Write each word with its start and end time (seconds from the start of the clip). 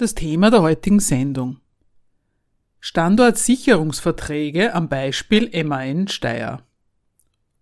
Das 0.00 0.14
Thema 0.14 0.52
der 0.52 0.62
heutigen 0.62 1.00
Sendung. 1.00 1.56
Standortsicherungsverträge 2.78 4.72
am 4.72 4.88
Beispiel 4.88 5.50
MAN 5.64 6.06
Steyr. 6.06 6.62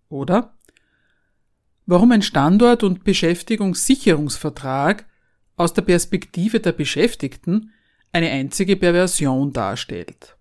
Oder 0.07 0.55
warum 1.87 2.11
ein 2.11 2.21
Standort- 2.21 2.83
und 2.83 3.03
Beschäftigungssicherungsvertrag 3.03 5.07
aus 5.55 5.73
der 5.73 5.81
Perspektive 5.81 6.59
der 6.59 6.73
Beschäftigten 6.73 7.73
eine 8.11 8.29
einzige 8.29 8.75
Perversion 8.75 9.51
darstellt. 9.51 10.37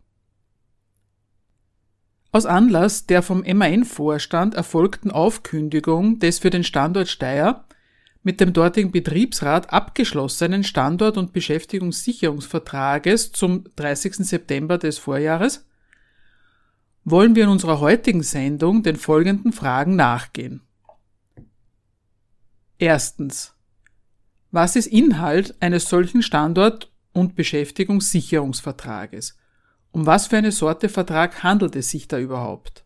Aus 2.30 2.44
Anlass 2.44 3.06
der 3.06 3.22
vom 3.22 3.40
MAN-Vorstand 3.40 4.54
erfolgten 4.54 5.10
Aufkündigung 5.10 6.18
des 6.18 6.40
für 6.40 6.50
den 6.50 6.62
Standort 6.62 7.08
Steyr 7.08 7.64
mit 8.26 8.40
dem 8.40 8.52
dortigen 8.52 8.90
Betriebsrat 8.90 9.72
abgeschlossenen 9.72 10.64
Standort- 10.64 11.16
und 11.16 11.32
Beschäftigungssicherungsvertrages 11.32 13.30
zum 13.30 13.62
30. 13.76 14.26
September 14.26 14.78
des 14.78 14.98
Vorjahres 14.98 15.64
wollen 17.04 17.36
wir 17.36 17.44
in 17.44 17.50
unserer 17.50 17.78
heutigen 17.78 18.24
Sendung 18.24 18.82
den 18.82 18.96
folgenden 18.96 19.52
Fragen 19.52 19.94
nachgehen. 19.94 20.62
Erstens. 22.78 23.54
Was 24.50 24.74
ist 24.74 24.88
Inhalt 24.88 25.54
eines 25.60 25.88
solchen 25.88 26.20
Standort- 26.20 26.90
und 27.12 27.36
Beschäftigungssicherungsvertrages? 27.36 29.38
Um 29.92 30.04
was 30.04 30.26
für 30.26 30.38
eine 30.38 30.50
Sorte 30.50 30.88
Vertrag 30.88 31.44
handelt 31.44 31.76
es 31.76 31.90
sich 31.90 32.08
da 32.08 32.18
überhaupt? 32.18 32.84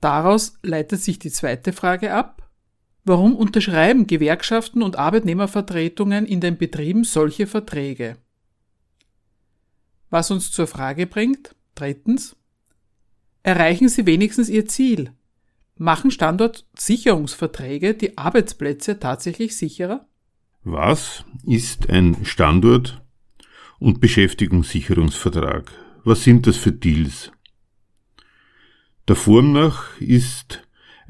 Daraus 0.00 0.54
leitet 0.62 1.02
sich 1.02 1.18
die 1.18 1.30
zweite 1.30 1.74
Frage 1.74 2.14
ab. 2.14 2.41
Warum 3.04 3.34
unterschreiben 3.34 4.06
Gewerkschaften 4.06 4.82
und 4.82 4.96
Arbeitnehmervertretungen 4.96 6.24
in 6.24 6.40
den 6.40 6.56
Betrieben 6.56 7.02
solche 7.02 7.48
Verträge? 7.48 8.16
Was 10.08 10.30
uns 10.30 10.52
zur 10.52 10.68
Frage 10.68 11.06
bringt, 11.06 11.56
drittens, 11.74 12.36
erreichen 13.42 13.88
sie 13.88 14.06
wenigstens 14.06 14.48
ihr 14.48 14.66
Ziel? 14.66 15.12
Machen 15.76 16.12
Standortsicherungsverträge 16.12 17.94
die 17.94 18.16
Arbeitsplätze 18.18 19.00
tatsächlich 19.00 19.56
sicherer? 19.56 20.06
Was 20.62 21.24
ist 21.44 21.90
ein 21.90 22.24
Standort- 22.24 23.02
und 23.80 24.00
Beschäftigungssicherungsvertrag? 24.00 25.72
Was 26.04 26.22
sind 26.22 26.46
das 26.46 26.56
für 26.56 26.70
Deals? 26.70 27.32
Der 29.08 29.16
Form 29.16 29.52
nach 29.52 29.98
ist 30.00 30.62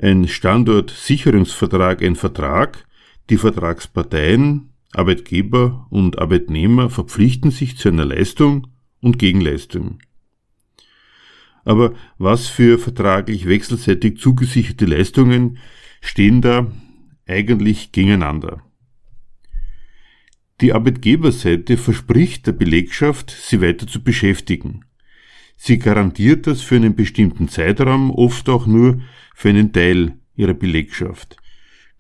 ein 0.03 0.27
Standortsicherungsvertrag 0.27 2.03
ein 2.03 2.17
Vertrag, 2.17 2.87
die 3.31 3.37
Vertragsparteien, 3.37 4.73
Arbeitgeber 4.93 5.87
und 5.91 6.19
Arbeitnehmer 6.19 6.91
verpflichten 6.91 7.53
sich 7.53 7.79
zu 7.79 7.89
einer 7.89 8.05
Leistung 8.05 8.67
und 9.01 9.19
Gegenleistung. 9.19 10.01
Aber 11.65 11.95
was 12.19 12.49
für 12.49 12.79
vertraglich 12.79 13.47
wechselseitig 13.47 14.19
zugesicherte 14.19 14.87
Leistungen 14.87 15.59
stehen 16.01 16.43
da 16.43 16.67
eigentlich 17.27 17.93
gegeneinander? 17.93 18.61
Die 20.61 20.73
Arbeitgeberseite 20.73 21.77
verspricht 21.77 22.49
der 22.49 22.53
Belegschaft, 22.53 23.31
sie 23.31 23.61
weiter 23.61 23.87
zu 23.87 24.03
beschäftigen. 24.03 24.85
Sie 25.65 25.79
garantiert 25.79 26.49
das 26.49 26.61
für 26.61 26.75
einen 26.75 26.97
bestimmten 26.97 27.47
Zeitraum, 27.47 28.11
oft 28.11 28.49
auch 28.49 28.67
nur 28.67 29.01
für 29.33 29.51
einen 29.51 29.73
Teil 29.73 30.15
ihrer 30.35 30.55
Belegschaft. 30.55 31.37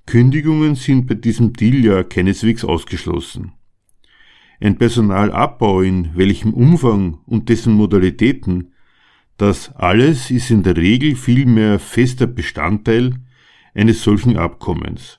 Kündigungen 0.04 0.74
sind 0.74 1.06
bei 1.06 1.14
diesem 1.14 1.52
Deal 1.52 1.76
ja 1.76 2.02
keineswegs 2.02 2.64
ausgeschlossen. 2.64 3.52
Ein 4.60 4.78
Personalabbau 4.78 5.82
in 5.82 6.10
welchem 6.16 6.52
Umfang 6.52 7.20
und 7.24 7.50
dessen 7.50 7.74
Modalitäten, 7.74 8.72
das 9.36 9.72
alles 9.76 10.32
ist 10.32 10.50
in 10.50 10.64
der 10.64 10.76
Regel 10.76 11.14
vielmehr 11.14 11.78
fester 11.78 12.26
Bestandteil 12.26 13.14
eines 13.74 14.02
solchen 14.02 14.36
Abkommens. 14.38 15.18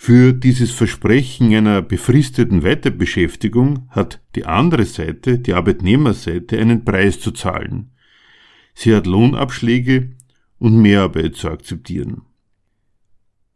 Für 0.00 0.32
dieses 0.32 0.70
Versprechen 0.70 1.52
einer 1.52 1.82
befristeten 1.82 2.62
Weiterbeschäftigung 2.62 3.88
hat 3.90 4.22
die 4.36 4.46
andere 4.46 4.84
Seite, 4.84 5.40
die 5.40 5.54
Arbeitnehmerseite, 5.54 6.56
einen 6.56 6.84
Preis 6.84 7.18
zu 7.18 7.32
zahlen. 7.32 7.90
Sie 8.74 8.94
hat 8.94 9.08
Lohnabschläge 9.08 10.10
und 10.58 10.80
Mehrarbeit 10.80 11.34
zu 11.34 11.48
akzeptieren. 11.50 12.22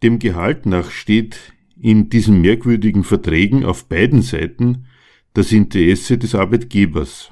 Dem 0.03 0.19
Gehalt 0.19 0.67
nach 0.67 0.91
steht 0.91 1.39
in 1.81 2.11
diesen 2.11 2.41
merkwürdigen 2.41 3.05
Verträgen 3.05 3.65
auf 3.65 3.89
beiden 3.89 4.21
Seiten 4.21 4.87
das 5.35 5.53
Interesse 5.53 6.19
des 6.19 6.35
Arbeitgebers. 6.35 7.31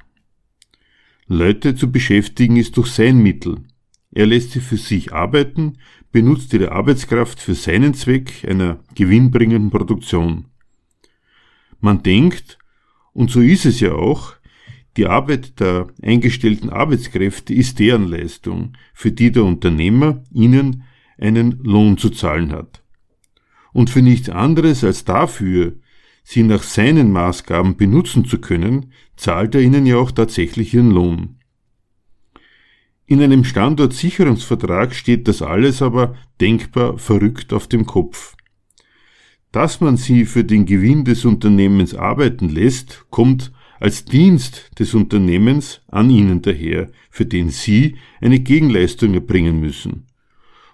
Leute 1.26 1.74
zu 1.74 1.90
beschäftigen 1.90 2.56
ist 2.56 2.76
durch 2.76 2.92
sein 2.92 3.18
Mittel. 3.18 3.56
Er 4.12 4.26
lässt 4.26 4.52
sie 4.52 4.60
für 4.60 4.76
sich 4.76 5.12
arbeiten, 5.12 5.78
benutzt 6.12 6.52
ihre 6.52 6.72
Arbeitskraft 6.72 7.40
für 7.40 7.54
seinen 7.54 7.94
Zweck 7.94 8.44
einer 8.48 8.80
gewinnbringenden 8.94 9.70
Produktion. 9.70 10.46
Man 11.80 12.02
denkt, 12.02 12.58
und 13.12 13.30
so 13.30 13.40
ist 13.40 13.64
es 13.64 13.80
ja 13.80 13.92
auch, 13.92 14.34
die 14.96 15.06
Arbeit 15.06 15.60
der 15.60 15.86
eingestellten 16.02 16.70
Arbeitskräfte 16.70 17.54
ist 17.54 17.78
deren 17.78 18.08
Leistung, 18.08 18.72
für 18.92 19.12
die 19.12 19.30
der 19.30 19.44
Unternehmer 19.44 20.24
ihnen 20.32 20.82
einen 21.16 21.60
Lohn 21.62 21.96
zu 21.96 22.10
zahlen 22.10 22.52
hat. 22.52 22.82
Und 23.72 23.88
für 23.88 24.02
nichts 24.02 24.28
anderes 24.28 24.82
als 24.82 25.04
dafür, 25.04 25.74
sie 26.24 26.42
nach 26.42 26.64
seinen 26.64 27.12
Maßgaben 27.12 27.76
benutzen 27.76 28.24
zu 28.24 28.40
können, 28.40 28.92
zahlt 29.16 29.54
er 29.54 29.60
ihnen 29.60 29.86
ja 29.86 29.96
auch 29.96 30.10
tatsächlich 30.10 30.74
ihren 30.74 30.90
Lohn. 30.90 31.39
In 33.10 33.20
einem 33.20 33.42
Standortsicherungsvertrag 33.42 34.94
steht 34.94 35.26
das 35.26 35.42
alles 35.42 35.82
aber 35.82 36.14
denkbar 36.40 36.96
verrückt 36.96 37.52
auf 37.52 37.66
dem 37.66 37.84
Kopf. 37.84 38.36
Dass 39.50 39.80
man 39.80 39.96
sie 39.96 40.24
für 40.24 40.44
den 40.44 40.64
Gewinn 40.64 41.04
des 41.04 41.24
Unternehmens 41.24 41.92
arbeiten 41.92 42.48
lässt, 42.48 43.06
kommt 43.10 43.50
als 43.80 44.04
Dienst 44.04 44.70
des 44.78 44.94
Unternehmens 44.94 45.80
an 45.88 46.08
ihnen 46.08 46.40
daher, 46.40 46.88
für 47.10 47.26
den 47.26 47.48
sie 47.48 47.96
eine 48.20 48.38
Gegenleistung 48.38 49.12
erbringen 49.14 49.58
müssen. 49.58 50.06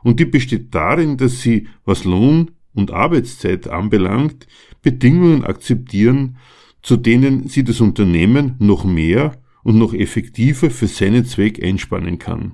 Und 0.03 0.21
die 0.21 0.27
besteht 0.27 0.75
darin, 0.75 1.17
dass 1.17 1.41
sie, 1.41 1.69
was 1.87 2.05
Lohn 2.05 2.51
und 2.75 2.91
Arbeitszeit 2.91 3.67
anbelangt, 3.67 4.47
Bedingungen 4.83 5.43
akzeptieren, 5.43 6.37
zu 6.83 6.99
denen 6.99 7.49
sie 7.49 7.65
das 7.65 7.81
Unternehmen 7.81 8.57
noch 8.59 8.85
mehr 8.85 9.33
und 9.67 9.79
noch 9.79 9.93
effektiver 9.95 10.71
für 10.71 10.87
seinen 10.87 11.25
Zweck 11.25 11.61
einspannen 11.61 12.21
kann. 12.21 12.53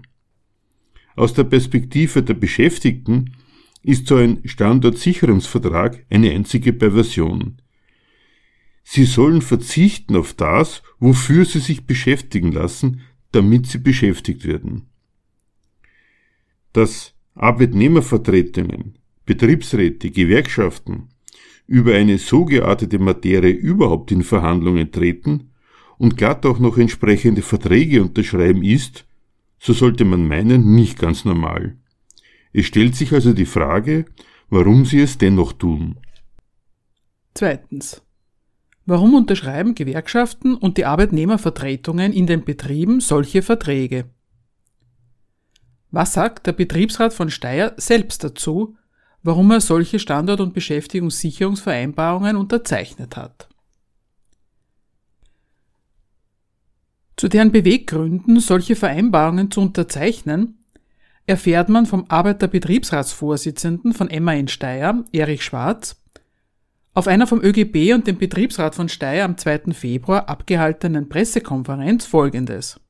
Aus 1.15 1.35
der 1.35 1.45
Perspektive 1.45 2.23
der 2.23 2.33
Beschäftigten 2.33 3.37
ist 3.83 4.07
so 4.07 4.17
ein 4.17 4.41
Standortsicherungsvertrag 4.47 6.07
eine 6.09 6.31
einzige 6.31 6.73
Perversion. 6.73 7.61
Sie 8.83 9.05
sollen 9.05 9.43
verzichten 9.43 10.17
auf 10.17 10.33
das, 10.33 10.83
wofür 11.01 11.45
sie 11.45 11.59
sich 11.59 11.85
beschäftigen 11.85 12.51
lassen, 12.51 13.03
damit 13.31 13.67
sie 13.67 13.77
beschäftigt 13.77 14.47
werden. 14.47 14.87
Dass 16.73 17.13
Arbeitnehmervertretungen, 17.35 18.97
Betriebsräte, 19.27 20.11
Gewerkschaften 20.11 21.11
über 21.67 21.93
eine 21.93 22.17
so 22.17 22.47
geartete 22.47 22.99
Materie 22.99 23.53
überhaupt 23.53 24.13
in 24.13 24.23
Verhandlungen 24.23 24.91
treten, 24.91 25.52
und 26.03 26.17
glatt 26.17 26.45
auch 26.47 26.59
noch 26.59 26.79
entsprechende 26.79 27.43
Verträge 27.43 28.03
unterschreiben 28.03 28.65
ist, 28.65 29.05
so 29.61 29.73
sollte 29.73 30.05
man 30.05 30.27
meinen, 30.27 30.75
nicht 30.75 30.99
ganz 30.99 31.25
normal. 31.25 31.77
Es 32.53 32.67
stellt 32.67 32.97
sich 32.97 33.13
also 33.13 33.33
die 33.33 33.47
Frage, 33.47 34.07
warum 34.51 34.85
sie 34.85 34.99
es 34.99 35.17
dennoch 35.17 35.53
tun. 35.53 35.99
Zweitens. 37.35 38.03
Warum 38.85 39.15
unterschreiben 39.15 39.77
Gewerkschaften 39.77 40.57
und 40.57 40.77
die 40.77 40.87
Arbeitnehmervertretungen 40.87 42.13
in 42.13 42.27
den 42.27 42.45
Betrieben 42.45 42.99
solche 42.99 43.41
Verträge? 43.41 44.07
Was 45.93 46.15
sagt 46.15 46.49
der 46.49 46.53
Betriebsrat 46.53 47.15
von 47.15 47.31
Steyr 47.31 47.75
selbst 47.77 48.25
dazu, 48.25 48.77
warum 49.23 49.53
er 49.53 49.61
solche 49.61 50.01
Standort- 50.01 50.41
und 50.41 50.53
Beschäftigungssicherungsvereinbarungen 50.53 52.35
unterzeichnet 52.35 53.17
hat. 53.17 53.52
Zu 57.23 57.29
deren 57.29 57.53
Beweggründen, 57.53 58.41
solche 58.41 58.75
Vereinbarungen 58.75 59.49
zu 59.53 59.61
unterzeichnen, 59.61 60.59
erfährt 61.25 61.69
man 61.69 61.87
vom 61.87 62.07
Arbeiterbetriebsratsvorsitzenden 62.09 63.93
von 63.93 64.09
MAN 64.09 64.49
Steyr, 64.49 65.05
Erich 65.13 65.45
Schwarz, 65.45 66.03
auf 66.95 67.07
einer 67.07 67.29
vom 67.29 67.41
ÖGB 67.41 67.95
und 67.95 68.09
dem 68.09 68.19
Betriebsrat 68.19 68.75
von 68.75 68.89
Steyr 68.89 69.25
am 69.25 69.39
2. 69.39 69.73
Februar 69.73 70.29
abgehaltenen 70.29 71.09
Pressekonferenz 71.09 72.07
folgendes. 72.07 72.81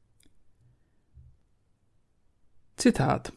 Zitat. 2.78 3.34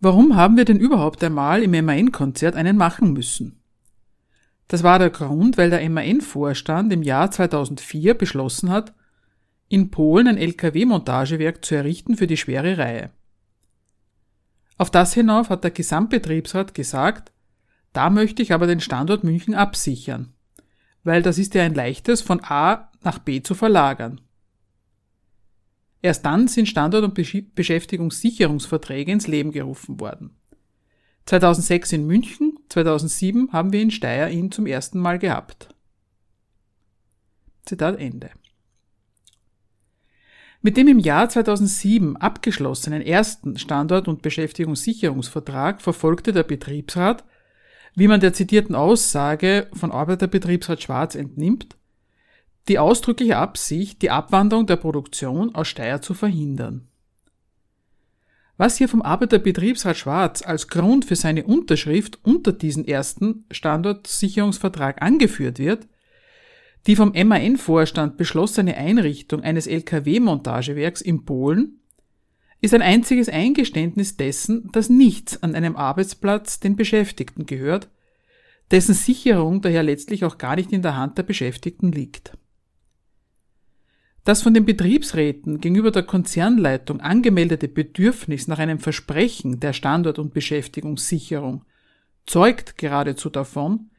Warum 0.00 0.34
haben 0.34 0.56
wir 0.56 0.64
denn 0.64 0.80
überhaupt 0.80 1.22
einmal 1.22 1.62
im 1.62 1.70
MAN-Konzert 1.70 2.56
einen 2.56 2.76
machen 2.76 3.12
müssen? 3.12 3.62
Das 4.66 4.82
war 4.82 4.98
der 4.98 5.10
Grund, 5.10 5.56
weil 5.56 5.70
der 5.70 5.88
MAN-Vorstand 5.88 6.92
im 6.92 7.04
Jahr 7.04 7.30
2004 7.30 8.14
beschlossen 8.14 8.68
hat, 8.68 8.92
in 9.72 9.90
Polen 9.90 10.28
ein 10.28 10.36
Lkw-Montagewerk 10.36 11.64
zu 11.64 11.74
errichten 11.74 12.14
für 12.14 12.26
die 12.26 12.36
schwere 12.36 12.76
Reihe. 12.76 13.10
Auf 14.76 14.90
das 14.90 15.14
hinauf 15.14 15.48
hat 15.48 15.64
der 15.64 15.70
Gesamtbetriebsrat 15.70 16.74
gesagt, 16.74 17.32
da 17.94 18.10
möchte 18.10 18.42
ich 18.42 18.52
aber 18.52 18.66
den 18.66 18.80
Standort 18.80 19.24
München 19.24 19.54
absichern, 19.54 20.34
weil 21.04 21.22
das 21.22 21.38
ist 21.38 21.54
ja 21.54 21.62
ein 21.62 21.74
leichtes 21.74 22.20
von 22.20 22.44
A 22.44 22.90
nach 23.00 23.18
B 23.18 23.42
zu 23.42 23.54
verlagern. 23.54 24.20
Erst 26.02 26.26
dann 26.26 26.48
sind 26.48 26.68
Standort- 26.68 27.04
und 27.04 27.14
Beschäftigungssicherungsverträge 27.54 29.10
ins 29.10 29.26
Leben 29.26 29.52
gerufen 29.52 29.98
worden. 30.00 30.36
2006 31.24 31.92
in 31.92 32.06
München, 32.06 32.58
2007 32.68 33.54
haben 33.54 33.72
wir 33.72 33.80
in 33.80 33.90
Steyr 33.90 34.28
ihn 34.28 34.52
zum 34.52 34.66
ersten 34.66 34.98
Mal 34.98 35.18
gehabt. 35.18 35.74
Zitat 37.64 37.98
Ende. 37.98 38.32
Mit 40.64 40.76
dem 40.76 40.86
im 40.86 41.00
Jahr 41.00 41.28
2007 41.28 42.16
abgeschlossenen 42.16 43.02
ersten 43.02 43.58
Standort- 43.58 44.06
und 44.06 44.22
Beschäftigungssicherungsvertrag 44.22 45.82
verfolgte 45.82 46.32
der 46.32 46.44
Betriebsrat, 46.44 47.24
wie 47.96 48.06
man 48.06 48.20
der 48.20 48.32
zitierten 48.32 48.76
Aussage 48.76 49.66
von 49.72 49.90
Arbeiterbetriebsrat 49.90 50.80
Schwarz 50.80 51.16
entnimmt, 51.16 51.76
die 52.68 52.78
ausdrückliche 52.78 53.38
Absicht, 53.38 54.02
die 54.02 54.10
Abwanderung 54.10 54.66
der 54.68 54.76
Produktion 54.76 55.52
aus 55.52 55.66
Steyr 55.66 56.00
zu 56.00 56.14
verhindern. 56.14 56.86
Was 58.56 58.76
hier 58.76 58.88
vom 58.88 59.02
Arbeiterbetriebsrat 59.02 59.96
Schwarz 59.96 60.42
als 60.42 60.68
Grund 60.68 61.04
für 61.04 61.16
seine 61.16 61.42
Unterschrift 61.42 62.20
unter 62.22 62.52
diesen 62.52 62.86
ersten 62.86 63.46
Standortsicherungsvertrag 63.50 65.02
angeführt 65.02 65.58
wird, 65.58 65.88
die 66.86 66.96
vom 66.96 67.12
MAN-Vorstand 67.12 68.16
beschlossene 68.16 68.76
Einrichtung 68.76 69.42
eines 69.42 69.66
Lkw-Montagewerks 69.66 71.00
in 71.00 71.24
Polen 71.24 71.80
ist 72.60 72.74
ein 72.74 72.82
einziges 72.82 73.28
Eingeständnis 73.28 74.16
dessen, 74.16 74.70
dass 74.72 74.88
nichts 74.88 75.42
an 75.42 75.54
einem 75.54 75.76
Arbeitsplatz 75.76 76.60
den 76.60 76.76
Beschäftigten 76.76 77.46
gehört, 77.46 77.88
dessen 78.70 78.94
Sicherung 78.94 79.60
daher 79.60 79.82
letztlich 79.82 80.24
auch 80.24 80.38
gar 80.38 80.56
nicht 80.56 80.72
in 80.72 80.82
der 80.82 80.96
Hand 80.96 81.18
der 81.18 81.24
Beschäftigten 81.24 81.92
liegt. 81.92 82.36
Das 84.24 84.42
von 84.42 84.54
den 84.54 84.64
Betriebsräten 84.64 85.60
gegenüber 85.60 85.90
der 85.90 86.04
Konzernleitung 86.04 87.00
angemeldete 87.00 87.66
Bedürfnis 87.66 88.46
nach 88.46 88.60
einem 88.60 88.78
Versprechen 88.78 89.58
der 89.58 89.72
Standort- 89.72 90.20
und 90.20 90.32
Beschäftigungssicherung 90.32 91.64
zeugt 92.24 92.78
geradezu 92.78 93.30
davon, 93.30 93.90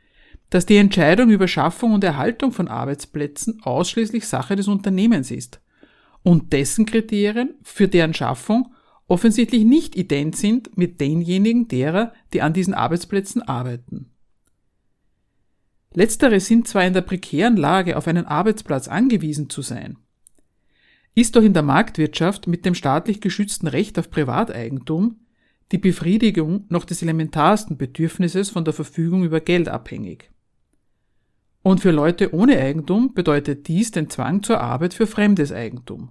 dass 0.53 0.67
die 0.67 0.77
Entscheidung 0.77 1.31
über 1.31 1.47
Schaffung 1.47 1.94
und 1.94 2.03
Erhaltung 2.03 2.51
von 2.51 2.67
Arbeitsplätzen 2.67 3.63
ausschließlich 3.63 4.27
Sache 4.27 4.55
des 4.55 4.67
Unternehmens 4.67 5.31
ist 5.31 5.59
und 6.21 6.53
dessen 6.53 6.85
Kriterien 6.85 7.55
für 7.63 7.88
deren 7.88 8.13
Schaffung 8.13 8.71
offensichtlich 9.07 9.63
nicht 9.63 9.95
ident 9.95 10.35
sind 10.35 10.77
mit 10.77 11.01
denjenigen 11.01 11.67
derer, 11.69 12.13
die 12.33 12.44
an 12.44 12.53
diesen 12.53 12.75
Arbeitsplätzen 12.75 13.41
arbeiten. 13.41 14.11
Letztere 15.91 16.39
sind 16.39 16.67
zwar 16.67 16.85
in 16.85 16.94
der 16.94 17.01
prekären 17.01 17.57
Lage, 17.57 17.97
auf 17.97 18.07
einen 18.07 18.27
Arbeitsplatz 18.27 18.88
angewiesen 18.88 19.50
zu 19.50 19.63
sein, 19.63 19.97
ist 21.15 21.35
doch 21.35 21.41
in 21.41 21.53
der 21.53 21.63
Marktwirtschaft 21.63 22.45
mit 22.45 22.63
dem 22.63 22.75
staatlich 22.75 23.21
geschützten 23.21 23.65
Recht 23.65 23.97
auf 23.97 24.11
Privateigentum 24.11 25.15
die 25.71 25.79
Befriedigung 25.79 26.65
noch 26.69 26.85
des 26.85 27.01
elementarsten 27.01 27.75
Bedürfnisses 27.75 28.51
von 28.51 28.63
der 28.63 28.75
Verfügung 28.75 29.23
über 29.23 29.39
Geld 29.39 29.67
abhängig. 29.67 30.29
Und 31.63 31.80
für 31.80 31.92
Leute 31.92 32.33
ohne 32.36 32.60
Eigentum 32.60 33.13
bedeutet 33.13 33.68
dies 33.68 33.92
den 33.92 34.10
Zwang 34.10 34.44
zur 34.44 34.60
Arbeit 34.60 34.94
für 34.94 35.07
fremdes 35.07 35.51
Eigentum. 35.51 36.10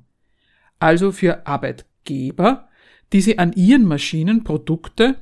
Also 0.78 1.12
für 1.12 1.46
Arbeitgeber, 1.46 2.68
die 3.12 3.20
sie 3.20 3.38
an 3.38 3.52
ihren 3.52 3.84
Maschinen 3.84 4.44
Produkte 4.44 5.16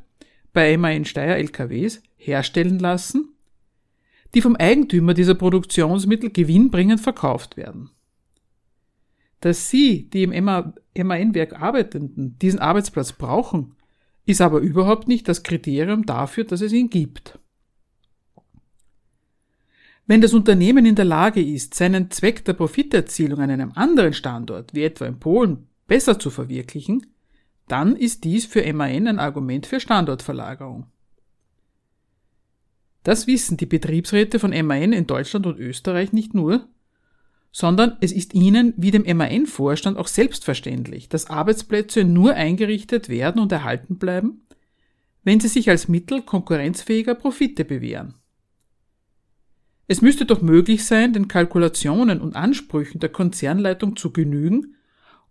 bei 0.53 0.77
MAN 0.77 1.05
Steyr 1.05 1.37
LKWs 1.37 2.03
herstellen 2.17 2.79
lassen, 2.79 3.35
die 4.35 4.41
vom 4.41 4.55
Eigentümer 4.55 5.15
dieser 5.15 5.35
Produktionsmittel 5.35 6.31
gewinnbringend 6.31 7.01
verkauft 7.01 7.57
werden. 7.57 7.91
Dass 9.41 9.71
Sie, 9.71 10.09
die 10.11 10.23
im 10.23 10.45
MAN-Werk 10.45 11.61
Arbeitenden, 11.61 12.39
diesen 12.39 12.61
Arbeitsplatz 12.61 13.13
brauchen, 13.13 13.75
ist 14.27 14.41
aber 14.41 14.61
überhaupt 14.61 15.09
nicht 15.09 15.27
das 15.29 15.43
Kriterium 15.43 16.07
dafür, 16.07 16.45
dass 16.45 16.61
es 16.61 16.73
ihn 16.73 16.91
gibt. 16.91 17.40
Wenn 20.11 20.23
das 20.23 20.35
Unternehmen 20.35 20.87
in 20.87 20.97
der 20.97 21.05
Lage 21.05 21.41
ist, 21.41 21.75
seinen 21.75 22.11
Zweck 22.11 22.45
der 22.45 22.55
Profiterzielung 22.55 23.39
an 23.39 23.49
einem 23.49 23.71
anderen 23.77 24.13
Standort, 24.13 24.75
wie 24.75 24.83
etwa 24.83 25.07
in 25.07 25.21
Polen, 25.21 25.69
besser 25.87 26.19
zu 26.19 26.31
verwirklichen, 26.31 27.15
dann 27.69 27.95
ist 27.95 28.25
dies 28.25 28.45
für 28.45 28.61
MAN 28.73 29.07
ein 29.07 29.21
Argument 29.21 29.67
für 29.67 29.79
Standortverlagerung. 29.79 30.89
Das 33.05 33.29
wissen 33.29 33.57
die 33.57 33.67
Betriebsräte 33.67 34.41
von 34.41 34.51
MAN 34.51 34.93
in 34.93 35.07
Deutschland 35.07 35.47
und 35.47 35.61
Österreich 35.61 36.13
nicht 36.13 36.35
nur, 36.35 36.67
sondern 37.53 37.97
es 38.01 38.11
ist 38.11 38.35
ihnen 38.35 38.75
wie 38.77 38.91
dem 38.91 39.05
MAN-Vorstand 39.17 39.97
auch 39.97 40.09
selbstverständlich, 40.09 41.09
dass 41.09 41.31
Arbeitsplätze 41.31 42.03
nur 42.03 42.35
eingerichtet 42.35 43.09
werden 43.09 43.41
und 43.41 43.53
erhalten 43.53 43.97
bleiben, 43.97 44.45
wenn 45.23 45.39
sie 45.39 45.47
sich 45.47 45.71
als 45.71 45.87
Mittel 45.87 46.23
konkurrenzfähiger 46.23 47.15
Profite 47.15 47.65
bewähren. 47.65 48.20
Es 49.91 50.03
müsste 50.03 50.25
doch 50.25 50.41
möglich 50.41 50.85
sein, 50.85 51.13
den 51.13 51.27
Kalkulationen 51.27 52.21
und 52.21 52.37
Ansprüchen 52.37 53.01
der 53.01 53.09
Konzernleitung 53.09 53.97
zu 53.97 54.13
genügen, 54.13 54.77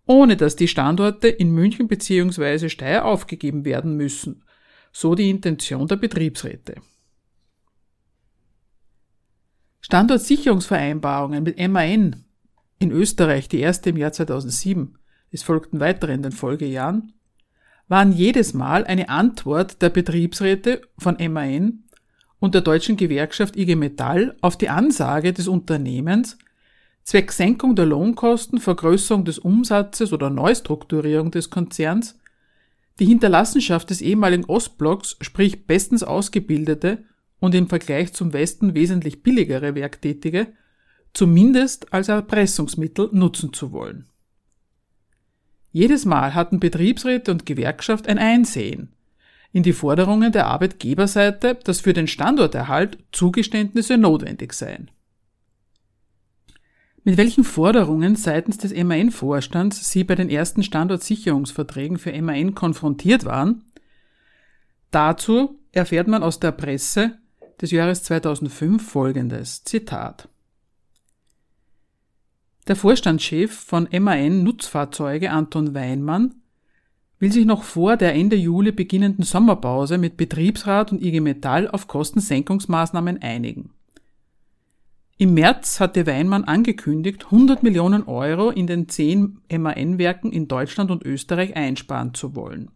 ohne 0.04 0.36
dass 0.36 0.54
die 0.54 0.68
Standorte 0.68 1.28
in 1.28 1.50
München 1.52 1.88
bzw. 1.88 2.68
Steyr 2.68 3.06
aufgegeben 3.06 3.64
werden 3.64 3.96
müssen, 3.96 4.44
so 4.92 5.14
die 5.14 5.30
Intention 5.30 5.88
der 5.88 5.96
Betriebsräte. 5.96 6.74
Standortsicherungsvereinbarungen 9.80 11.42
mit 11.42 11.58
MAN 11.70 12.26
in 12.78 12.90
Österreich, 12.90 13.48
die 13.48 13.60
erste 13.60 13.88
im 13.88 13.96
Jahr 13.96 14.12
2007, 14.12 14.98
es 15.30 15.42
folgten 15.42 15.80
weitere 15.80 16.12
in 16.12 16.22
den 16.22 16.32
Folgejahren, 16.32 17.14
waren 17.88 18.12
jedes 18.12 18.52
Mal 18.52 18.84
eine 18.84 19.08
Antwort 19.08 19.80
der 19.80 19.88
Betriebsräte 19.88 20.82
von 20.98 21.16
MAN 21.32 21.84
und 22.40 22.54
der 22.54 22.62
deutschen 22.62 22.96
Gewerkschaft 22.96 23.56
IG 23.56 23.76
Metall 23.76 24.34
auf 24.40 24.56
die 24.56 24.70
Ansage 24.70 25.32
des 25.32 25.46
Unternehmens, 25.46 26.38
zwecks 27.04 27.36
Senkung 27.36 27.76
der 27.76 27.86
Lohnkosten, 27.86 28.58
Vergrößerung 28.58 29.24
des 29.24 29.38
Umsatzes 29.38 30.12
oder 30.12 30.30
Neustrukturierung 30.30 31.30
des 31.30 31.50
Konzerns, 31.50 32.18
die 32.98 33.06
Hinterlassenschaft 33.06 33.90
des 33.90 34.00
ehemaligen 34.00 34.44
Ostblocks, 34.44 35.16
sprich 35.20 35.66
bestens 35.66 36.02
ausgebildete 36.02 37.04
und 37.38 37.54
im 37.54 37.68
Vergleich 37.68 38.12
zum 38.12 38.32
Westen 38.32 38.74
wesentlich 38.74 39.22
billigere 39.22 39.74
Werktätige, 39.74 40.48
zumindest 41.12 41.92
als 41.92 42.08
Erpressungsmittel 42.08 43.08
nutzen 43.12 43.52
zu 43.52 43.72
wollen. 43.72 44.06
Jedes 45.72 46.04
Mal 46.04 46.34
hatten 46.34 46.60
Betriebsräte 46.60 47.30
und 47.30 47.46
Gewerkschaft 47.46 48.08
ein 48.08 48.18
Einsehen, 48.18 48.92
in 49.52 49.62
die 49.62 49.72
Forderungen 49.72 50.32
der 50.32 50.46
Arbeitgeberseite, 50.46 51.56
dass 51.64 51.80
für 51.80 51.92
den 51.92 52.06
Standorterhalt 52.06 52.98
Zugeständnisse 53.12 53.98
notwendig 53.98 54.52
seien. 54.52 54.90
Mit 57.02 57.16
welchen 57.16 57.44
Forderungen 57.44 58.14
seitens 58.14 58.58
des 58.58 58.74
MAN-Vorstands 58.74 59.90
Sie 59.90 60.04
bei 60.04 60.14
den 60.14 60.28
ersten 60.28 60.62
Standortsicherungsverträgen 60.62 61.98
für 61.98 62.12
MAN 62.20 62.54
konfrontiert 62.54 63.24
waren? 63.24 63.64
Dazu 64.90 65.58
erfährt 65.72 66.08
man 66.08 66.22
aus 66.22 66.40
der 66.40 66.52
Presse 66.52 67.18
des 67.60 67.70
Jahres 67.70 68.02
2005 68.04 68.86
folgendes 68.86 69.64
Zitat. 69.64 70.28
Der 72.68 72.76
Vorstandschef 72.76 73.52
von 73.52 73.88
MAN 73.98 74.42
Nutzfahrzeuge 74.42 75.30
Anton 75.30 75.74
Weinmann 75.74 76.39
will 77.20 77.30
sich 77.30 77.44
noch 77.44 77.62
vor 77.62 77.96
der 77.96 78.14
Ende 78.14 78.34
Juli 78.34 78.72
beginnenden 78.72 79.24
Sommerpause 79.24 79.98
mit 79.98 80.16
Betriebsrat 80.16 80.90
und 80.90 81.02
IG 81.02 81.20
Metall 81.20 81.68
auf 81.68 81.86
Kostensenkungsmaßnahmen 81.86 83.22
einigen. 83.22 83.70
Im 85.18 85.34
März 85.34 85.80
hatte 85.80 86.06
Weinmann 86.06 86.44
angekündigt, 86.44 87.26
100 87.26 87.62
Millionen 87.62 88.04
Euro 88.04 88.48
in 88.48 88.66
den 88.66 88.88
zehn 88.88 89.42
MAN-Werken 89.52 90.32
in 90.32 90.48
Deutschland 90.48 90.90
und 90.90 91.04
Österreich 91.04 91.54
einsparen 91.56 92.14
zu 92.14 92.34
wollen. 92.34 92.70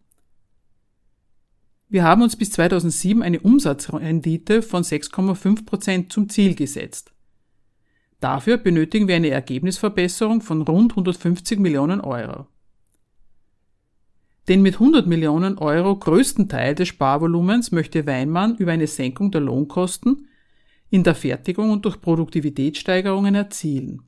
Wir 1.89 2.03
haben 2.03 2.21
uns 2.21 2.35
bis 2.35 2.51
2007 2.51 3.23
eine 3.23 3.39
Umsatzrendite 3.39 4.61
von 4.61 4.83
6,5 4.83 5.65
Prozent 5.65 6.13
zum 6.13 6.29
Ziel 6.29 6.53
gesetzt. 6.53 7.13
Dafür 8.19 8.57
benötigen 8.57 9.07
wir 9.07 9.15
eine 9.15 9.29
Ergebnisverbesserung 9.29 10.41
von 10.41 10.61
rund 10.61 10.91
150 10.91 11.59
Millionen 11.59 11.99
Euro. 11.99 12.45
Den 14.47 14.61
mit 14.61 14.75
100 14.75 15.07
Millionen 15.07 15.57
Euro 15.57 15.95
größten 15.95 16.47
Teil 16.49 16.75
des 16.75 16.89
Sparvolumens 16.89 17.71
möchte 17.71 18.05
Weinmann 18.05 18.55
über 18.57 18.71
eine 18.71 18.87
Senkung 18.87 19.31
der 19.31 19.41
Lohnkosten 19.41 20.27
in 20.89 21.03
der 21.03 21.15
Fertigung 21.15 21.71
und 21.71 21.83
durch 21.85 21.99
Produktivitätssteigerungen 21.99 23.33
erzielen. 23.33 24.03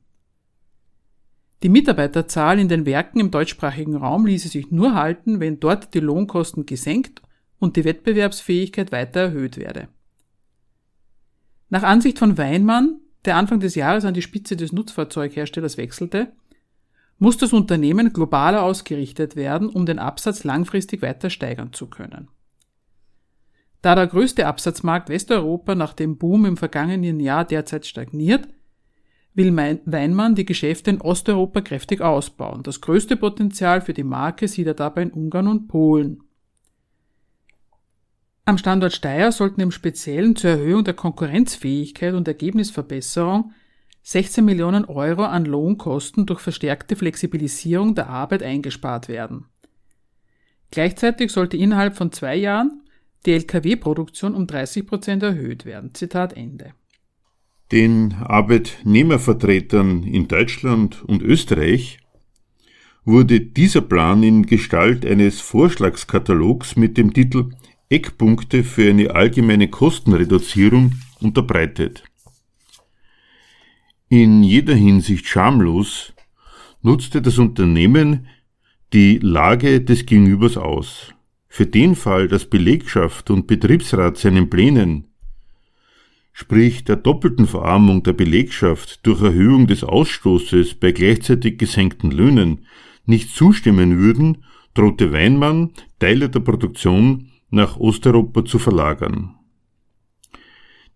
Die 1.64 1.68
Mitarbeiterzahl 1.68 2.60
in 2.60 2.68
den 2.68 2.86
Werken 2.86 3.18
im 3.18 3.32
deutschsprachigen 3.32 3.96
Raum 3.96 4.26
ließe 4.26 4.48
sich 4.48 4.70
nur 4.70 4.94
halten, 4.94 5.40
wenn 5.40 5.58
dort 5.58 5.92
die 5.92 6.00
Lohnkosten 6.00 6.66
gesenkt 6.66 7.20
und 7.58 7.76
die 7.76 7.84
Wettbewerbsfähigkeit 7.84 8.92
weiter 8.92 9.20
erhöht 9.20 9.56
werde. 9.56 9.88
Nach 11.68 11.82
Ansicht 11.82 12.20
von 12.20 12.38
Weinmann, 12.38 13.00
der 13.24 13.36
Anfang 13.36 13.58
des 13.58 13.74
Jahres 13.74 14.04
an 14.04 14.14
die 14.14 14.22
Spitze 14.22 14.56
des 14.56 14.72
Nutzfahrzeugherstellers 14.72 15.76
wechselte, 15.76 16.32
muss 17.18 17.36
das 17.36 17.52
Unternehmen 17.52 18.12
globaler 18.12 18.62
ausgerichtet 18.62 19.36
werden, 19.36 19.68
um 19.68 19.86
den 19.86 19.98
Absatz 19.98 20.44
langfristig 20.44 21.02
weiter 21.02 21.30
steigern 21.30 21.72
zu 21.72 21.88
können. 21.88 22.28
Da 23.82 23.94
der 23.94 24.06
größte 24.06 24.46
Absatzmarkt 24.46 25.08
Westeuropa 25.08 25.74
nach 25.74 25.92
dem 25.92 26.16
Boom 26.16 26.44
im 26.46 26.56
vergangenen 26.56 27.20
Jahr 27.20 27.44
derzeit 27.44 27.86
stagniert, 27.86 28.48
will 29.34 29.56
Weinmann 29.56 30.34
die 30.34 30.44
Geschäfte 30.44 30.90
in 30.90 31.00
Osteuropa 31.00 31.60
kräftig 31.60 32.00
ausbauen. 32.00 32.64
Das 32.64 32.80
größte 32.80 33.16
Potenzial 33.16 33.80
für 33.80 33.94
die 33.94 34.02
Marke 34.02 34.48
sieht 34.48 34.66
er 34.66 34.74
dabei 34.74 35.02
in 35.02 35.12
Ungarn 35.12 35.46
und 35.46 35.68
Polen. 35.68 36.24
Am 38.44 38.58
Standort 38.58 38.94
Steyr 38.94 39.30
sollten 39.30 39.60
im 39.60 39.70
Speziellen 39.70 40.34
zur 40.34 40.50
Erhöhung 40.50 40.82
der 40.82 40.94
Konkurrenzfähigkeit 40.94 42.14
und 42.14 42.26
Ergebnisverbesserung 42.26 43.52
16 44.02 44.44
Millionen 44.44 44.84
Euro 44.84 45.24
an 45.24 45.44
Lohnkosten 45.44 46.26
durch 46.26 46.40
verstärkte 46.40 46.96
Flexibilisierung 46.96 47.94
der 47.94 48.08
Arbeit 48.08 48.42
eingespart 48.42 49.08
werden. 49.08 49.46
Gleichzeitig 50.70 51.30
sollte 51.30 51.56
innerhalb 51.56 51.96
von 51.96 52.12
zwei 52.12 52.36
Jahren 52.36 52.82
die 53.26 53.32
Lkw-Produktion 53.32 54.34
um 54.34 54.46
30 54.46 54.86
Prozent 54.86 55.22
erhöht 55.22 55.64
werden. 55.64 55.94
Zitat 55.94 56.34
Ende. 56.34 56.72
Den 57.72 58.14
Arbeitnehmervertretern 58.14 60.02
in 60.04 60.28
Deutschland 60.28 61.04
und 61.04 61.22
Österreich 61.22 61.98
wurde 63.04 63.40
dieser 63.40 63.82
Plan 63.82 64.22
in 64.22 64.46
Gestalt 64.46 65.04
eines 65.04 65.40
Vorschlagskatalogs 65.40 66.76
mit 66.76 66.96
dem 66.96 67.12
Titel 67.12 67.50
Eckpunkte 67.90 68.64
für 68.64 68.90
eine 68.90 69.14
allgemeine 69.14 69.68
Kostenreduzierung 69.68 70.92
unterbreitet. 71.20 72.04
In 74.10 74.42
jeder 74.42 74.74
Hinsicht 74.74 75.26
schamlos 75.26 76.14
nutzte 76.80 77.20
das 77.20 77.36
Unternehmen 77.36 78.26
die 78.94 79.18
Lage 79.18 79.82
des 79.82 80.06
Gegenübers 80.06 80.56
aus. 80.56 81.12
Für 81.46 81.66
den 81.66 81.94
Fall, 81.94 82.26
dass 82.26 82.46
Belegschaft 82.46 83.28
und 83.30 83.46
Betriebsrat 83.46 84.16
seinen 84.16 84.48
Plänen, 84.48 85.08
sprich 86.32 86.84
der 86.84 86.96
doppelten 86.96 87.46
Verarmung 87.46 88.02
der 88.02 88.14
Belegschaft 88.14 89.04
durch 89.06 89.20
Erhöhung 89.20 89.66
des 89.66 89.84
Ausstoßes 89.84 90.76
bei 90.76 90.92
gleichzeitig 90.92 91.58
gesenkten 91.58 92.10
Löhnen, 92.10 92.64
nicht 93.04 93.36
zustimmen 93.36 93.98
würden, 93.98 94.44
drohte 94.72 95.12
Weinmann, 95.12 95.72
Teile 95.98 96.30
der 96.30 96.40
Produktion 96.40 97.28
nach 97.50 97.76
Osteuropa 97.76 98.42
zu 98.46 98.58
verlagern. 98.58 99.37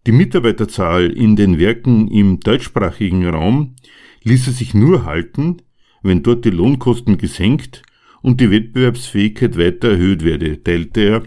Die 0.07 0.13
Mitarbeiterzahl 0.13 1.13
in 1.13 1.37
den 1.37 1.59
Werken 1.59 2.09
im 2.09 2.41
deutschsprachigen 2.41 3.25
Raum 3.29 3.77
ließe 4.25 4.51
sich 4.51 4.75
nur 4.75 5.05
halten, 5.05 5.63
wenn 6.03 6.25
dort 6.25 6.45
die 6.45 6.51
Lohnkosten 6.51 7.19
gesenkt 7.19 7.83
und 8.21 8.41
die 8.41 8.51
Wettbewerbsfähigkeit 8.51 9.57
weiter 9.57 9.93
erhöht 9.93 10.25
werde, 10.25 10.63
teilte 10.63 11.01
er 11.01 11.23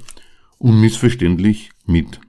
unmissverständlich 0.57 1.69
mit. 1.85 2.19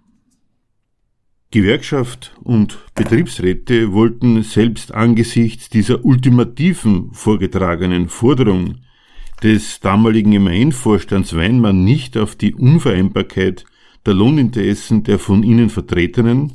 Gewerkschaft 1.50 2.36
und 2.42 2.78
Betriebsräte 2.94 3.92
wollten 3.92 4.42
selbst 4.42 4.94
angesichts 4.94 5.68
dieser 5.68 6.04
ultimativen 6.04 7.12
vorgetragenen 7.12 8.08
Forderung 8.08 8.82
des 9.42 9.80
damaligen 9.80 10.42
MAN-Vorstands 10.42 11.34
Weinmann 11.34 11.82
nicht 11.82 12.16
auf 12.16 12.36
die 12.36 12.54
Unvereinbarkeit 12.54 13.64
der 14.06 14.14
Lohninteressen 14.14 15.02
der 15.02 15.18
von 15.18 15.42
ihnen 15.42 15.68
Vertretenen 15.68 16.52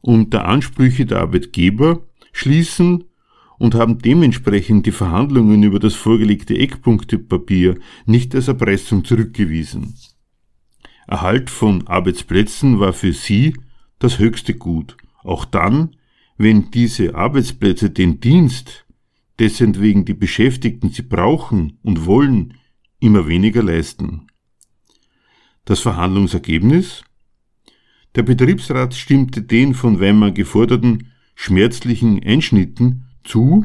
und 0.00 0.32
der 0.32 0.46
Ansprüche 0.46 1.06
der 1.06 1.20
Arbeitgeber 1.20 2.06
schließen 2.32 3.04
und 3.58 3.74
haben 3.74 3.98
dementsprechend 3.98 4.86
die 4.86 4.92
Verhandlungen 4.92 5.62
über 5.62 5.78
das 5.78 5.94
vorgelegte 5.94 6.56
Eckpunktepapier 6.56 7.76
nicht 8.04 8.34
als 8.34 8.48
Erpressung 8.48 9.04
zurückgewiesen. 9.04 9.94
Erhalt 11.06 11.50
von 11.50 11.86
Arbeitsplätzen 11.86 12.80
war 12.80 12.92
für 12.92 13.12
sie 13.12 13.54
das 13.98 14.18
höchste 14.18 14.54
Gut, 14.54 14.96
auch 15.22 15.44
dann, 15.44 15.96
wenn 16.36 16.70
diese 16.70 17.14
Arbeitsplätze 17.14 17.90
den 17.90 18.20
Dienst, 18.20 18.86
dessen 19.38 19.80
wegen 19.80 20.04
die 20.04 20.14
Beschäftigten 20.14 20.90
sie 20.90 21.02
brauchen 21.02 21.78
und 21.82 22.06
wollen, 22.06 22.54
immer 22.98 23.28
weniger 23.28 23.62
leisten. 23.62 24.26
Das 25.66 25.80
Verhandlungsergebnis? 25.80 27.04
Der 28.14 28.22
Betriebsrat 28.22 28.94
stimmte 28.94 29.42
den 29.42 29.74
von 29.74 30.00
Weimar 30.00 30.30
geforderten 30.30 31.10
schmerzlichen 31.34 32.22
Einschnitten 32.24 33.04
zu, 33.24 33.64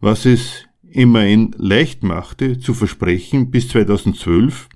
was 0.00 0.26
es 0.26 0.66
immerhin 0.82 1.54
leicht 1.56 2.02
machte, 2.02 2.58
zu 2.58 2.74
versprechen, 2.74 3.50
bis 3.50 3.70
2012 3.70 4.68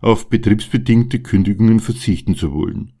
auf 0.00 0.30
betriebsbedingte 0.30 1.20
Kündigungen 1.20 1.80
verzichten 1.80 2.34
zu 2.34 2.54
wollen. 2.54 2.94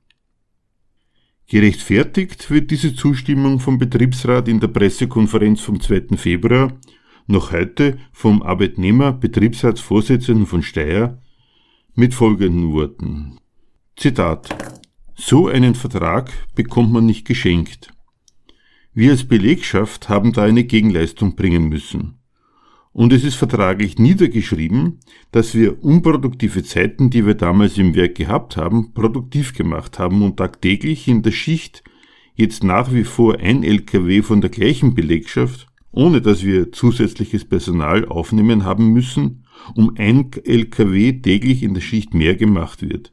Gerechtfertigt 1.46 2.50
wird 2.50 2.70
diese 2.70 2.94
Zustimmung 2.94 3.60
vom 3.60 3.78
Betriebsrat 3.78 4.46
in 4.46 4.60
der 4.60 4.68
Pressekonferenz 4.68 5.62
vom 5.62 5.80
2. 5.80 6.18
Februar 6.18 6.78
noch 7.26 7.52
heute 7.52 7.96
vom 8.12 8.42
Arbeitnehmer-Betriebsratsvorsitzenden 8.42 10.44
von 10.44 10.62
Steyr 10.62 11.21
mit 11.94 12.14
folgenden 12.14 12.72
Worten. 12.72 13.38
Zitat. 13.96 14.48
So 15.14 15.48
einen 15.48 15.74
Vertrag 15.74 16.30
bekommt 16.54 16.90
man 16.90 17.04
nicht 17.04 17.26
geschenkt. 17.26 17.92
Wir 18.94 19.10
als 19.10 19.24
Belegschaft 19.24 20.08
haben 20.08 20.32
da 20.32 20.44
eine 20.44 20.64
Gegenleistung 20.64 21.36
bringen 21.36 21.68
müssen. 21.68 22.18
Und 22.92 23.12
es 23.12 23.24
ist 23.24 23.34
vertraglich 23.34 23.98
niedergeschrieben, 23.98 25.00
dass 25.32 25.54
wir 25.54 25.82
unproduktive 25.84 26.62
Zeiten, 26.62 27.10
die 27.10 27.26
wir 27.26 27.34
damals 27.34 27.76
im 27.76 27.94
Werk 27.94 28.14
gehabt 28.14 28.56
haben, 28.56 28.94
produktiv 28.94 29.54
gemacht 29.54 29.98
haben 29.98 30.22
und 30.22 30.38
tagtäglich 30.38 31.08
in 31.08 31.22
der 31.22 31.32
Schicht 31.32 31.84
jetzt 32.34 32.64
nach 32.64 32.92
wie 32.92 33.04
vor 33.04 33.38
ein 33.38 33.62
LKW 33.62 34.22
von 34.22 34.40
der 34.40 34.50
gleichen 34.50 34.94
Belegschaft, 34.94 35.66
ohne 35.90 36.22
dass 36.22 36.42
wir 36.42 36.72
zusätzliches 36.72 37.44
Personal 37.44 38.06
aufnehmen 38.06 38.64
haben 38.64 38.92
müssen, 38.92 39.41
um 39.74 39.94
ein 39.96 40.30
LKW 40.44 41.12
täglich 41.20 41.62
in 41.62 41.74
der 41.74 41.80
Schicht 41.80 42.14
mehr 42.14 42.36
gemacht 42.36 42.82
wird. 42.82 43.10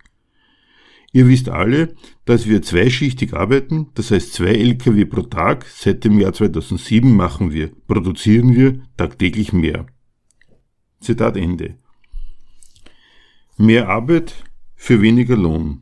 Ihr 1.12 1.27
wisst 1.27 1.50
alle, 1.50 1.96
dass 2.25 2.48
wir 2.48 2.62
zweischichtig 2.62 3.34
arbeiten, 3.34 3.88
das 3.96 4.12
heißt 4.12 4.34
zwei 4.34 4.53
LKW 4.53 5.06
pro 5.06 5.24
Tag. 5.24 5.65
Seit 5.65 6.03
dem 6.03 6.20
Jahr 6.20 6.34
2007 6.34 7.15
machen 7.15 7.51
wir, 7.51 7.72
produzieren 7.88 8.56
wir 8.56 8.82
tagtäglich 8.96 9.51
mehr. 9.51 9.88
Zitat 11.00 11.36
Ende. 11.36 11.77
Mehr 13.58 13.89
Arbeit 13.89 14.44
für 14.75 15.01
weniger 15.01 15.36
Lohn. 15.36 15.82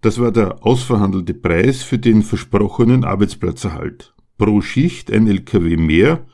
Das 0.00 0.20
war 0.20 0.30
der 0.30 0.64
ausverhandelte 0.64 1.34
Preis 1.34 1.82
für 1.82 1.98
den 1.98 2.22
versprochenen 2.22 3.04
Arbeitsplatzerhalt. 3.04 4.14
Pro 4.36 4.60
Schicht 4.60 5.10
ein 5.10 5.26
LKW 5.26 5.76
mehr 5.76 6.26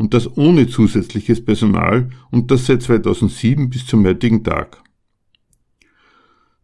und 0.00 0.14
das 0.14 0.38
ohne 0.38 0.66
zusätzliches 0.66 1.44
Personal 1.44 2.08
und 2.30 2.50
das 2.50 2.64
seit 2.64 2.82
2007 2.82 3.68
bis 3.68 3.84
zum 3.84 4.02
heutigen 4.06 4.42
Tag. 4.42 4.82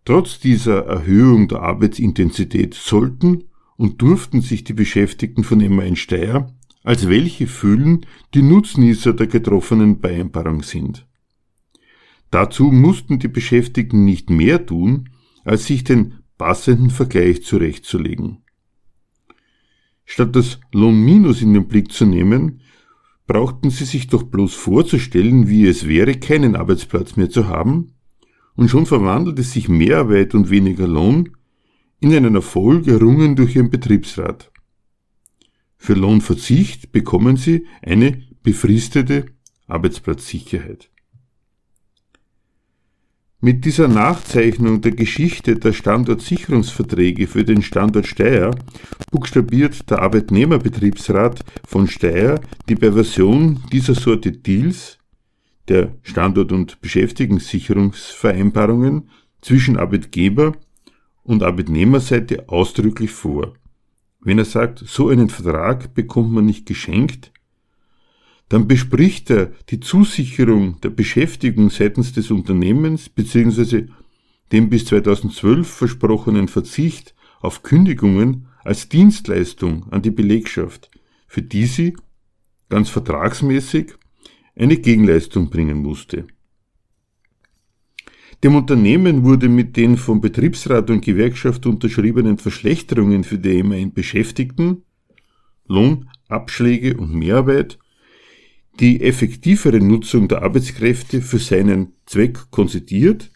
Trotz 0.07 0.41
dieser 0.41 0.87
Erhöhung 0.87 1.47
der 1.47 1.61
Arbeitsintensität 1.61 2.73
sollten 2.73 3.45
und 3.77 4.01
durften 4.01 4.41
sich 4.41 4.65
die 4.65 4.73
Beschäftigten 4.73 5.45
von 5.45 5.59
MAN 5.59 5.97
Steyr 5.97 6.51
als 6.83 7.09
welche 7.09 7.47
fühlen, 7.47 8.07
die 8.33 8.41
Nutznießer 8.41 9.13
der 9.13 9.27
getroffenen 9.27 10.01
Vereinbarung 10.01 10.63
sind. 10.63 11.07
Dazu 12.31 12.71
mussten 12.73 13.19
die 13.19 13.29
Beschäftigten 13.29 14.07
nicht 14.07 14.31
mehr 14.31 14.65
tun, 14.65 15.11
als 15.45 15.67
sich 15.67 15.85
den 15.85 16.21
passenden 16.39 16.89
Vergleich 16.89 17.45
zurechtzulegen. 17.45 18.39
Statt 20.07 20.35
das 20.35 20.59
Lohnminus 20.73 21.43
in 21.43 21.53
den 21.53 21.69
Blick 21.69 21.93
zu 21.93 22.07
nehmen, 22.07 22.63
brauchten 23.27 23.71
sie 23.71 23.85
sich 23.85 24.07
doch 24.07 24.23
bloß 24.23 24.55
vorzustellen, 24.55 25.49
wie 25.49 25.67
es 25.67 25.87
wäre, 25.89 26.15
keinen 26.15 26.57
Arbeitsplatz 26.57 27.17
mehr 27.17 27.31
zu 27.31 27.49
haben, 27.49 27.93
und 28.55 28.69
schon 28.69 28.87
verwandelte 28.87 29.43
sich 29.43 29.69
Mehrarbeit 29.69 30.35
und 30.35 30.49
weniger 30.49 30.87
Lohn 30.87 31.31
in 32.01 32.15
einen 32.15 32.35
Erfolg 32.35 32.87
errungen 32.87 33.37
durch 33.37 33.57
ihren 33.57 33.71
Betriebsrat. 33.71 34.51
Für 35.77 35.95
Lohnverzicht 35.95 36.93
bekommen 36.93 37.37
sie 37.37 37.67
eine 37.83 38.23
befristete 38.43 39.27
Arbeitsplatzsicherheit. 39.67 40.91
Mit 43.47 43.65
dieser 43.65 43.87
Nachzeichnung 43.87 44.81
der 44.81 44.91
Geschichte 44.91 45.55
der 45.55 45.73
Standortsicherungsverträge 45.73 47.29
für 47.29 47.45
den 47.45 47.63
Standort 47.63 48.09
Steyr 48.09 48.51
buchstabiert 49.13 49.89
der 49.89 50.03
Arbeitnehmerbetriebsrat 50.03 51.45
von 51.65 51.87
Steyr 51.87 52.41
die 52.69 52.75
Perversion 52.75 53.63
dieser 53.71 53.95
Sorte 53.95 54.33
Deals, 54.33 54.99
der 55.69 55.95
Standort- 56.03 56.51
und 56.51 56.81
Beschäftigungssicherungsvereinbarungen 56.81 59.11
zwischen 59.43 59.77
Arbeitgeber 59.77 60.57
und 61.23 61.45
Arbeitnehmerseite 61.45 62.49
ausdrücklich 62.49 63.13
vor. 63.13 63.53
Wenn 64.19 64.39
er 64.39 64.45
sagt, 64.45 64.81
so 64.81 65.09
einen 65.09 65.29
Vertrag 65.29 65.95
bekommt 65.95 66.33
man 66.33 66.47
nicht 66.47 66.67
geschenkt, 66.67 67.31
dann 68.49 68.69
bespricht 68.69 69.31
er 69.31 69.53
die 69.71 69.81
Zusicherung 69.81 70.81
der 70.81 70.91
Beschäftigung 70.91 71.71
seitens 71.71 72.13
des 72.13 72.31
Unternehmens 72.31 73.09
bzw. 73.09 73.87
den 74.53 74.71
bis 74.71 74.85
2012 74.87 75.69
versprochenen 75.69 76.49
Verzicht 76.49 77.15
auf 77.41 77.63
Kündigungen 77.63 78.47
als 78.63 78.89
Dienstleistung 78.89 79.91
an 79.91 80.03
die 80.03 80.11
Belegschaft, 80.11 80.91
für 81.27 81.43
die 81.43 81.67
sie, 81.67 81.97
ganz 82.69 82.89
vertragsmäßig, 82.89 83.95
eine 84.55 84.77
Gegenleistung 84.77 85.51
bringen 85.51 85.79
musste. 85.79 86.27
Dem 88.45 88.55
Unternehmen 88.55 89.25
wurde 89.25 89.49
mit 89.49 89.77
den 89.77 89.97
vom 89.97 90.21
Betriebsrat 90.21 90.91
und 90.91 91.05
Gewerkschaft 91.05 91.67
unterschriebenen 91.67 92.39
Verschlechterungen 92.39 93.25
für 93.25 93.39
die 93.39 93.59
immerhin 93.59 93.93
Beschäftigten, 93.93 94.83
Lohnabschläge 95.67 96.97
und 96.97 97.15
Mehrarbeit 97.15 97.79
die 98.81 99.03
effektivere 99.03 99.81
Nutzung 99.81 100.29
der 100.29 100.43
Arbeitskräfte 100.43 101.23
für 101.23 101.39
seinen 101.39 101.95
Zweck 102.07 102.51
konzidiert 102.51 103.31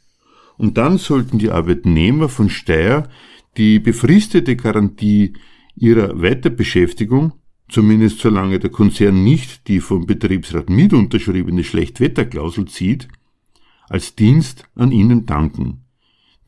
und 0.56 0.76
dann 0.76 0.98
sollten 0.98 1.38
die 1.38 1.50
Arbeitnehmer 1.50 2.28
von 2.28 2.50
Steyr 2.50 3.08
die 3.56 3.78
befristete 3.78 4.56
Garantie 4.56 5.32
ihrer 5.74 6.20
Weiterbeschäftigung, 6.20 7.32
zumindest 7.68 8.18
solange 8.18 8.58
der 8.58 8.70
Konzern 8.70 9.24
nicht 9.24 9.66
die 9.68 9.80
vom 9.80 10.06
Betriebsrat 10.06 10.68
mit 10.68 10.92
unterschriebene 10.92 11.64
Schlechtwetterklausel 11.64 12.66
zieht, 12.66 13.08
als 13.88 14.14
Dienst 14.14 14.64
an 14.74 14.92
ihnen 14.92 15.26
danken. 15.26 15.84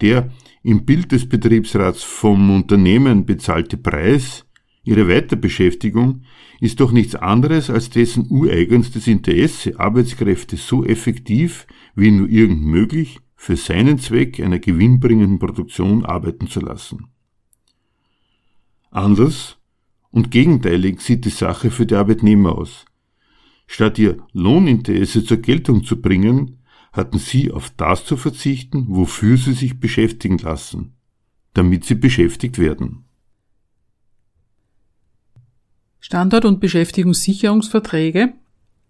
Der 0.01 0.31
im 0.63 0.85
Bild 0.85 1.13
des 1.13 1.29
Betriebsrats 1.29 2.03
vom 2.03 2.55
Unternehmen 2.55 3.25
bezahlte 3.25 3.77
Preis 3.77 4.45
Ihre 4.85 5.09
Weiterbeschäftigung 5.09 6.23
ist 6.61 6.81
doch 6.81 6.91
nichts 6.91 7.15
anderes 7.15 7.71
als 7.71 7.91
dessen 7.91 8.27
ureigenstes 8.29 9.07
Interesse, 9.07 9.79
Arbeitskräfte 9.79 10.57
so 10.57 10.85
effektiv 10.85 11.67
wie 11.95 12.11
nur 12.11 12.29
irgend 12.29 12.65
möglich 12.65 13.21
für 13.37 13.57
seinen 13.57 13.99
Zweck 13.99 14.41
einer 14.41 14.59
gewinnbringenden 14.59 15.39
Produktion 15.39 16.05
arbeiten 16.05 16.49
zu 16.49 16.61
lassen. 16.61 17.09
Anders 18.91 19.59
und 20.11 20.31
gegenteilig 20.31 21.01
sieht 21.01 21.25
die 21.25 21.31
Sache 21.31 21.71
für 21.71 21.87
die 21.87 21.95
Arbeitnehmer 21.95 22.57
aus. 22.57 22.85
Statt 23.67 23.99
ihr 23.99 24.19
Lohninteresse 24.33 25.25
zur 25.25 25.39
Geltung 25.39 25.85
zu 25.85 26.01
bringen, 26.01 26.59
hatten 26.93 27.19
sie 27.19 27.51
auf 27.51 27.71
das 27.71 28.05
zu 28.05 28.17
verzichten, 28.17 28.87
wofür 28.89 29.37
sie 29.37 29.55
sich 29.55 29.81
beschäftigen 29.81 30.39
lassen, 30.39 30.95
damit 31.55 31.85
sie 31.85 31.95
beschäftigt 31.95 32.59
werden. 32.59 33.05
Standort- 36.05 36.45
und 36.45 36.59
Beschäftigungssicherungsverträge, 36.59 38.33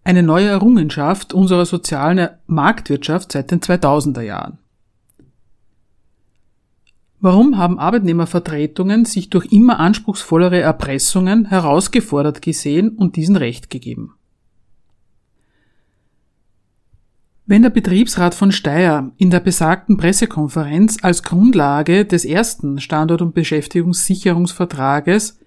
eine 0.02 0.22
neue 0.22 0.48
Errungenschaft 0.48 1.34
unserer 1.34 1.66
sozialen 1.66 2.30
Marktwirtschaft 2.46 3.32
seit 3.32 3.50
den 3.50 3.60
2000er 3.60 4.22
Jahren. 4.22 4.56
Warum 7.20 7.58
haben 7.58 7.78
Arbeitnehmervertretungen 7.78 9.04
sich 9.04 9.28
durch 9.28 9.52
immer 9.52 9.78
anspruchsvollere 9.78 10.58
Erpressungen 10.58 11.44
herausgefordert 11.44 12.40
gesehen 12.40 12.88
und 12.88 13.14
diesen 13.14 13.36
Recht 13.36 13.68
gegeben? 13.68 14.14
Wenn 17.44 17.60
der 17.60 17.70
Betriebsrat 17.70 18.34
von 18.34 18.52
Steyr 18.52 19.12
in 19.18 19.28
der 19.28 19.40
besagten 19.40 19.98
Pressekonferenz 19.98 20.96
als 21.02 21.22
Grundlage 21.22 22.06
des 22.06 22.24
ersten 22.24 22.80
Standort- 22.80 23.20
und 23.20 23.34
Beschäftigungssicherungsvertrages 23.34 25.41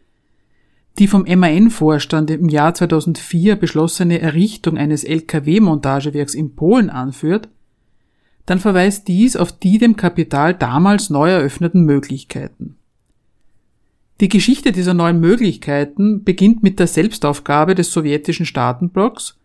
die 0.98 1.08
vom 1.08 1.24
MAN-Vorstand 1.24 2.32
im 2.32 2.50
Jahr 2.50 2.74
2004 2.74 3.56
beschlossene 3.58 4.22
Errichtung 4.22 4.78
eines 4.78 5.04
Lkw-Montagewerks 5.04 6.34
in 6.34 6.56
Polen 6.56 6.90
anführt, 6.90 7.50
dann 8.46 8.60
verweist 8.60 9.08
dies 9.08 9.36
auf 9.36 9.52
die 9.52 9.78
dem 9.78 9.96
Kapital 9.96 10.54
damals 10.54 11.10
neu 11.10 11.30
eröffneten 11.30 11.84
Möglichkeiten. 11.84 12.78
Die 14.22 14.30
Geschichte 14.30 14.72
dieser 14.72 14.94
neuen 14.94 15.20
Möglichkeiten 15.20 16.24
beginnt 16.24 16.64
mit 16.64 16.80
der 16.80 16.88
Selbstaufgabe 16.88 17.76
des 17.76 17.92
sowjetischen 17.92 18.46
Staatenblocks 18.46 19.38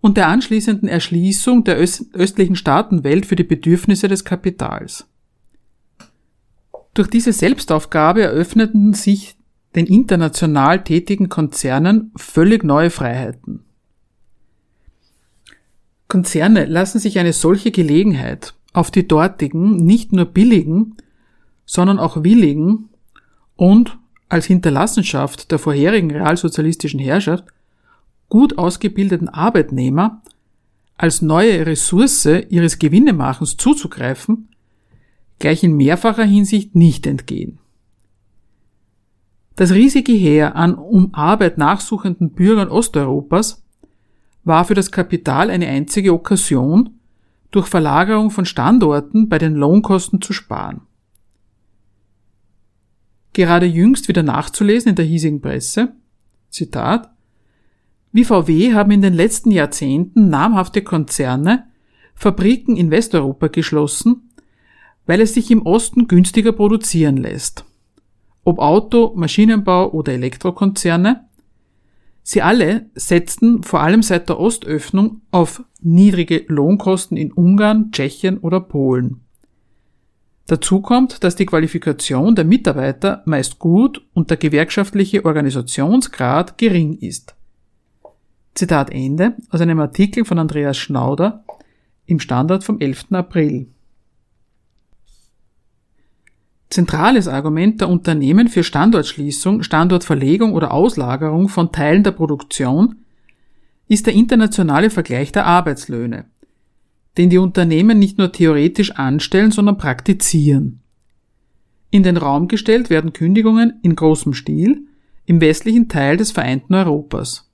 und 0.00 0.16
der 0.16 0.28
anschließenden 0.28 0.88
Erschließung 0.88 1.64
der 1.64 1.76
östlichen 1.76 2.56
Staatenwelt 2.56 3.26
für 3.26 3.36
die 3.36 3.44
Bedürfnisse 3.44 4.08
des 4.08 4.24
Kapitals. 4.24 5.06
Durch 6.94 7.08
diese 7.08 7.32
Selbstaufgabe 7.34 8.22
eröffneten 8.22 8.94
sich 8.94 9.36
den 9.74 9.86
international 9.86 10.82
tätigen 10.82 11.28
Konzernen 11.28 12.12
völlig 12.16 12.64
neue 12.64 12.90
Freiheiten. 12.90 13.64
Konzerne 16.08 16.64
lassen 16.64 16.98
sich 16.98 17.18
eine 17.18 17.32
solche 17.32 17.70
Gelegenheit 17.70 18.54
auf 18.72 18.90
die 18.90 19.06
dortigen 19.06 19.76
nicht 19.76 20.12
nur 20.12 20.24
billigen, 20.24 20.96
sondern 21.66 21.98
auch 21.98 22.24
willigen 22.24 22.88
und 23.56 23.96
als 24.28 24.46
Hinterlassenschaft 24.46 25.50
der 25.50 25.58
vorherigen 25.58 26.10
realsozialistischen 26.10 27.00
Herrschaft 27.00 27.44
gut 28.28 28.58
ausgebildeten 28.58 29.28
Arbeitnehmer 29.28 30.22
als 30.96 31.22
neue 31.22 31.66
Ressource 31.66 32.26
ihres 32.26 32.78
Gewinnemachens 32.78 33.56
zuzugreifen, 33.56 34.48
gleich 35.38 35.62
in 35.62 35.76
mehrfacher 35.76 36.24
Hinsicht 36.24 36.74
nicht 36.74 37.06
entgehen. 37.06 37.58
Das 39.60 39.72
riesige 39.72 40.12
Heer 40.12 40.56
an 40.56 40.74
um 40.74 41.12
Arbeit 41.12 41.58
nachsuchenden 41.58 42.30
Bürgern 42.30 42.70
Osteuropas 42.70 43.62
war 44.42 44.64
für 44.64 44.72
das 44.72 44.90
Kapital 44.90 45.50
eine 45.50 45.66
einzige 45.66 46.14
Okkasion, 46.14 46.98
durch 47.50 47.66
Verlagerung 47.66 48.30
von 48.30 48.46
Standorten 48.46 49.28
bei 49.28 49.36
den 49.36 49.54
Lohnkosten 49.54 50.22
zu 50.22 50.32
sparen. 50.32 50.80
Gerade 53.34 53.66
jüngst 53.66 54.08
wieder 54.08 54.22
nachzulesen 54.22 54.88
in 54.88 54.96
der 54.96 55.04
hiesigen 55.04 55.42
Presse, 55.42 55.92
Zitat, 56.48 57.10
wie 58.12 58.24
VW 58.24 58.72
haben 58.72 58.92
in 58.92 59.02
den 59.02 59.12
letzten 59.12 59.50
Jahrzehnten 59.50 60.30
namhafte 60.30 60.80
Konzerne 60.80 61.66
Fabriken 62.14 62.78
in 62.78 62.90
Westeuropa 62.90 63.48
geschlossen, 63.48 64.30
weil 65.04 65.20
es 65.20 65.34
sich 65.34 65.50
im 65.50 65.60
Osten 65.66 66.08
günstiger 66.08 66.52
produzieren 66.52 67.18
lässt 67.18 67.66
ob 68.44 68.58
Auto, 68.58 69.12
Maschinenbau 69.14 69.90
oder 69.90 70.12
Elektrokonzerne, 70.12 71.26
sie 72.22 72.42
alle 72.42 72.90
setzten 72.94 73.62
vor 73.62 73.80
allem 73.80 74.02
seit 74.02 74.28
der 74.28 74.38
Ostöffnung 74.38 75.22
auf 75.30 75.62
niedrige 75.80 76.44
Lohnkosten 76.48 77.16
in 77.16 77.32
Ungarn, 77.32 77.90
Tschechien 77.92 78.38
oder 78.38 78.60
Polen. 78.60 79.20
Dazu 80.46 80.80
kommt, 80.80 81.22
dass 81.22 81.36
die 81.36 81.46
Qualifikation 81.46 82.34
der 82.34 82.44
Mitarbeiter 82.44 83.22
meist 83.24 83.60
gut 83.60 84.04
und 84.14 84.30
der 84.30 84.36
gewerkschaftliche 84.36 85.24
Organisationsgrad 85.24 86.58
gering 86.58 86.94
ist. 86.94 87.36
Zitat 88.54 88.90
Ende 88.90 89.36
aus 89.50 89.60
einem 89.60 89.78
Artikel 89.78 90.24
von 90.24 90.40
Andreas 90.40 90.76
Schnauder 90.76 91.44
im 92.06 92.18
Standard 92.18 92.64
vom 92.64 92.80
11. 92.80 93.12
April. 93.12 93.68
Zentrales 96.70 97.26
Argument 97.26 97.80
der 97.80 97.88
Unternehmen 97.88 98.46
für 98.46 98.62
Standortschließung, 98.62 99.64
Standortverlegung 99.64 100.52
oder 100.52 100.72
Auslagerung 100.72 101.48
von 101.48 101.72
Teilen 101.72 102.04
der 102.04 102.12
Produktion 102.12 103.04
ist 103.88 104.06
der 104.06 104.14
internationale 104.14 104.88
Vergleich 104.88 105.32
der 105.32 105.46
Arbeitslöhne, 105.46 106.26
den 107.18 107.28
die 107.28 107.38
Unternehmen 107.38 107.98
nicht 107.98 108.18
nur 108.18 108.30
theoretisch 108.30 108.92
anstellen, 108.92 109.50
sondern 109.50 109.78
praktizieren. 109.78 110.80
In 111.90 112.04
den 112.04 112.16
Raum 112.16 112.46
gestellt 112.46 112.88
werden 112.88 113.12
Kündigungen 113.12 113.80
in 113.82 113.96
großem 113.96 114.32
Stil 114.32 114.86
im 115.26 115.40
westlichen 115.40 115.88
Teil 115.88 116.16
des 116.16 116.30
vereinten 116.30 116.74
Europas. 116.74 117.50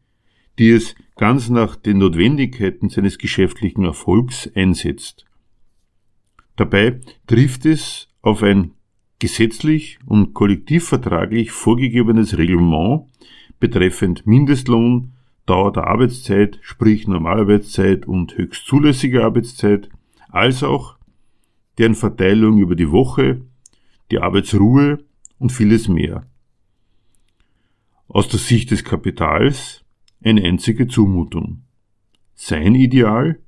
die 0.59 0.71
es 0.71 0.97
ganz 1.15 1.49
nach 1.49 1.77
den 1.77 1.99
Notwendigkeiten 1.99 2.89
seines 2.89 3.19
geschäftlichen 3.19 3.85
Erfolgs 3.85 4.51
einsetzt. 4.57 5.27
Dabei 6.57 6.99
trifft 7.29 7.67
es 7.67 8.09
auf 8.21 8.43
ein 8.43 8.73
gesetzlich 9.21 10.01
und 10.07 10.35
kollektivvertraglich 10.35 11.53
vorgegebenes 11.53 12.37
Reglement 12.37 13.07
betreffend 13.63 14.27
Mindestlohn, 14.27 15.13
Dauer 15.47 15.73
der 15.73 15.87
Arbeitszeit, 15.87 16.59
sprich 16.63 17.07
Normalarbeitszeit 17.07 18.07
und 18.07 18.37
höchst 18.37 18.67
zulässige 18.67 19.25
Arbeitszeit, 19.25 19.89
als 20.29 20.65
auch 20.65 20.97
deren 21.79 21.95
Verteilung 21.95 22.59
über 22.59 22.75
die 22.75 22.91
Woche, 22.91 23.41
die 24.11 24.19
Arbeitsruhe 24.19 24.99
und 25.39 25.53
vieles 25.53 25.87
mehr. 25.87 26.27
Aus 28.09 28.29
der 28.29 28.41
Sicht 28.41 28.73
des 28.73 28.83
Kapitals 28.83 29.85
eine 30.25 30.43
einzige 30.43 30.89
Zumutung. 30.89 31.63
Sein 32.35 32.75
Ideal, 32.75 33.39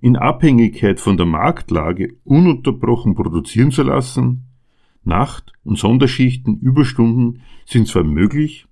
in 0.00 0.16
Abhängigkeit 0.16 0.98
von 0.98 1.16
der 1.16 1.26
Marktlage 1.26 2.16
ununterbrochen 2.24 3.14
produzieren 3.14 3.70
zu 3.70 3.84
lassen, 3.84 4.42
Nacht- 5.04 5.52
und 5.62 5.78
Sonderschichten, 5.78 6.58
Überstunden 6.58 7.42
sind 7.64 7.86
zwar 7.86 8.02
möglich, 8.02 8.66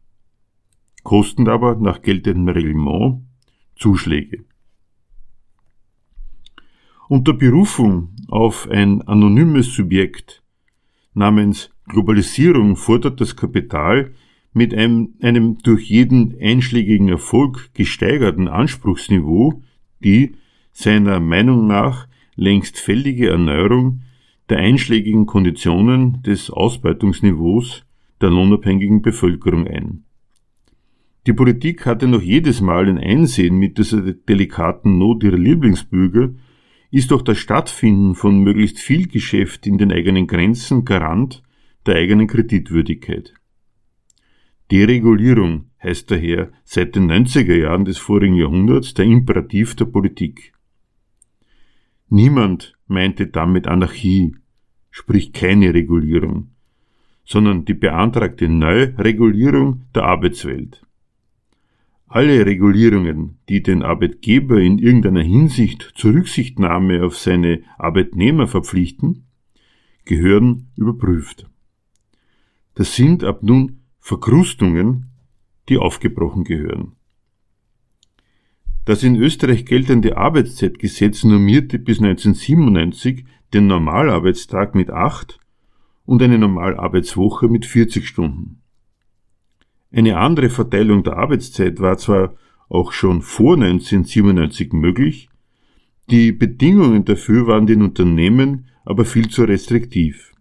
kosten 1.04 1.48
aber 1.48 1.76
nach 1.76 2.02
geltendem 2.02 2.48
Reglement 2.48 3.22
Zuschläge. 3.76 4.44
Unter 7.08 7.34
Berufung 7.34 8.08
auf 8.28 8.68
ein 8.68 9.02
anonymes 9.02 9.74
Subjekt 9.74 10.42
namens 11.12 11.70
Globalisierung 11.86 12.76
fordert 12.76 13.20
das 13.20 13.36
Kapital 13.36 14.12
mit 14.52 14.74
einem, 14.74 15.14
einem 15.20 15.58
durch 15.58 15.88
jeden 15.90 16.36
einschlägigen 16.40 17.08
Erfolg 17.08 17.70
gesteigerten 17.74 18.48
Anspruchsniveau 18.48 19.62
die 20.02 20.36
seiner 20.72 21.20
Meinung 21.20 21.66
nach 21.66 22.08
längst 22.36 22.78
fällige 22.78 23.28
Erneuerung 23.28 24.02
der 24.48 24.58
einschlägigen 24.58 25.26
Konditionen 25.26 26.22
des 26.22 26.50
Ausbeutungsniveaus 26.50 27.84
der 28.20 28.30
lohnabhängigen 28.30 29.02
Bevölkerung 29.02 29.66
ein. 29.66 30.03
Die 31.26 31.32
Politik 31.32 31.86
hatte 31.86 32.06
noch 32.06 32.20
jedes 32.20 32.60
Mal 32.60 32.88
ein 32.88 32.98
Einsehen 32.98 33.56
mit 33.56 33.78
dieser 33.78 34.02
delikaten 34.12 34.98
Not 34.98 35.24
ihrer 35.24 35.38
Lieblingsbürger 35.38 36.34
ist 36.90 37.10
doch 37.10 37.22
das 37.22 37.38
Stattfinden 37.38 38.14
von 38.14 38.40
möglichst 38.40 38.78
viel 38.78 39.08
Geschäft 39.08 39.66
in 39.66 39.78
den 39.78 39.90
eigenen 39.90 40.26
Grenzen 40.26 40.84
Garant 40.84 41.42
der 41.86 41.96
eigenen 41.96 42.26
Kreditwürdigkeit. 42.26 43.34
Deregulierung 44.70 45.70
heißt 45.82 46.10
daher 46.10 46.52
seit 46.64 46.94
den 46.94 47.10
90er 47.10 47.56
Jahren 47.56 47.84
des 47.84 47.98
vorigen 47.98 48.36
Jahrhunderts 48.36 48.94
der 48.94 49.06
Imperativ 49.06 49.74
der 49.76 49.86
Politik. 49.86 50.52
Niemand 52.08 52.76
meinte 52.86 53.26
damit 53.26 53.66
Anarchie, 53.66 54.36
sprich 54.90 55.32
keine 55.32 55.72
Regulierung, 55.72 56.50
sondern 57.24 57.64
die 57.64 57.74
beantragte 57.74 58.48
Neuregulierung 58.48 59.82
der 59.94 60.04
Arbeitswelt. 60.04 60.84
Alle 62.06 62.46
Regulierungen, 62.46 63.38
die 63.48 63.62
den 63.62 63.82
Arbeitgeber 63.82 64.60
in 64.60 64.78
irgendeiner 64.78 65.22
Hinsicht 65.22 65.92
zur 65.96 66.14
Rücksichtnahme 66.14 67.04
auf 67.04 67.16
seine 67.16 67.62
Arbeitnehmer 67.78 68.46
verpflichten, 68.46 69.24
gehören 70.04 70.70
überprüft. 70.76 71.48
Das 72.74 72.94
sind 72.94 73.24
ab 73.24 73.42
nun 73.42 73.80
Verkrustungen, 73.98 75.10
die 75.68 75.78
aufgebrochen 75.78 76.44
gehören. 76.44 76.92
Das 78.84 79.02
in 79.02 79.16
Österreich 79.16 79.64
geltende 79.64 80.18
Arbeitszeitgesetz 80.18 81.24
normierte 81.24 81.78
bis 81.78 81.98
1997 82.00 83.24
den 83.54 83.66
Normalarbeitstag 83.66 84.74
mit 84.74 84.90
acht 84.90 85.40
und 86.04 86.22
eine 86.22 86.38
Normalarbeitswoche 86.38 87.48
mit 87.48 87.64
40 87.64 88.06
Stunden. 88.06 88.60
Eine 89.94 90.18
andere 90.18 90.50
Verteilung 90.50 91.04
der 91.04 91.18
Arbeitszeit 91.18 91.78
war 91.78 91.96
zwar 91.98 92.34
auch 92.68 92.90
schon 92.90 93.22
vor 93.22 93.54
1997 93.54 94.72
möglich, 94.72 95.28
die 96.10 96.32
Bedingungen 96.32 97.04
dafür 97.04 97.46
waren 97.46 97.68
den 97.68 97.80
Unternehmen 97.80 98.66
aber 98.84 99.04
viel 99.04 99.28
zu 99.28 99.44
restriktiv. 99.44 100.32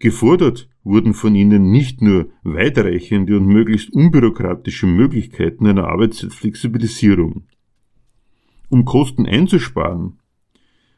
Gefordert 0.00 0.68
wurden 0.82 1.14
von 1.14 1.36
ihnen 1.36 1.70
nicht 1.70 2.02
nur 2.02 2.28
weitreichende 2.42 3.36
und 3.36 3.46
möglichst 3.46 3.92
unbürokratische 3.92 4.88
Möglichkeiten 4.88 5.64
einer 5.64 5.86
Arbeitszeitflexibilisierung, 5.86 7.44
um 8.68 8.84
Kosten 8.84 9.26
einzusparen, 9.26 10.18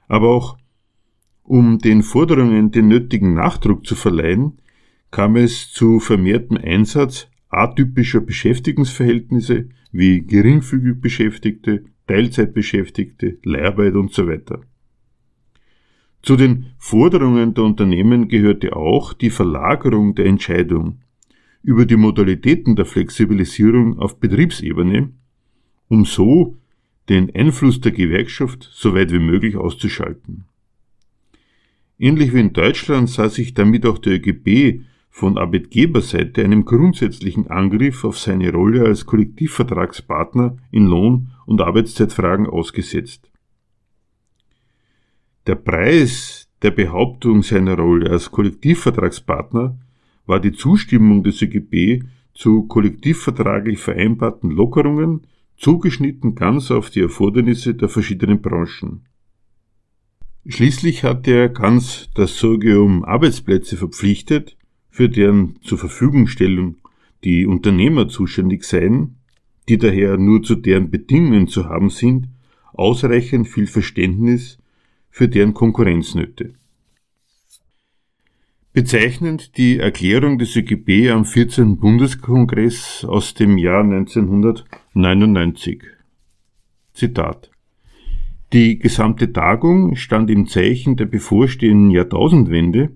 aber 0.08 0.28
auch 0.28 0.56
um 1.42 1.78
den 1.78 2.02
Forderungen 2.02 2.70
den 2.70 2.88
nötigen 2.88 3.34
Nachdruck 3.34 3.86
zu 3.86 3.96
verleihen, 3.96 4.60
kam 5.10 5.36
es 5.36 5.70
zu 5.72 6.00
vermehrtem 6.00 6.56
Einsatz 6.56 7.28
atypischer 7.48 8.20
Beschäftigungsverhältnisse 8.20 9.68
wie 9.90 10.20
geringfügig 10.20 11.00
Beschäftigte, 11.00 11.84
Teilzeitbeschäftigte, 12.06 13.38
Leiharbeit 13.42 13.94
und 13.94 14.12
so. 14.12 14.28
Zu 16.22 16.36
den 16.36 16.66
Forderungen 16.78 17.54
der 17.54 17.64
Unternehmen 17.64 18.28
gehörte 18.28 18.76
auch 18.76 19.12
die 19.12 19.30
Verlagerung 19.30 20.14
der 20.14 20.26
Entscheidung 20.26 21.00
über 21.62 21.86
die 21.86 21.96
Modalitäten 21.96 22.76
der 22.76 22.86
Flexibilisierung 22.86 23.98
auf 23.98 24.20
Betriebsebene, 24.20 25.10
um 25.88 26.04
so 26.04 26.56
den 27.08 27.34
Einfluss 27.34 27.80
der 27.80 27.92
Gewerkschaft 27.92 28.68
so 28.72 28.94
weit 28.94 29.12
wie 29.12 29.18
möglich 29.18 29.56
auszuschalten. 29.56 30.44
Ähnlich 31.98 32.32
wie 32.34 32.40
in 32.40 32.52
Deutschland 32.52 33.08
sah 33.08 33.28
sich 33.28 33.54
damit 33.54 33.86
auch 33.86 33.98
der 33.98 34.14
ÖGB 34.14 34.82
von 35.10 35.38
Arbeitgeberseite 35.38 36.44
einem 36.44 36.64
grundsätzlichen 36.64 37.48
Angriff 37.48 38.04
auf 38.04 38.18
seine 38.18 38.52
Rolle 38.52 38.84
als 38.84 39.06
Kollektivvertragspartner 39.06 40.56
in 40.70 40.86
Lohn- 40.86 41.30
und 41.46 41.60
Arbeitszeitfragen 41.60 42.46
ausgesetzt. 42.46 43.30
Der 45.46 45.54
Preis 45.54 46.48
der 46.62 46.72
Behauptung 46.72 47.42
seiner 47.42 47.76
Rolle 47.76 48.10
als 48.10 48.30
Kollektivvertragspartner 48.30 49.78
war 50.26 50.40
die 50.40 50.52
Zustimmung 50.52 51.24
des 51.24 51.40
ÖGB 51.40 52.04
zu 52.34 52.66
kollektivvertraglich 52.66 53.78
vereinbarten 53.78 54.50
Lockerungen 54.50 55.26
zugeschnitten 55.56 56.34
ganz 56.34 56.70
auf 56.70 56.90
die 56.90 57.00
Erfordernisse 57.00 57.74
der 57.74 57.88
verschiedenen 57.88 58.42
Branchen. 58.42 59.06
Schließlich 60.46 61.02
hat 61.02 61.26
er 61.26 61.48
ganz 61.48 62.10
das 62.14 62.38
Sorge 62.38 62.80
um 62.80 63.04
Arbeitsplätze 63.04 63.76
verpflichtet, 63.76 64.57
für 64.98 65.08
deren 65.08 65.54
zur 65.62 65.78
Verfügungstellung 65.78 66.74
die 67.22 67.46
Unternehmer 67.46 68.08
zuständig 68.08 68.64
seien, 68.64 69.14
die 69.68 69.78
daher 69.78 70.18
nur 70.18 70.42
zu 70.42 70.56
deren 70.56 70.90
Bedingungen 70.90 71.46
zu 71.46 71.66
haben 71.66 71.88
sind, 71.88 72.26
ausreichend 72.72 73.46
viel 73.46 73.68
Verständnis 73.68 74.58
für 75.08 75.28
deren 75.28 75.54
Konkurrenznöte. 75.54 76.54
Bezeichnend 78.72 79.56
die 79.56 79.78
Erklärung 79.78 80.36
des 80.36 80.56
ÖGB 80.56 81.12
am 81.12 81.24
14. 81.24 81.76
Bundeskongress 81.76 83.04
aus 83.04 83.34
dem 83.34 83.56
Jahr 83.56 83.84
1999. 83.84 85.84
Zitat. 86.92 87.52
Die 88.52 88.80
gesamte 88.80 89.32
Tagung 89.32 89.94
stand 89.94 90.28
im 90.28 90.48
Zeichen 90.48 90.96
der 90.96 91.06
bevorstehenden 91.06 91.92
Jahrtausendwende 91.92 92.90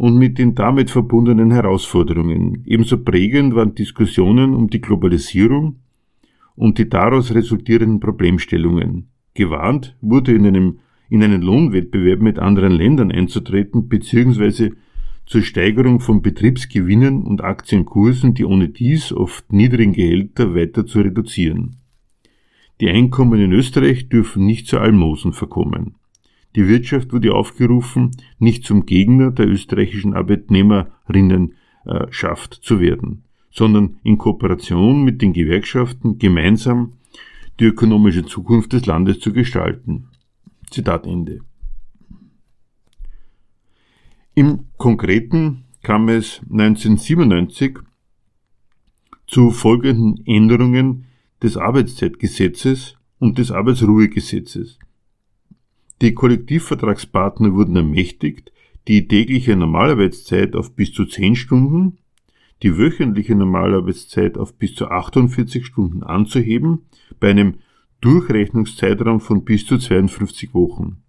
und 0.00 0.16
mit 0.16 0.38
den 0.38 0.54
damit 0.54 0.90
verbundenen 0.90 1.50
Herausforderungen. 1.50 2.62
Ebenso 2.64 2.96
prägend 2.96 3.54
waren 3.54 3.74
Diskussionen 3.74 4.54
um 4.54 4.70
die 4.70 4.80
Globalisierung 4.80 5.76
und 6.56 6.78
die 6.78 6.88
daraus 6.88 7.34
resultierenden 7.34 8.00
Problemstellungen. 8.00 9.10
Gewarnt 9.34 9.98
wurde 10.00 10.32
in 10.32 10.46
einem 10.46 10.78
in 11.10 11.22
einen 11.22 11.42
Lohnwettbewerb 11.42 12.22
mit 12.22 12.38
anderen 12.38 12.72
Ländern 12.72 13.12
einzutreten 13.12 13.88
bzw 13.88 14.70
zur 15.26 15.42
Steigerung 15.42 16.00
von 16.00 16.22
Betriebsgewinnen 16.22 17.22
und 17.24 17.44
Aktienkursen 17.44 18.32
die 18.32 18.46
ohne 18.46 18.70
dies 18.70 19.12
oft 19.12 19.52
niedrigen 19.52 19.92
Gehälter 19.92 20.54
weiter 20.54 20.86
zu 20.86 21.00
reduzieren. 21.00 21.76
Die 22.80 22.88
Einkommen 22.88 23.38
in 23.38 23.52
Österreich 23.52 24.08
dürfen 24.08 24.46
nicht 24.46 24.66
zu 24.66 24.78
Almosen 24.78 25.34
verkommen. 25.34 25.96
Die 26.56 26.66
Wirtschaft 26.66 27.12
wurde 27.12 27.34
aufgerufen, 27.34 28.10
nicht 28.38 28.64
zum 28.64 28.86
Gegner 28.86 29.30
der 29.30 29.46
österreichischen 29.48 30.14
Arbeitnehmerinnenschaft 30.14 32.54
zu 32.54 32.80
werden, 32.80 33.22
sondern 33.50 33.98
in 34.02 34.18
Kooperation 34.18 35.04
mit 35.04 35.22
den 35.22 35.32
Gewerkschaften 35.32 36.18
gemeinsam 36.18 36.94
die 37.60 37.66
ökonomische 37.66 38.24
Zukunft 38.24 38.72
des 38.72 38.86
Landes 38.86 39.20
zu 39.20 39.32
gestalten. 39.32 40.08
Zitat 40.70 41.06
Ende. 41.06 41.40
Im 44.34 44.66
Konkreten 44.76 45.66
kam 45.82 46.08
es 46.08 46.40
1997 46.50 47.78
zu 49.26 49.50
folgenden 49.50 50.24
Änderungen 50.26 51.06
des 51.42 51.56
Arbeitszeitgesetzes 51.56 52.96
und 53.18 53.38
des 53.38 53.52
Arbeitsruhegesetzes. 53.52 54.78
Die 56.02 56.14
Kollektivvertragspartner 56.14 57.52
wurden 57.52 57.76
ermächtigt, 57.76 58.52
die 58.88 59.06
tägliche 59.06 59.54
Normalarbeitszeit 59.54 60.56
auf 60.56 60.74
bis 60.74 60.92
zu 60.92 61.04
10 61.04 61.36
Stunden, 61.36 61.98
die 62.62 62.78
wöchentliche 62.78 63.34
Normalarbeitszeit 63.34 64.38
auf 64.38 64.54
bis 64.54 64.74
zu 64.74 64.88
48 64.88 65.66
Stunden 65.66 66.02
anzuheben, 66.02 66.86
bei 67.18 67.30
einem 67.30 67.56
Durchrechnungszeitraum 68.00 69.20
von 69.20 69.44
bis 69.44 69.66
zu 69.66 69.76
52 69.76 70.54
Wochen. 70.54 71.02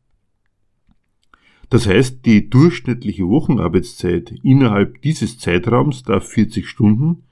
Das 1.69 1.87
heißt, 1.87 2.25
die 2.25 2.49
durchschnittliche 2.49 3.25
Wochenarbeitszeit 3.29 4.33
innerhalb 4.43 5.01
dieses 5.03 5.39
Zeitraums 5.39 6.03
darf 6.03 6.27
40 6.27 6.67
Stunden 6.67 7.23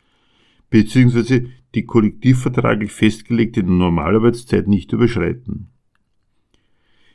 bzw. 0.69 1.48
die 1.76 1.84
kollektivvertraglich 1.84 2.93
festgelegte 2.93 3.63
Normalarbeitszeit 3.63 4.69
nicht 4.69 4.93
überschreiten. 4.93 5.67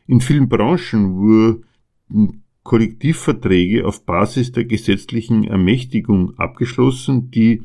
In 0.06 0.20
vielen 0.20 0.48
Branchen 0.48 1.16
wurden 1.16 2.42
Kollektivverträge 2.62 3.86
auf 3.86 4.04
Basis 4.04 4.52
der 4.52 4.64
gesetzlichen 4.64 5.44
Ermächtigung 5.44 6.38
abgeschlossen, 6.38 7.30
die 7.30 7.62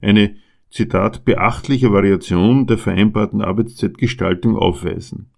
eine 0.00 0.36
Zitat 0.70 1.24
beachtliche 1.24 1.92
Variation 1.92 2.66
der 2.66 2.78
vereinbarten 2.78 3.40
Arbeitszeitgestaltung 3.40 4.56
aufweisen, 4.56 5.30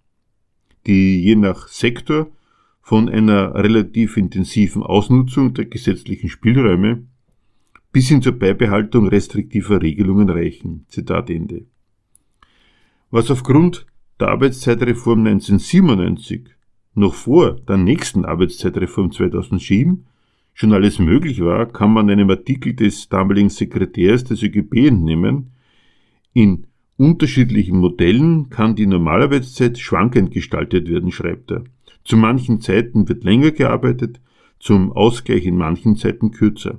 die 0.87 1.23
je 1.23 1.35
nach 1.35 1.67
Sektor 1.67 2.27
von 2.81 3.07
einer 3.07 3.55
relativ 3.55 4.17
intensiven 4.17 4.83
Ausnutzung 4.83 5.53
der 5.53 5.65
gesetzlichen 5.65 6.29
Spielräume 6.29 7.07
bis 7.91 8.09
hin 8.09 8.21
zur 8.21 8.33
Beibehaltung 8.33 9.07
restriktiver 9.07 9.81
Regelungen 9.81 10.29
reichen. 10.29 10.85
Zitat 10.87 11.29
Ende. 11.29 11.65
Was 13.09 13.29
aufgrund 13.29 13.85
der 14.21 14.29
Arbeitszeitreform 14.29 15.25
1997 15.25 16.43
noch 16.93 17.15
vor 17.15 17.55
der 17.55 17.77
nächsten 17.77 18.23
Arbeitszeitreform 18.23 19.11
2007 19.11 20.05
schon 20.53 20.73
alles 20.73 20.99
möglich 20.99 21.41
war, 21.41 21.65
kann 21.65 21.91
man 21.91 22.09
einem 22.09 22.29
Artikel 22.29 22.75
des 22.75 23.09
damaligen 23.09 23.49
Sekretärs 23.49 24.23
des 24.23 24.43
ÖGB 24.43 24.87
entnehmen. 24.87 25.51
In 26.33 26.67
unterschiedlichen 26.97 27.77
Modellen 27.77 28.49
kann 28.49 28.75
die 28.75 28.85
Normalarbeitszeit 28.85 29.79
schwankend 29.79 30.31
gestaltet 30.31 30.87
werden, 30.87 31.11
schreibt 31.11 31.51
er. 31.51 31.63
Zu 32.03 32.15
manchen 32.15 32.61
Zeiten 32.61 33.09
wird 33.09 33.23
länger 33.23 33.51
gearbeitet, 33.51 34.21
zum 34.59 34.91
Ausgleich 34.91 35.45
in 35.45 35.57
manchen 35.57 35.95
Zeiten 35.95 36.29
kürzer. 36.29 36.77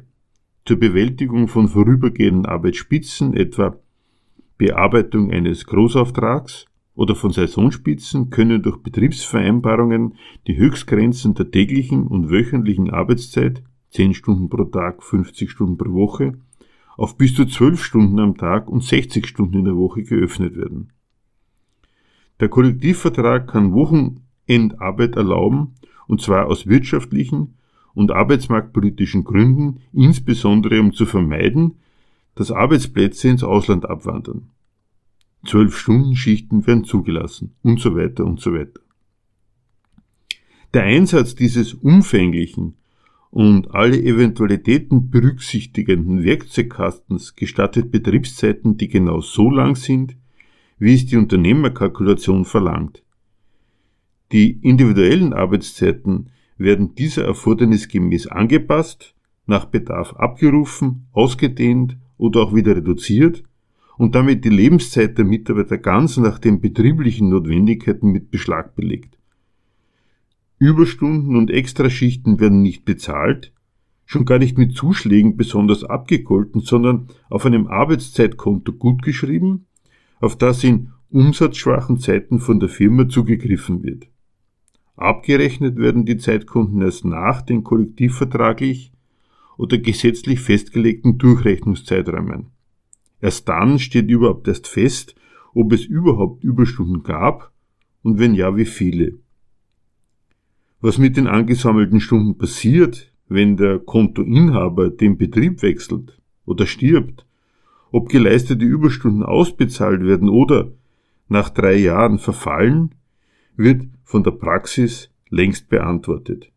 Zur 0.64 0.78
Bewältigung 0.78 1.48
von 1.48 1.66
vorübergehenden 1.66 2.46
Arbeitsspitzen, 2.46 3.34
etwa 3.34 3.76
Bearbeitung 4.58 5.32
eines 5.32 5.66
Großauftrags 5.66 6.66
oder 6.94 7.14
von 7.14 7.32
Saisonspitzen, 7.32 8.30
können 8.30 8.62
durch 8.62 8.78
Betriebsvereinbarungen 8.78 10.16
die 10.46 10.56
Höchstgrenzen 10.56 11.34
der 11.34 11.50
täglichen 11.50 12.06
und 12.06 12.30
wöchentlichen 12.30 12.90
Arbeitszeit 12.90 13.62
10 13.90 14.14
Stunden 14.14 14.48
pro 14.48 14.64
Tag, 14.64 15.02
50 15.02 15.50
Stunden 15.50 15.76
pro 15.76 15.92
Woche, 15.92 16.38
auf 16.96 17.16
bis 17.16 17.34
zu 17.34 17.46
12 17.46 17.82
Stunden 17.82 18.18
am 18.18 18.36
Tag 18.36 18.68
und 18.68 18.82
60 18.82 19.26
Stunden 19.26 19.58
in 19.58 19.64
der 19.64 19.76
Woche 19.76 20.02
geöffnet 20.02 20.56
werden. 20.56 20.92
Der 22.40 22.48
Kollektivvertrag 22.48 23.48
kann 23.48 23.72
Wochen 23.72 24.22
Endarbeit 24.46 25.16
erlauben, 25.16 25.74
und 26.06 26.20
zwar 26.20 26.46
aus 26.46 26.66
wirtschaftlichen 26.66 27.54
und 27.94 28.10
arbeitsmarktpolitischen 28.10 29.24
Gründen, 29.24 29.80
insbesondere 29.92 30.80
um 30.80 30.92
zu 30.92 31.06
vermeiden, 31.06 31.76
dass 32.34 32.50
Arbeitsplätze 32.50 33.28
ins 33.28 33.44
Ausland 33.44 33.88
abwandern. 33.88 34.48
Zwölf 35.44 35.76
Stunden 35.76 36.14
Schichten 36.14 36.66
werden 36.66 36.84
zugelassen 36.84 37.54
und 37.62 37.80
so 37.80 37.96
weiter 37.96 38.24
und 38.24 38.40
so 38.40 38.54
weiter. 38.54 38.80
Der 40.72 40.84
Einsatz 40.84 41.34
dieses 41.34 41.74
umfänglichen 41.74 42.76
und 43.30 43.74
alle 43.74 44.00
Eventualitäten 44.00 45.10
berücksichtigenden 45.10 46.22
Werkzeugkastens 46.22 47.34
gestattet 47.34 47.90
Betriebszeiten, 47.90 48.76
die 48.76 48.88
genau 48.88 49.20
so 49.20 49.50
lang 49.50 49.74
sind, 49.74 50.16
wie 50.78 50.94
es 50.94 51.06
die 51.06 51.16
Unternehmerkalkulation 51.16 52.44
verlangt. 52.44 53.02
Die 54.32 54.52
individuellen 54.62 55.32
Arbeitszeiten 55.32 56.30
werden 56.56 56.94
dieser 56.94 57.24
Erfordernis 57.24 57.88
gemäß 57.88 58.28
angepasst, 58.28 59.14
nach 59.46 59.64
Bedarf 59.64 60.14
abgerufen, 60.14 61.08
ausgedehnt 61.12 61.96
oder 62.16 62.42
auch 62.42 62.54
wieder 62.54 62.76
reduziert 62.76 63.42
und 64.02 64.16
damit 64.16 64.44
die 64.44 64.48
Lebenszeit 64.48 65.16
der 65.16 65.24
Mitarbeiter 65.24 65.78
ganz 65.78 66.16
nach 66.16 66.40
den 66.40 66.60
betrieblichen 66.60 67.28
Notwendigkeiten 67.28 68.10
mit 68.10 68.32
Beschlag 68.32 68.74
belegt. 68.74 69.16
Überstunden 70.58 71.36
und 71.36 71.52
Extraschichten 71.52 72.40
werden 72.40 72.62
nicht 72.62 72.84
bezahlt, 72.84 73.52
schon 74.04 74.24
gar 74.24 74.40
nicht 74.40 74.58
mit 74.58 74.74
Zuschlägen 74.74 75.36
besonders 75.36 75.84
abgegolten, 75.84 76.62
sondern 76.62 77.10
auf 77.30 77.46
einem 77.46 77.68
Arbeitszeitkonto 77.68 78.72
gutgeschrieben, 78.72 79.66
auf 80.18 80.36
das 80.36 80.64
in 80.64 80.90
umsatzschwachen 81.10 82.00
Zeiten 82.00 82.40
von 82.40 82.58
der 82.58 82.70
Firma 82.70 83.08
zugegriffen 83.08 83.84
wird. 83.84 84.08
Abgerechnet 84.96 85.76
werden 85.76 86.06
die 86.06 86.16
Zeitkunden 86.16 86.82
erst 86.82 87.04
nach 87.04 87.40
den 87.40 87.62
kollektivvertraglich 87.62 88.90
oder 89.56 89.78
gesetzlich 89.78 90.40
festgelegten 90.40 91.18
Durchrechnungszeiträumen. 91.18 92.51
Erst 93.22 93.48
dann 93.48 93.78
steht 93.78 94.10
überhaupt 94.10 94.48
erst 94.48 94.66
fest, 94.66 95.14
ob 95.54 95.72
es 95.72 95.86
überhaupt 95.86 96.42
Überstunden 96.42 97.04
gab 97.04 97.52
und 98.02 98.18
wenn 98.18 98.34
ja, 98.34 98.56
wie 98.56 98.64
viele. 98.66 99.18
Was 100.80 100.98
mit 100.98 101.16
den 101.16 101.28
angesammelten 101.28 102.00
Stunden 102.00 102.36
passiert, 102.36 103.12
wenn 103.28 103.56
der 103.56 103.78
Kontoinhaber 103.78 104.90
den 104.90 105.16
Betrieb 105.16 105.62
wechselt 105.62 106.20
oder 106.44 106.66
stirbt, 106.66 107.24
ob 107.92 108.08
geleistete 108.08 108.64
Überstunden 108.64 109.22
ausbezahlt 109.22 110.02
werden 110.02 110.28
oder 110.28 110.72
nach 111.28 111.48
drei 111.48 111.76
Jahren 111.76 112.18
verfallen, 112.18 112.96
wird 113.56 113.86
von 114.02 114.24
der 114.24 114.32
Praxis 114.32 115.10
längst 115.28 115.68
beantwortet. 115.68 116.50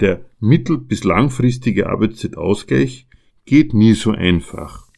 Der 0.00 0.26
mittel- 0.38 0.78
bis 0.78 1.04
langfristige 1.04 1.88
Arbeitszeitausgleich 1.88 3.06
geht 3.46 3.72
nie 3.72 3.94
so 3.94 4.10
einfach. 4.10 4.91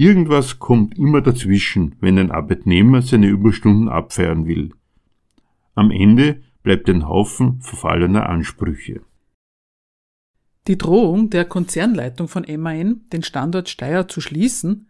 Irgendwas 0.00 0.60
kommt 0.60 0.96
immer 0.96 1.22
dazwischen, 1.22 1.96
wenn 1.98 2.20
ein 2.20 2.30
Arbeitnehmer 2.30 3.02
seine 3.02 3.26
Überstunden 3.26 3.88
abfeiern 3.88 4.46
will. 4.46 4.70
Am 5.74 5.90
Ende 5.90 6.40
bleibt 6.62 6.88
ein 6.88 7.08
Haufen 7.08 7.60
verfallener 7.62 8.28
Ansprüche. 8.28 9.00
Die 10.68 10.78
Drohung 10.78 11.30
der 11.30 11.46
Konzernleitung 11.46 12.28
von 12.28 12.46
MAN, 12.48 13.00
den 13.12 13.24
Standort 13.24 13.68
Steyr 13.68 14.06
zu 14.06 14.20
schließen, 14.20 14.86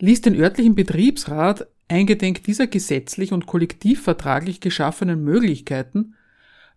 ließ 0.00 0.20
den 0.20 0.38
örtlichen 0.38 0.74
Betriebsrat 0.74 1.66
eingedenk 1.88 2.44
dieser 2.44 2.66
gesetzlich 2.66 3.32
und 3.32 3.46
kollektivvertraglich 3.46 4.60
geschaffenen 4.60 5.24
Möglichkeiten 5.24 6.14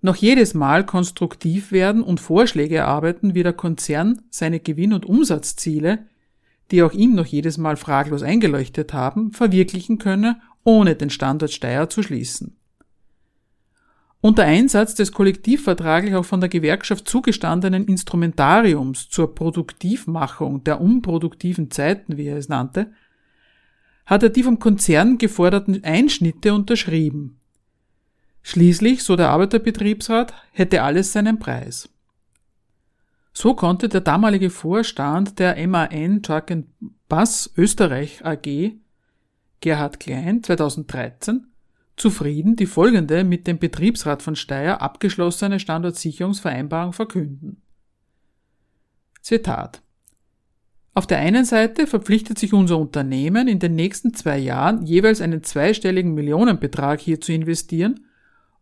noch 0.01 0.15
jedes 0.15 0.53
Mal 0.53 0.85
konstruktiv 0.85 1.73
werden 1.73 2.03
und 2.03 2.21
Vorschläge 2.21 2.77
erarbeiten, 2.77 3.35
wie 3.35 3.43
der 3.43 3.51
Konzern 3.51 4.21
seine 4.29 4.61
Gewinn- 4.61 4.93
und 4.93 5.05
Umsatzziele 5.05 6.07
die 6.71 6.83
auch 6.83 6.93
ihm 6.93 7.15
noch 7.15 7.25
jedes 7.25 7.57
Mal 7.57 7.75
fraglos 7.75 8.23
eingeleuchtet 8.23 8.93
haben, 8.93 9.31
verwirklichen 9.31 9.97
könne, 9.97 10.39
ohne 10.63 10.95
den 10.95 11.09
Standort 11.09 11.51
Steyr 11.51 11.89
zu 11.89 12.03
schließen. 12.03 12.57
Unter 14.21 14.43
Einsatz 14.43 14.95
des 14.95 15.11
kollektivvertraglich 15.11 16.15
auch 16.15 16.23
von 16.23 16.39
der 16.39 16.47
Gewerkschaft 16.47 17.09
zugestandenen 17.09 17.85
Instrumentariums 17.85 19.09
zur 19.09 19.35
Produktivmachung 19.35 20.63
der 20.63 20.79
unproduktiven 20.79 21.69
Zeiten, 21.69 22.15
wie 22.15 22.27
er 22.27 22.37
es 22.37 22.47
nannte, 22.47 22.93
hat 24.05 24.23
er 24.23 24.29
die 24.29 24.43
vom 24.43 24.59
Konzern 24.59 25.17
geforderten 25.17 25.83
Einschnitte 25.83 26.53
unterschrieben. 26.53 27.41
Schließlich, 28.43 29.03
so 29.03 29.15
der 29.15 29.29
Arbeiterbetriebsrat, 29.29 30.33
hätte 30.51 30.83
alles 30.83 31.11
seinen 31.11 31.39
Preis. 31.39 31.89
So 33.33 33.55
konnte 33.55 33.89
der 33.89 34.01
damalige 34.01 34.49
Vorstand 34.49 35.39
der 35.39 35.67
MAN 35.67 36.21
Truck 36.21 36.53
Bus 37.09 37.51
Österreich 37.57 38.23
AG, 38.23 38.73
Gerhard 39.59 39.99
Klein, 39.99 40.43
2013, 40.43 41.47
zufrieden 41.95 42.55
die 42.55 42.65
folgende 42.65 43.23
mit 43.23 43.47
dem 43.47 43.57
Betriebsrat 43.57 44.21
von 44.21 44.35
Steyr 44.35 44.81
abgeschlossene 44.81 45.59
Standortsicherungsvereinbarung 45.59 46.93
verkünden. 46.93 47.61
Zitat 49.21 49.83
auf 50.95 51.07
der 51.07 51.17
einen 51.17 51.43
Seite 51.43 51.87
verpflichtet 51.87 52.37
sich 52.37 52.53
unser 52.53 52.77
Unternehmen, 52.77 53.47
in 53.47 53.57
den 53.57 53.73
nächsten 53.73 54.13
zwei 54.13 54.37
Jahren 54.37 54.85
jeweils 54.85 55.21
einen 55.21 55.41
zweistelligen 55.43 56.13
Millionenbetrag 56.13 56.99
hier 56.99 57.19
zu 57.19 57.33
investieren 57.33 58.05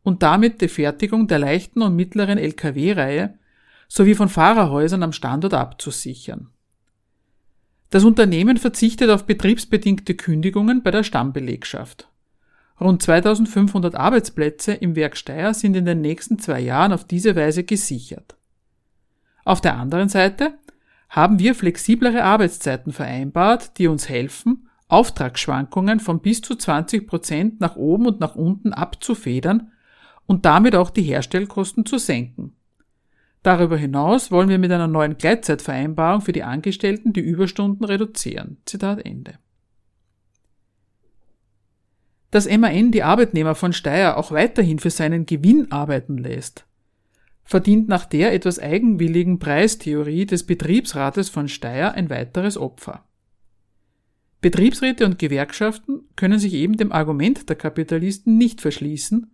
und 0.01 0.23
damit 0.23 0.61
die 0.61 0.69
Fertigung 0.69 1.27
der 1.27 1.39
leichten 1.39 1.81
und 1.81 1.95
mittleren 1.95 2.37
Lkw-Reihe 2.37 3.37
sowie 3.91 4.15
von 4.15 4.29
Fahrerhäusern 4.29 5.03
am 5.03 5.11
Standort 5.11 5.53
abzusichern. 5.53 6.47
Das 7.89 8.05
Unternehmen 8.05 8.55
verzichtet 8.55 9.09
auf 9.09 9.25
betriebsbedingte 9.25 10.15
Kündigungen 10.15 10.81
bei 10.81 10.91
der 10.91 11.03
Stammbelegschaft. 11.03 12.07
Rund 12.79 13.03
2500 13.03 13.95
Arbeitsplätze 13.95 14.71
im 14.71 14.95
Werk 14.95 15.17
Steyr 15.17 15.53
sind 15.53 15.75
in 15.75 15.83
den 15.83 15.99
nächsten 15.99 16.39
zwei 16.39 16.61
Jahren 16.61 16.93
auf 16.93 17.03
diese 17.03 17.35
Weise 17.35 17.65
gesichert. 17.65 18.37
Auf 19.43 19.59
der 19.59 19.75
anderen 19.75 20.07
Seite 20.07 20.53
haben 21.09 21.39
wir 21.39 21.53
flexiblere 21.53 22.23
Arbeitszeiten 22.23 22.93
vereinbart, 22.93 23.77
die 23.77 23.87
uns 23.87 24.07
helfen, 24.07 24.69
Auftragsschwankungen 24.87 25.99
von 25.99 26.21
bis 26.21 26.39
zu 26.41 26.55
20 26.55 27.07
Prozent 27.07 27.59
nach 27.59 27.75
oben 27.75 28.05
und 28.05 28.21
nach 28.21 28.35
unten 28.35 28.71
abzufedern 28.71 29.73
und 30.27 30.45
damit 30.45 30.77
auch 30.77 30.91
die 30.91 31.03
Herstellkosten 31.03 31.85
zu 31.85 31.97
senken. 31.97 32.55
Darüber 33.43 33.75
hinaus 33.75 34.29
wollen 34.29 34.49
wir 34.49 34.59
mit 34.59 34.71
einer 34.71 34.87
neuen 34.87 35.17
Gleitzeitvereinbarung 35.17 36.21
für 36.21 36.31
die 36.31 36.43
Angestellten 36.43 37.13
die 37.13 37.21
Überstunden 37.21 37.83
reduzieren. 37.85 38.57
Zitat 38.65 39.03
Ende. 39.03 39.39
Dass 42.29 42.47
MAN 42.47 42.91
die 42.91 43.03
Arbeitnehmer 43.03 43.55
von 43.55 43.73
Steyr 43.73 44.17
auch 44.17 44.31
weiterhin 44.31 44.79
für 44.79 44.91
seinen 44.91 45.25
Gewinn 45.25 45.71
arbeiten 45.71 46.17
lässt, 46.17 46.65
verdient 47.43 47.89
nach 47.89 48.05
der 48.05 48.33
etwas 48.33 48.59
eigenwilligen 48.59 49.39
Preistheorie 49.39 50.25
des 50.25 50.45
Betriebsrates 50.45 51.29
von 51.29 51.49
Steyr 51.49 51.93
ein 51.93 52.09
weiteres 52.09 52.57
Opfer. 52.57 53.03
Betriebsräte 54.39 55.05
und 55.05 55.19
Gewerkschaften 55.19 56.03
können 56.15 56.39
sich 56.39 56.53
eben 56.53 56.77
dem 56.77 56.91
Argument 56.91 57.49
der 57.49 57.55
Kapitalisten 57.55 58.37
nicht 58.37 58.61
verschließen, 58.61 59.29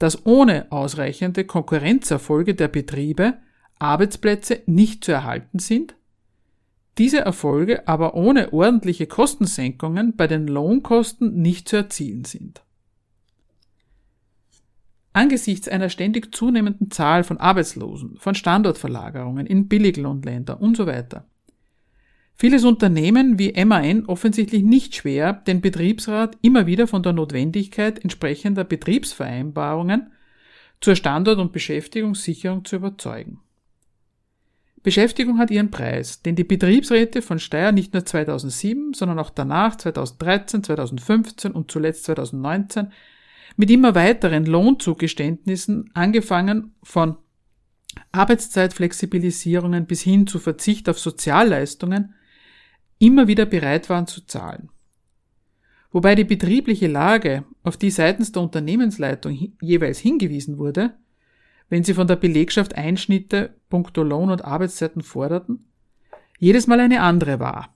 dass 0.00 0.24
ohne 0.24 0.72
ausreichende 0.72 1.44
Konkurrenzerfolge 1.44 2.54
der 2.54 2.68
Betriebe 2.68 3.34
Arbeitsplätze 3.78 4.62
nicht 4.66 5.04
zu 5.04 5.12
erhalten 5.12 5.58
sind, 5.58 5.94
diese 6.96 7.20
Erfolge 7.20 7.86
aber 7.86 8.14
ohne 8.14 8.52
ordentliche 8.52 9.06
Kostensenkungen 9.06 10.16
bei 10.16 10.26
den 10.26 10.48
Lohnkosten 10.48 11.40
nicht 11.40 11.68
zu 11.68 11.76
erzielen 11.76 12.24
sind. 12.24 12.62
Angesichts 15.12 15.68
einer 15.68 15.90
ständig 15.90 16.34
zunehmenden 16.34 16.90
Zahl 16.90 17.22
von 17.22 17.36
Arbeitslosen, 17.36 18.16
von 18.16 18.34
Standortverlagerungen 18.34 19.46
in 19.46 19.68
Billiglohnländer 19.68 20.62
und 20.62 20.78
so 20.78 20.86
Vieles 22.40 22.64
Unternehmen 22.64 23.38
wie 23.38 23.52
MAN 23.66 24.06
offensichtlich 24.06 24.62
nicht 24.62 24.94
schwer, 24.94 25.34
den 25.34 25.60
Betriebsrat 25.60 26.38
immer 26.40 26.66
wieder 26.66 26.86
von 26.86 27.02
der 27.02 27.12
Notwendigkeit 27.12 28.02
entsprechender 28.02 28.64
Betriebsvereinbarungen 28.64 30.10
zur 30.80 30.96
Standort- 30.96 31.38
und 31.38 31.52
Beschäftigungssicherung 31.52 32.64
zu 32.64 32.76
überzeugen. 32.76 33.40
Beschäftigung 34.82 35.36
hat 35.36 35.50
ihren 35.50 35.70
Preis, 35.70 36.22
den 36.22 36.34
die 36.34 36.44
Betriebsräte 36.44 37.20
von 37.20 37.38
Steyr 37.38 37.72
nicht 37.72 37.92
nur 37.92 38.06
2007, 38.06 38.94
sondern 38.94 39.18
auch 39.18 39.28
danach 39.28 39.76
2013, 39.76 40.64
2015 40.64 41.52
und 41.52 41.70
zuletzt 41.70 42.04
2019 42.04 42.90
mit 43.58 43.70
immer 43.70 43.94
weiteren 43.94 44.46
Lohnzugeständnissen, 44.46 45.90
angefangen 45.92 46.72
von 46.82 47.18
Arbeitszeitflexibilisierungen 48.12 49.84
bis 49.84 50.00
hin 50.00 50.26
zu 50.26 50.38
Verzicht 50.38 50.88
auf 50.88 50.98
Sozialleistungen, 50.98 52.14
immer 53.00 53.26
wieder 53.26 53.46
bereit 53.46 53.90
waren 53.90 54.06
zu 54.06 54.24
zahlen. 54.24 54.68
Wobei 55.90 56.14
die 56.14 56.24
betriebliche 56.24 56.86
Lage, 56.86 57.44
auf 57.64 57.76
die 57.76 57.90
seitens 57.90 58.30
der 58.30 58.42
Unternehmensleitung 58.42 59.52
jeweils 59.60 59.98
hingewiesen 59.98 60.58
wurde, 60.58 60.92
wenn 61.68 61.82
sie 61.82 61.94
von 61.94 62.06
der 62.06 62.16
Belegschaft 62.16 62.76
Einschnitte 62.76 63.56
puncto 63.68 64.04
Lohn 64.04 64.30
und 64.30 64.44
Arbeitszeiten 64.44 65.02
forderten, 65.02 65.64
jedes 66.38 66.66
Mal 66.66 66.78
eine 66.78 67.00
andere 67.00 67.40
war. 67.40 67.74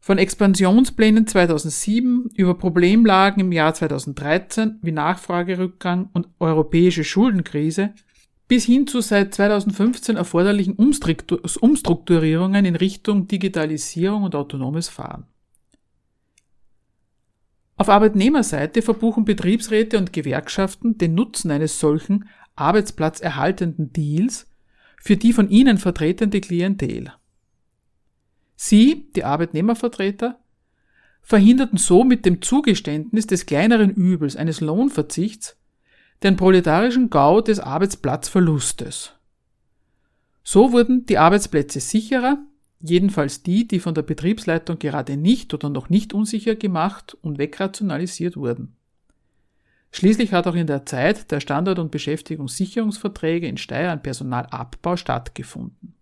Von 0.00 0.18
Expansionsplänen 0.18 1.26
2007 1.26 2.30
über 2.34 2.56
Problemlagen 2.56 3.40
im 3.40 3.52
Jahr 3.52 3.74
2013 3.74 4.78
wie 4.82 4.92
Nachfragerückgang 4.92 6.10
und 6.12 6.28
europäische 6.38 7.02
Schuldenkrise 7.02 7.92
bis 8.48 8.64
hin 8.64 8.86
zu 8.86 9.00
seit 9.00 9.34
2015 9.34 10.16
erforderlichen 10.16 10.74
Umstrukturierungen 10.74 12.64
in 12.64 12.76
Richtung 12.76 13.26
Digitalisierung 13.26 14.22
und 14.22 14.34
autonomes 14.34 14.88
Fahren. 14.88 15.26
Auf 17.76 17.88
Arbeitnehmerseite 17.88 18.80
verbuchen 18.82 19.24
Betriebsräte 19.24 19.98
und 19.98 20.12
Gewerkschaften 20.12 20.96
den 20.96 21.14
Nutzen 21.14 21.50
eines 21.50 21.78
solchen 21.78 22.28
arbeitsplatzerhaltenden 22.54 23.92
Deals 23.92 24.46
für 24.98 25.16
die 25.16 25.32
von 25.32 25.50
ihnen 25.50 25.76
vertretende 25.76 26.40
Klientel. 26.40 27.12
Sie, 28.54 29.10
die 29.14 29.24
Arbeitnehmervertreter, 29.24 30.40
verhinderten 31.20 31.76
so 31.76 32.02
mit 32.02 32.24
dem 32.24 32.40
Zugeständnis 32.40 33.26
des 33.26 33.44
kleineren 33.44 33.90
Übels 33.90 34.36
eines 34.36 34.60
Lohnverzichts 34.60 35.58
den 36.22 36.36
proletarischen 36.36 37.10
Gau 37.10 37.40
des 37.40 37.60
Arbeitsplatzverlustes. 37.60 39.12
So 40.42 40.72
wurden 40.72 41.06
die 41.06 41.18
Arbeitsplätze 41.18 41.80
sicherer, 41.80 42.38
jedenfalls 42.80 43.42
die, 43.42 43.66
die 43.66 43.80
von 43.80 43.94
der 43.94 44.02
Betriebsleitung 44.02 44.78
gerade 44.78 45.16
nicht 45.16 45.52
oder 45.54 45.68
noch 45.68 45.88
nicht 45.88 46.14
unsicher 46.14 46.54
gemacht 46.54 47.16
und 47.20 47.38
wegrationalisiert 47.38 48.36
wurden. 48.36 48.76
Schließlich 49.90 50.32
hat 50.32 50.46
auch 50.46 50.54
in 50.54 50.66
der 50.66 50.84
Zeit 50.84 51.30
der 51.30 51.40
Standard- 51.40 51.78
und 51.78 51.90
Beschäftigungssicherungsverträge 51.90 53.46
in 53.46 53.56
Steyr 53.56 53.90
ein 53.90 54.02
Personalabbau 54.02 54.96
stattgefunden. 54.96 55.94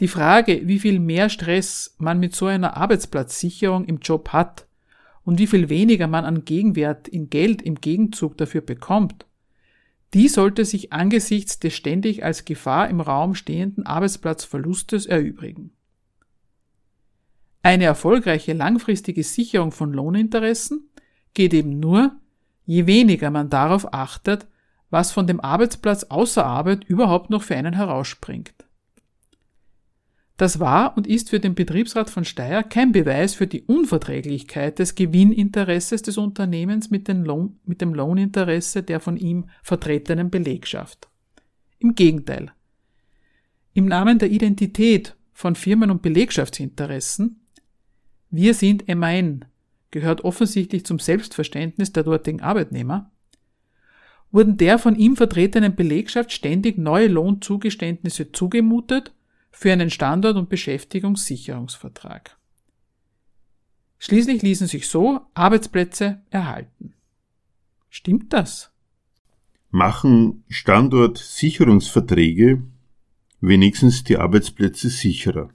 Die 0.00 0.08
Frage, 0.08 0.66
wie 0.66 0.78
viel 0.78 0.98
mehr 0.98 1.28
Stress 1.28 1.94
man 1.98 2.18
mit 2.18 2.34
so 2.34 2.46
einer 2.46 2.76
Arbeitsplatzsicherung 2.76 3.84
im 3.84 3.98
Job 3.98 4.30
hat, 4.30 4.66
und 5.24 5.38
wie 5.38 5.46
viel 5.46 5.68
weniger 5.68 6.06
man 6.06 6.24
an 6.24 6.44
Gegenwert 6.44 7.08
in 7.08 7.30
Geld 7.30 7.62
im 7.62 7.76
Gegenzug 7.76 8.36
dafür 8.38 8.60
bekommt, 8.60 9.26
die 10.14 10.28
sollte 10.28 10.64
sich 10.64 10.92
angesichts 10.92 11.58
des 11.58 11.74
ständig 11.74 12.24
als 12.24 12.44
Gefahr 12.44 12.88
im 12.88 13.00
Raum 13.00 13.34
stehenden 13.34 13.86
Arbeitsplatzverlustes 13.86 15.06
erübrigen. 15.06 15.72
Eine 17.62 17.84
erfolgreiche 17.84 18.54
langfristige 18.54 19.22
Sicherung 19.22 19.70
von 19.70 19.92
Lohninteressen 19.92 20.88
geht 21.34 21.54
eben 21.54 21.78
nur, 21.78 22.16
je 22.64 22.86
weniger 22.86 23.30
man 23.30 23.50
darauf 23.50 23.92
achtet, 23.92 24.48
was 24.88 25.12
von 25.12 25.26
dem 25.26 25.40
Arbeitsplatz 25.40 26.04
außer 26.04 26.44
Arbeit 26.44 26.84
überhaupt 26.84 27.30
noch 27.30 27.42
für 27.42 27.56
einen 27.56 27.74
herausspringt. 27.74 28.54
Das 30.40 30.58
war 30.58 30.96
und 30.96 31.06
ist 31.06 31.28
für 31.28 31.38
den 31.38 31.54
Betriebsrat 31.54 32.08
von 32.08 32.24
Steyr 32.24 32.62
kein 32.62 32.92
Beweis 32.92 33.34
für 33.34 33.46
die 33.46 33.60
Unverträglichkeit 33.64 34.78
des 34.78 34.94
Gewinninteresses 34.94 36.00
des 36.00 36.16
Unternehmens 36.16 36.88
mit, 36.88 37.08
Lohn, 37.08 37.60
mit, 37.66 37.82
dem 37.82 37.92
Lohninteresse 37.92 38.82
der 38.82 39.00
von 39.00 39.18
ihm 39.18 39.50
vertretenen 39.62 40.30
Belegschaft. 40.30 41.10
Im 41.78 41.94
Gegenteil. 41.94 42.52
Im 43.74 43.84
Namen 43.84 44.18
der 44.18 44.30
Identität 44.30 45.14
von 45.34 45.56
Firmen- 45.56 45.90
und 45.90 46.00
Belegschaftsinteressen, 46.00 47.44
wir 48.30 48.54
sind 48.54 48.88
MAN, 48.88 49.44
gehört 49.90 50.24
offensichtlich 50.24 50.86
zum 50.86 51.00
Selbstverständnis 51.00 51.92
der 51.92 52.04
dortigen 52.04 52.40
Arbeitnehmer, 52.40 53.10
wurden 54.32 54.56
der 54.56 54.78
von 54.78 54.96
ihm 54.96 55.16
vertretenen 55.16 55.76
Belegschaft 55.76 56.32
ständig 56.32 56.78
neue 56.78 57.08
Lohnzugeständnisse 57.08 58.32
zugemutet 58.32 59.12
für 59.50 59.72
einen 59.72 59.90
Standort- 59.90 60.36
und 60.36 60.48
Beschäftigungssicherungsvertrag. 60.48 62.36
Schließlich 63.98 64.42
ließen 64.42 64.66
sich 64.66 64.88
so 64.88 65.20
Arbeitsplätze 65.34 66.22
erhalten. 66.30 66.94
Stimmt 67.90 68.32
das? 68.32 68.70
Machen 69.70 70.44
Standortsicherungsverträge 70.48 72.62
wenigstens 73.40 74.04
die 74.04 74.16
Arbeitsplätze 74.16 74.88
sicherer? 74.88 75.50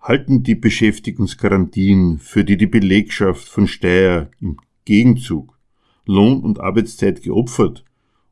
Halten 0.00 0.42
die 0.42 0.54
Beschäftigungsgarantien, 0.54 2.18
für 2.18 2.44
die 2.44 2.56
die 2.56 2.66
Belegschaft 2.66 3.48
von 3.48 3.66
Steyr 3.66 4.30
im 4.40 4.58
Gegenzug 4.84 5.58
Lohn 6.06 6.42
und 6.42 6.60
Arbeitszeit 6.60 7.22
geopfert 7.22 7.84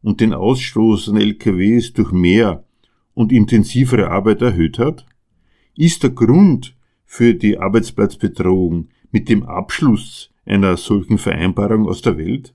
und 0.03 0.21
den 0.21 0.33
Ausstoß 0.33 1.11
an 1.11 1.17
LKWs 1.17 1.93
durch 1.93 2.13
mehr 2.13 2.66
und 3.17 3.33
intensivere 3.33 4.11
Arbeit 4.11 4.43
erhöht 4.43 4.79
hat? 4.79 5.07
Ist 5.75 6.03
der 6.03 6.11
Grund 6.11 6.77
für 7.07 7.35
die 7.35 7.59
Arbeitsplatzbedrohung 7.59 8.89
mit 9.11 9.29
dem 9.31 9.43
Abschluss 9.43 10.31
einer 10.45 10.77
solchen 10.77 11.17
Vereinbarung 11.17 11.89
aus 11.89 12.03
der 12.03 12.19
Welt? 12.19 12.53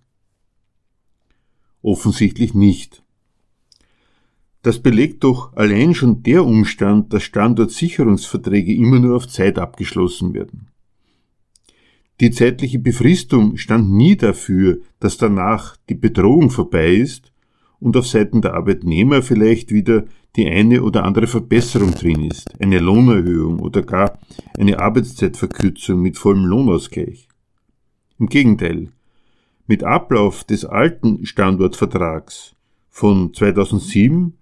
Offensichtlich 1.82 2.54
nicht. 2.54 3.04
Das 4.62 4.80
belegt 4.80 5.24
doch 5.24 5.54
allein 5.54 5.96
schon 5.96 6.22
der 6.22 6.46
Umstand, 6.46 7.12
dass 7.12 7.24
Standortsicherungsverträge 7.24 8.76
immer 8.76 9.00
nur 9.00 9.16
auf 9.16 9.28
Zeit 9.28 9.58
abgeschlossen 9.58 10.36
werden. 10.36 10.68
Die 12.20 12.30
zeitliche 12.30 12.78
Befristung 12.78 13.58
stand 13.58 13.92
nie 13.92 14.16
dafür, 14.16 14.82
dass 15.00 15.18
danach 15.18 15.76
die 15.90 15.96
Bedrohung 15.96 16.52
vorbei 16.52 16.94
ist 16.94 17.31
und 17.82 17.98
auf 17.98 18.08
Seiten 18.08 18.42
der 18.42 18.54
Arbeitnehmer 18.54 19.22
vielleicht 19.22 19.72
wieder 19.72 20.06
die 20.38 20.48
eine 20.48 20.84
oder 20.84 21.04
andere 21.04 21.28
Verbesserung 21.28 21.94
drin 21.94 22.24
ist, 22.24 22.50
eine 22.62 22.80
Lohnerhöhung 22.80 23.60
oder 23.60 23.82
gar 23.82 24.20
eine 24.58 24.80
Arbeitszeitverkürzung 24.80 26.02
mit 26.02 26.18
vollem 26.18 26.46
Lohnausgleich. 26.46 27.28
Im 28.18 28.28
Gegenteil, 28.28 28.90
mit 29.68 29.84
Ablauf 29.84 30.44
des 30.44 30.64
alten 30.64 31.26
Standortvertrags 31.26 32.56
von 32.90 33.34
2007 33.34 34.34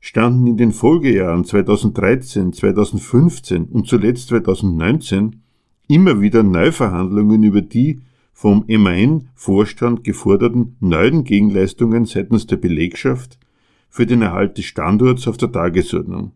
standen 0.00 0.46
in 0.46 0.56
den 0.56 0.72
Folgejahren 0.72 1.44
2013, 1.44 2.52
2015 2.52 3.64
und 3.66 3.86
zuletzt 3.86 4.28
2019 4.28 5.42
immer 5.86 6.20
wieder 6.20 6.42
Neuverhandlungen 6.42 7.42
über 7.42 7.62
die 7.62 8.00
vom 8.40 8.64
MAN-Vorstand 8.66 10.02
geforderten 10.02 10.74
neuen 10.80 11.24
Gegenleistungen 11.24 12.06
seitens 12.06 12.46
der 12.46 12.56
Belegschaft 12.56 13.38
für 13.90 14.06
den 14.06 14.22
Erhalt 14.22 14.56
des 14.56 14.64
Standorts 14.64 15.28
auf 15.28 15.36
der 15.36 15.52
Tagesordnung. 15.52 16.32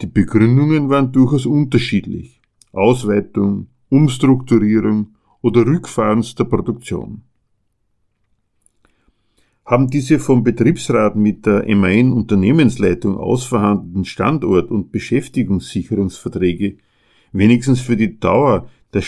Die 0.00 0.08
Begründungen 0.08 0.90
waren 0.90 1.12
durchaus 1.12 1.46
unterschiedlich. 1.46 2.40
Ausweitung, 2.72 3.68
Umstrukturierung 3.88 5.14
oder 5.42 5.64
Rückfahrens 5.64 6.34
der 6.34 6.46
Produktion. 6.46 7.22
Haben 9.64 9.86
diese 9.90 10.18
vom 10.18 10.42
Betriebsrat 10.42 11.14
mit 11.14 11.46
der 11.46 11.72
MAN 11.76 12.12
Unternehmensleitung 12.12 13.16
ausverhandelten 13.16 14.04
Standort- 14.04 14.72
und 14.72 14.90
Beschäftigungssicherungsverträge 14.90 16.78
wenigstens 17.30 17.80
für 17.80 17.96
die 17.96 18.18
Dauer 18.18 18.68
der 18.92 19.02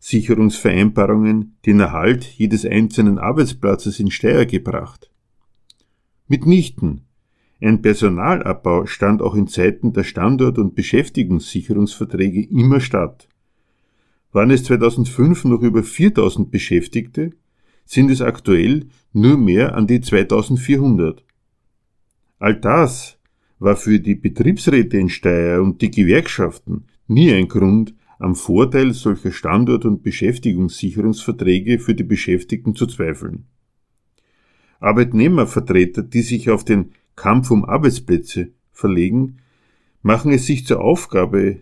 Standortsicherungsvereinbarungen 0.00 1.56
den 1.66 1.80
Erhalt 1.80 2.24
jedes 2.24 2.64
einzelnen 2.64 3.18
Arbeitsplatzes 3.18 3.98
in 4.00 4.10
Steyr 4.10 4.46
gebracht? 4.46 5.10
Mitnichten. 6.28 7.02
Ein 7.60 7.82
Personalabbau 7.82 8.86
stand 8.86 9.20
auch 9.20 9.34
in 9.34 9.48
Zeiten 9.48 9.92
der 9.92 10.04
Standort- 10.04 10.58
und 10.58 10.76
Beschäftigungssicherungsverträge 10.76 12.42
immer 12.48 12.80
statt. 12.80 13.28
Waren 14.30 14.50
es 14.50 14.62
2005 14.64 15.44
noch 15.44 15.62
über 15.62 15.82
4000 15.82 16.50
Beschäftigte, 16.50 17.32
sind 17.84 18.10
es 18.10 18.20
aktuell 18.20 18.86
nur 19.12 19.36
mehr 19.36 19.74
an 19.74 19.86
die 19.88 20.00
2400. 20.00 21.24
All 22.38 22.54
das 22.54 23.18
war 23.58 23.74
für 23.74 23.98
die 23.98 24.14
Betriebsräte 24.14 24.96
in 24.96 25.08
Steyr 25.08 25.60
und 25.60 25.82
die 25.82 25.90
Gewerkschaften 25.90 26.84
nie 27.08 27.32
ein 27.32 27.48
Grund, 27.48 27.94
am 28.18 28.34
Vorteil 28.34 28.92
solcher 28.92 29.32
Standort- 29.32 29.84
und 29.84 30.02
Beschäftigungssicherungsverträge 30.02 31.78
für 31.78 31.94
die 31.94 32.04
Beschäftigten 32.04 32.74
zu 32.74 32.86
zweifeln. 32.86 33.46
Arbeitnehmervertreter, 34.80 36.02
die 36.02 36.22
sich 36.22 36.50
auf 36.50 36.64
den 36.64 36.92
Kampf 37.16 37.50
um 37.50 37.64
Arbeitsplätze 37.64 38.50
verlegen, 38.72 39.38
machen 40.02 40.32
es 40.32 40.46
sich 40.46 40.66
zur 40.66 40.80
Aufgabe, 40.80 41.60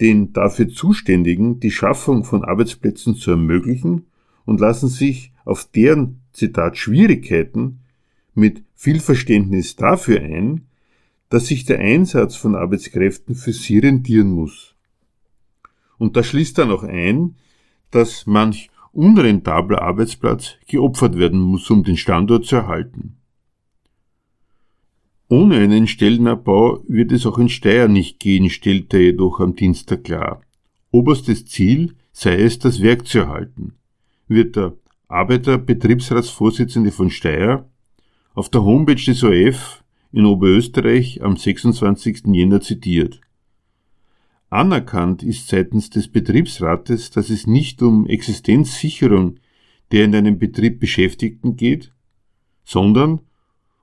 den 0.00 0.32
dafür 0.32 0.68
Zuständigen 0.68 1.60
die 1.60 1.70
Schaffung 1.70 2.24
von 2.24 2.44
Arbeitsplätzen 2.44 3.14
zu 3.14 3.30
ermöglichen 3.32 4.06
und 4.44 4.60
lassen 4.60 4.88
sich 4.88 5.32
auf 5.44 5.64
deren, 5.64 6.20
Zitat, 6.32 6.78
Schwierigkeiten 6.78 7.80
mit 8.34 8.62
viel 8.74 9.00
Verständnis 9.00 9.76
dafür 9.76 10.20
ein, 10.20 10.66
dass 11.28 11.46
sich 11.46 11.64
der 11.64 11.78
Einsatz 11.78 12.36
von 12.36 12.54
Arbeitskräften 12.54 13.34
für 13.34 13.52
sie 13.52 13.78
rentieren 13.78 14.30
muss. 14.30 14.71
Und 16.02 16.16
das 16.16 16.26
schließt 16.26 16.58
dann 16.58 16.72
auch 16.72 16.82
ein, 16.82 17.36
dass 17.92 18.26
manch 18.26 18.70
unrentabler 18.90 19.82
Arbeitsplatz 19.82 20.56
geopfert 20.66 21.16
werden 21.16 21.38
muss, 21.38 21.70
um 21.70 21.84
den 21.84 21.96
Standort 21.96 22.44
zu 22.44 22.56
erhalten. 22.56 23.18
Ohne 25.28 25.58
einen 25.58 25.86
Stellenabbau 25.86 26.82
wird 26.88 27.12
es 27.12 27.24
auch 27.24 27.38
in 27.38 27.48
Steyr 27.48 27.86
nicht 27.86 28.18
gehen, 28.18 28.50
stellte 28.50 28.96
er 28.96 29.02
jedoch 29.04 29.38
am 29.38 29.54
Dienstag 29.54 30.02
klar. 30.02 30.40
Oberstes 30.90 31.46
Ziel 31.46 31.94
sei 32.10 32.34
es, 32.34 32.58
das 32.58 32.82
Werk 32.82 33.06
zu 33.06 33.20
erhalten, 33.20 33.74
wird 34.26 34.56
der 34.56 34.72
Arbeiterbetriebsratsvorsitzende 35.06 36.90
von 36.90 37.10
Steyr 37.10 37.70
auf 38.34 38.48
der 38.48 38.64
Homepage 38.64 38.96
des 38.96 39.22
OF 39.22 39.84
in 40.10 40.26
Oberösterreich 40.26 41.22
am 41.22 41.36
26. 41.36 42.24
Jänner 42.26 42.60
zitiert. 42.60 43.20
Anerkannt 44.52 45.22
ist 45.22 45.48
seitens 45.48 45.88
des 45.88 46.08
Betriebsrates, 46.08 47.10
dass 47.10 47.30
es 47.30 47.46
nicht 47.46 47.80
um 47.80 48.06
Existenzsicherung 48.06 49.36
der 49.92 50.04
in 50.04 50.14
einem 50.14 50.38
Betrieb 50.38 50.78
Beschäftigten 50.78 51.56
geht, 51.56 51.90
sondern, 52.62 53.20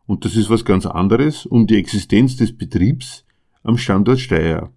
und 0.05 0.26
das 0.26 0.36
ist 0.36 0.51
was 0.51 0.65
ganz 0.65 0.86
anderes, 0.86 1.47
um 1.47 1.65
die 1.65 1.78
Existenz 1.78 2.36
des 2.36 2.55
Betriebs 2.55 3.26
am 3.63 3.80
Standort 3.80 4.20
Steyr. 4.20 4.72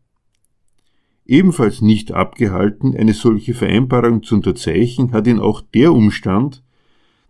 Ebenfalls 1.27 1.83
nicht 1.83 2.11
abgehalten, 2.13 2.97
eine 2.97 3.13
solche 3.13 3.53
Vereinbarung 3.53 4.23
zu 4.23 4.37
unterzeichnen, 4.37 5.13
hat 5.13 5.27
ihn 5.27 5.41
auch 5.41 5.61
der 5.61 5.93
Umstand, 5.93 6.63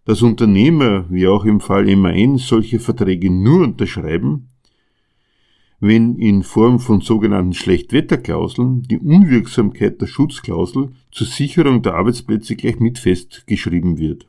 dass 0.05 0.23
Unternehmer, 0.23 1.07
wie 1.11 1.27
auch 1.27 1.45
im 1.45 1.59
Fall 1.59 1.95
MAN, 1.97 2.39
solche 2.39 2.79
Verträge 2.79 3.29
nur 3.29 3.65
unterschreiben, 3.65 4.52
wenn 5.83 6.17
in 6.17 6.45
Form 6.45 6.79
von 6.79 7.01
sogenannten 7.01 7.55
Schlechtwetterklauseln 7.55 8.83
die 8.85 9.01
Unwirksamkeit 9.01 10.01
der 10.01 10.07
Schutzklausel 10.07 10.93
zur 11.11 11.27
Sicherung 11.27 11.83
der 11.83 11.95
Arbeitsplätze 11.95 12.55
gleich 12.55 12.79
mit 12.79 13.01
festgeschrieben 13.01 13.99
wird. 13.99 14.29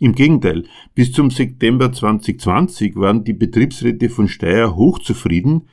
Im 0.00 0.16
Gegenteil, 0.16 0.64
bis 0.96 1.12
zum 1.12 1.30
September 1.30 1.92
2020 1.92 2.96
waren 2.96 3.22
die 3.22 3.34
Betriebsräte 3.34 4.08
von 4.08 4.26
Steyr 4.26 4.74
hochzufrieden 4.74 5.68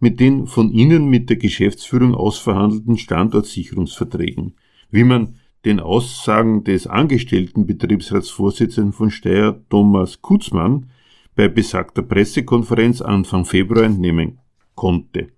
mit 0.00 0.20
den 0.20 0.46
von 0.46 0.70
ihnen 0.70 1.10
mit 1.10 1.28
der 1.28 1.36
Geschäftsführung 1.36 2.14
ausverhandelten 2.14 2.96
Standortsicherungsverträgen, 2.96 4.54
wie 4.90 5.04
man 5.04 5.34
den 5.66 5.80
Aussagen 5.80 6.64
des 6.64 6.86
angestellten 6.86 7.66
Betriebsratsvorsitzenden 7.66 8.94
von 8.94 9.10
Steyr, 9.10 9.60
Thomas 9.68 10.22
Kutzmann, 10.22 10.86
bei 11.36 11.48
besagter 11.48 12.02
Pressekonferenz 12.02 13.02
Anfang 13.02 13.44
Februar 13.44 13.84
entnehmen 13.84 14.38
konnte. 14.74 15.28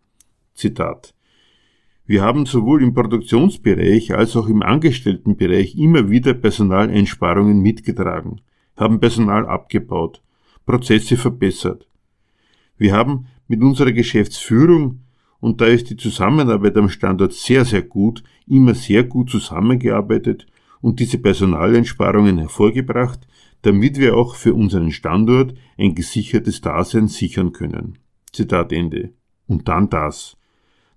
Zitat. 0.54 1.12
Wir 2.06 2.22
haben 2.22 2.46
sowohl 2.46 2.82
im 2.82 2.94
Produktionsbereich 2.94 4.14
als 4.14 4.36
auch 4.36 4.48
im 4.48 4.62
Angestelltenbereich 4.62 5.76
immer 5.76 6.08
wieder 6.08 6.34
Personaleinsparungen 6.34 7.60
mitgetragen, 7.60 8.40
haben 8.76 9.00
Personal 9.00 9.46
abgebaut, 9.46 10.22
Prozesse 10.64 11.16
verbessert. 11.16 11.88
Wir 12.78 12.94
haben 12.94 13.26
mit 13.48 13.60
unserer 13.60 13.92
Geschäftsführung, 13.92 15.00
und 15.40 15.60
da 15.60 15.66
ist 15.66 15.90
die 15.90 15.96
Zusammenarbeit 15.96 16.76
am 16.76 16.88
Standort 16.88 17.32
sehr, 17.32 17.64
sehr 17.64 17.82
gut, 17.82 18.22
immer 18.46 18.74
sehr 18.74 19.04
gut 19.04 19.30
zusammengearbeitet 19.30 20.46
und 20.80 21.00
diese 21.00 21.18
Personaleinsparungen 21.18 22.38
hervorgebracht, 22.38 23.26
damit 23.62 23.98
wir 23.98 24.16
auch 24.16 24.34
für 24.34 24.54
unseren 24.54 24.90
Standort 24.90 25.54
ein 25.76 25.94
gesichertes 25.94 26.60
Dasein 26.60 27.08
sichern 27.08 27.52
können. 27.52 27.98
Zitat 28.32 28.72
Ende. 28.72 29.10
Und 29.46 29.68
dann 29.68 29.88
das. 29.88 30.36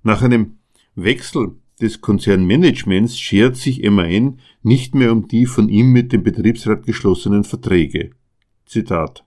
Nach 0.03 0.22
einem 0.22 0.57
Wechsel 0.95 1.55
des 1.82 2.01
Konzernmanagements 2.01 3.20
schert 3.20 3.55
sich 3.55 3.82
MAN 3.89 4.39
nicht 4.62 4.93
mehr 4.93 5.12
um 5.12 5.28
die 5.28 5.45
von 5.45 5.70
ihm 5.70 5.91
mit 5.91 6.14
dem 6.14 6.24
Betriebsrat 6.24 6.86
geschlossenen 6.86 7.43
Verträge. 7.43 8.12
Zitat. 8.66 9.24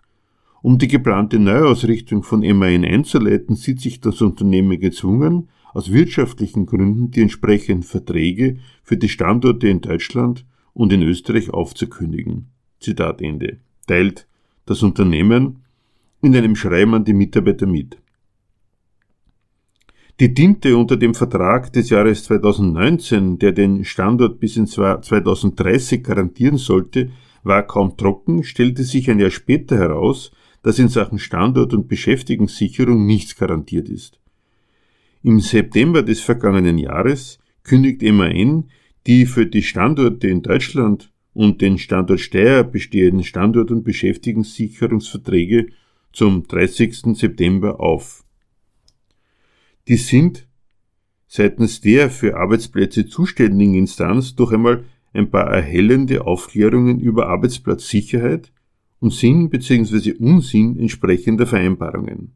Um 0.62 0.78
die 0.78 0.89
geplante 0.89 1.39
Neuausrichtung 1.39 2.22
von 2.22 2.41
MAN 2.41 2.85
einzuleiten, 2.85 3.57
sieht 3.57 3.80
sich 3.80 4.01
das 4.01 4.22
Unternehmen 4.22 4.78
gezwungen, 4.78 5.49
aus 5.74 5.93
wirtschaftlichen 5.93 6.66
Gründen 6.66 7.11
die 7.11 7.20
entsprechenden 7.20 7.82
Verträge 7.82 8.59
für 8.82 8.97
die 8.97 9.09
Standorte 9.09 9.68
in 9.68 9.80
Deutschland 9.80 10.47
und 10.72 10.93
in 10.93 11.03
Österreich 11.03 11.51
aufzukündigen. 11.51 12.53
Zitat 12.85 13.20
Ende. 13.20 13.59
Teilt 13.87 14.26
das 14.66 14.82
Unternehmen 14.82 15.64
in 16.22 16.35
einem 16.37 16.57
Schreiben 16.57 16.95
an 16.95 17.05
die 17.05 17.12
Mitarbeiter 17.12 17.66
mit. 17.66 17.99
Die 20.20 20.32
Tinte 20.32 20.76
unter 20.76 20.97
dem 20.97 21.14
Vertrag 21.14 21.72
des 21.72 21.91
Jahres 21.91 22.24
2019, 22.24 23.39
der 23.41 23.51
den 23.53 23.85
Standort 23.85 24.39
bis 24.39 24.57
in 24.57 24.66
2030 24.66 26.05
garantieren 26.05 26.57
sollte, 26.57 27.11
war 27.43 27.64
kaum 27.64 27.97
trocken, 27.97 28.45
stellte 28.45 28.85
sich 28.85 29.11
ein 29.11 29.18
Jahr 29.18 29.30
später 29.30 29.76
heraus, 29.76 30.30
dass 30.62 30.78
in 30.78 30.89
Sachen 30.89 31.18
Standort- 31.18 31.74
und 31.74 31.89
Beschäftigungssicherung 31.89 33.05
nichts 33.05 33.37
garantiert 33.37 33.89
ist. 33.89 34.20
Im 35.22 35.41
September 35.41 36.03
des 36.03 36.20
vergangenen 36.20 36.78
Jahres 36.78 37.39
kündigt 37.64 38.03
MAN 38.03 38.64
die 39.07 39.26
für 39.26 39.47
die 39.47 39.62
Standorte 39.62 40.28
in 40.28 40.43
Deutschland 40.43 41.11
und 41.35 41.61
den 41.61 41.78
Standort 41.78 42.20
Steyr 42.20 42.64
bestehenden 42.64 43.24
Standort- 43.24 43.70
und 43.70 43.85
Beschäftigungssicherungsverträge 43.85 45.66
zum 46.12 46.47
30. 46.47 47.16
September 47.16 47.80
auf. 47.80 48.24
Die 49.89 49.97
sind 49.97 50.47
seitens 51.26 51.80
der 51.80 52.11
für 52.11 52.37
Arbeitsplätze 52.37 53.07
zuständigen 53.07 53.74
Instanz 53.74 54.37
durch 54.37 54.53
einmal 54.53 54.85
ein 55.12 55.30
paar 55.30 55.49
erhellende 55.53 56.24
Aufklärungen 56.26 57.01
über 57.01 57.28
Arbeitsplatzsicherheit 57.28 58.53
und 59.01 59.12
Sinn 59.12 59.51
bzw. 59.51 60.12
Unsinn 60.12 60.78
entsprechender 60.78 61.47
Vereinbarungen. 61.47 62.32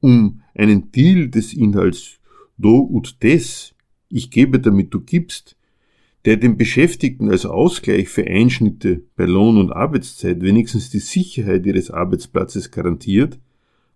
Um 0.00 0.42
einen 0.54 0.90
Deal 0.90 1.28
des 1.28 1.54
Inhalts 1.54 2.20
do 2.58 2.78
und 2.78 3.22
des, 3.22 3.74
ich 4.08 4.30
gebe 4.30 4.58
damit 4.60 4.92
du 4.92 5.00
gibst, 5.00 5.56
der 6.24 6.36
den 6.36 6.56
Beschäftigten 6.56 7.30
als 7.30 7.46
Ausgleich 7.46 8.08
für 8.08 8.24
Einschnitte 8.24 9.02
bei 9.16 9.24
Lohn 9.24 9.58
und 9.58 9.72
Arbeitszeit 9.72 10.40
wenigstens 10.40 10.90
die 10.90 11.00
Sicherheit 11.00 11.66
ihres 11.66 11.90
Arbeitsplatzes 11.90 12.70
garantiert, 12.70 13.40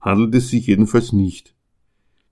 handelt 0.01 0.35
es 0.35 0.49
sich 0.49 0.67
jedenfalls 0.67 1.13
nicht. 1.13 1.55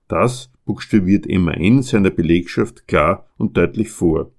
Das 0.07 0.51
buchstabiert 0.65 1.27
MAN 1.27 1.81
seiner 1.81 2.09
Belegschaft 2.09 2.87
klar 2.87 3.25
und 3.37 3.55
deutlich 3.55 3.89
vor. 3.89 4.31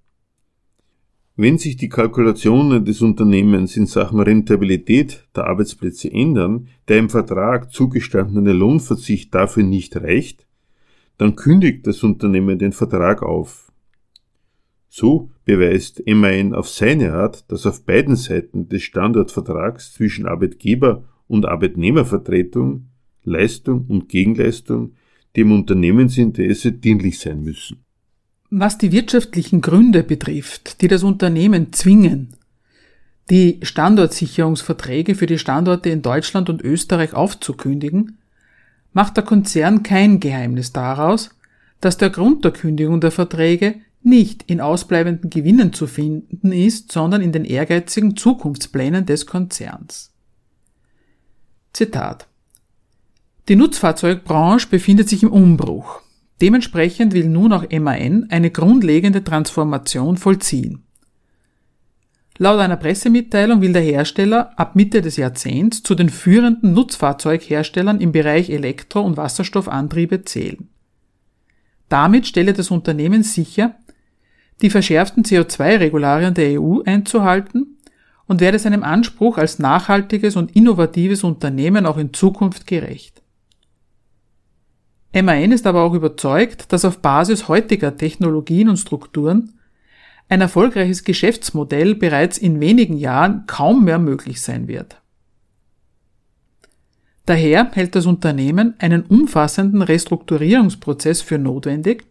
Wenn 1.38 1.58
sich 1.58 1.76
die 1.76 1.90
Kalkulationen 1.90 2.84
des 2.84 3.02
Unternehmens 3.02 3.76
in 3.76 3.86
Sachen 3.86 4.20
Rentabilität 4.20 5.26
der 5.36 5.46
Arbeitsplätze 5.46 6.10
ändern, 6.10 6.68
der 6.88 6.98
im 6.98 7.10
Vertrag 7.10 7.72
zugestandene 7.72 8.52
Lohnverzicht 8.52 9.34
dafür 9.34 9.62
nicht 9.62 9.96
reicht, 9.96 10.46
dann 11.18 11.36
kündigt 11.36 11.86
das 11.86 12.02
Unternehmen 12.02 12.58
den 12.58 12.72
Vertrag 12.72 13.22
auf. 13.22 13.70
So 14.88 15.30
beweist 15.46 16.02
MAN 16.06 16.52
auf 16.52 16.68
seine 16.68 17.14
Art, 17.14 17.50
dass 17.50 17.64
auf 17.64 17.86
beiden 17.86 18.16
Seiten 18.16 18.68
des 18.68 18.82
Standortvertrags 18.82 19.94
zwischen 19.94 20.26
Arbeitgeber 20.26 21.04
und 21.28 21.46
Arbeitnehmervertretung 21.46 22.88
Leistung 23.24 23.86
und 23.88 24.08
Gegenleistung 24.08 24.92
dem 25.36 25.52
Unternehmensinteresse 25.52 26.72
dienlich 26.72 27.18
sein 27.18 27.42
müssen. 27.42 27.84
Was 28.50 28.78
die 28.78 28.92
wirtschaftlichen 28.92 29.60
Gründe 29.60 30.02
betrifft, 30.02 30.80
die 30.80 30.88
das 30.88 31.02
Unternehmen 31.02 31.72
zwingen, 31.72 32.34
die 33.30 33.58
Standortsicherungsverträge 33.62 35.14
für 35.14 35.26
die 35.26 35.38
Standorte 35.38 35.90
in 35.90 36.02
Deutschland 36.02 36.48
und 36.48 36.62
Österreich 36.62 37.14
aufzukündigen, 37.14 38.18
macht 38.92 39.16
der 39.16 39.24
Konzern 39.24 39.82
kein 39.82 40.20
Geheimnis 40.20 40.72
daraus, 40.72 41.30
dass 41.80 41.98
der 41.98 42.10
Grund 42.10 42.44
der 42.44 42.52
Kündigung 42.52 43.00
der 43.00 43.10
Verträge 43.10 43.76
nicht 44.06 44.44
in 44.44 44.60
ausbleibenden 44.60 45.28
Gewinnen 45.28 45.72
zu 45.72 45.86
finden 45.86 46.52
ist, 46.52 46.92
sondern 46.92 47.20
in 47.20 47.32
den 47.32 47.44
ehrgeizigen 47.44 48.16
Zukunftsplänen 48.16 49.04
des 49.04 49.26
Konzerns. 49.26 50.12
Zitat 51.72 52.26
die 53.48 53.54
Nutzfahrzeugbranche 53.54 54.68
befindet 54.68 55.08
sich 55.08 55.22
im 55.22 55.30
Umbruch. 55.30 56.02
Dementsprechend 56.40 57.12
will 57.12 57.28
nun 57.28 57.52
auch 57.52 57.64
MAN 57.70 58.26
eine 58.28 58.50
grundlegende 58.50 59.22
Transformation 59.22 60.16
vollziehen. 60.16 60.82
Laut 62.38 62.58
einer 62.58 62.76
Pressemitteilung 62.76 63.60
will 63.60 63.72
der 63.72 63.82
Hersteller 63.82 64.50
ab 64.58 64.74
Mitte 64.74 65.00
des 65.00 65.16
Jahrzehnts 65.16 65.84
zu 65.84 65.94
den 65.94 66.10
führenden 66.10 66.72
Nutzfahrzeugherstellern 66.72 68.00
im 68.00 68.10
Bereich 68.10 68.50
Elektro- 68.50 69.02
und 69.02 69.16
Wasserstoffantriebe 69.16 70.24
zählen. 70.24 70.68
Damit 71.88 72.26
stelle 72.26 72.52
das 72.52 72.72
Unternehmen 72.72 73.22
sicher, 73.22 73.76
die 74.62 74.70
verschärften 74.70 75.24
CO2-Regularien 75.24 76.34
der 76.34 76.60
EU 76.60 76.80
einzuhalten 76.84 77.78
und 78.26 78.40
werde 78.40 78.58
seinem 78.58 78.82
Anspruch 78.82 79.38
als 79.38 79.58
nachhaltiges 79.58 80.36
und 80.36 80.54
innovatives 80.56 81.24
Unternehmen 81.24 81.86
auch 81.86 81.98
in 81.98 82.12
Zukunft 82.12 82.66
gerecht. 82.66 83.22
MAN 85.12 85.52
ist 85.52 85.66
aber 85.66 85.82
auch 85.82 85.94
überzeugt, 85.94 86.72
dass 86.72 86.84
auf 86.84 86.98
Basis 86.98 87.48
heutiger 87.48 87.96
Technologien 87.96 88.68
und 88.68 88.76
Strukturen 88.76 89.54
ein 90.28 90.40
erfolgreiches 90.40 91.04
Geschäftsmodell 91.04 91.94
bereits 91.94 92.36
in 92.36 92.60
wenigen 92.60 92.96
Jahren 92.96 93.44
kaum 93.46 93.84
mehr 93.84 93.98
möglich 93.98 94.40
sein 94.40 94.68
wird. 94.68 95.00
Daher 97.24 97.70
hält 97.72 97.94
das 97.94 98.06
Unternehmen 98.06 98.74
einen 98.78 99.02
umfassenden 99.02 99.82
Restrukturierungsprozess 99.82 101.22
für 101.22 101.38
notwendig, 101.38 102.04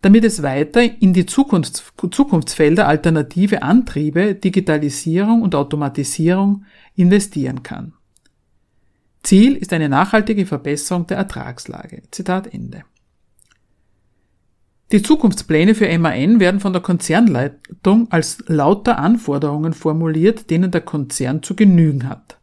damit 0.00 0.24
es 0.24 0.42
weiter 0.42 0.82
in 1.00 1.12
die 1.12 1.26
Zukunfts 1.26 1.84
Zukunftsfelder 2.10 2.86
alternative 2.86 3.62
Antriebe, 3.62 4.34
Digitalisierung 4.34 5.42
und 5.42 5.54
Automatisierung 5.54 6.64
investieren 6.94 7.62
kann. 7.62 7.94
Ziel 9.22 9.56
ist 9.56 9.72
eine 9.72 9.88
nachhaltige 9.88 10.46
Verbesserung 10.46 11.06
der 11.06 11.18
Ertragslage. 11.18 12.02
Zitat 12.10 12.52
Ende. 12.52 12.84
Die 14.90 15.02
Zukunftspläne 15.02 15.74
für 15.74 15.98
MAN 15.98 16.40
werden 16.40 16.60
von 16.60 16.72
der 16.72 16.80
Konzernleitung 16.80 18.10
als 18.10 18.42
lauter 18.46 18.98
Anforderungen 18.98 19.74
formuliert, 19.74 20.48
denen 20.48 20.70
der 20.70 20.80
Konzern 20.80 21.42
zu 21.42 21.54
genügen 21.54 22.08
hat. 22.08 22.38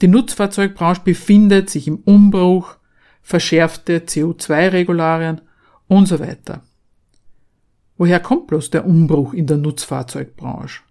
Die 0.00 0.08
Nutzfahrzeugbranche 0.08 1.02
befindet 1.04 1.68
sich 1.68 1.86
im 1.86 1.96
Umbruch, 1.96 2.76
verschärfte 3.20 3.98
CO2-Regularien 3.98 5.42
und 5.88 6.06
so 6.06 6.20
weiter. 6.20 6.62
Woher 7.96 8.20
kommt 8.20 8.46
bloß 8.46 8.70
der 8.70 8.86
Umbruch 8.86 9.34
in 9.34 9.46
der 9.46 9.56
Nutzfahrzeugbranche? 9.56 10.82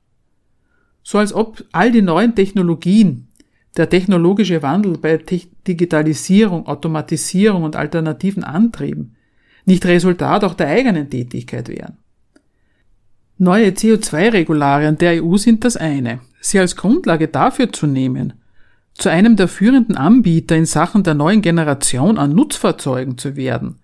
So 1.03 1.19
als 1.19 1.33
ob 1.33 1.63
all 1.71 1.91
die 1.91 2.01
neuen 2.01 2.35
Technologien, 2.35 3.29
der 3.77 3.89
technologische 3.89 4.61
Wandel 4.61 4.97
bei 4.97 5.17
Digitalisierung, 5.67 6.67
Automatisierung 6.67 7.63
und 7.63 7.75
alternativen 7.75 8.43
Antrieben 8.43 9.15
nicht 9.65 9.85
Resultat 9.85 10.43
auch 10.43 10.53
der 10.53 10.67
eigenen 10.67 11.09
Tätigkeit 11.09 11.69
wären. 11.69 11.97
Neue 13.37 13.69
CO2-Regularien 13.69 14.97
der 14.97 15.23
EU 15.23 15.37
sind 15.37 15.63
das 15.63 15.77
eine. 15.77 16.21
Sie 16.41 16.59
als 16.59 16.75
Grundlage 16.75 17.27
dafür 17.27 17.71
zu 17.71 17.85
nehmen, 17.85 18.33
zu 18.95 19.09
einem 19.09 19.35
der 19.35 19.47
führenden 19.47 19.95
Anbieter 19.95 20.55
in 20.55 20.65
Sachen 20.65 21.03
der 21.03 21.13
neuen 21.13 21.41
Generation 21.41 22.17
an 22.17 22.33
Nutzfahrzeugen 22.33 23.17
zu 23.17 23.35
werden, 23.35 23.79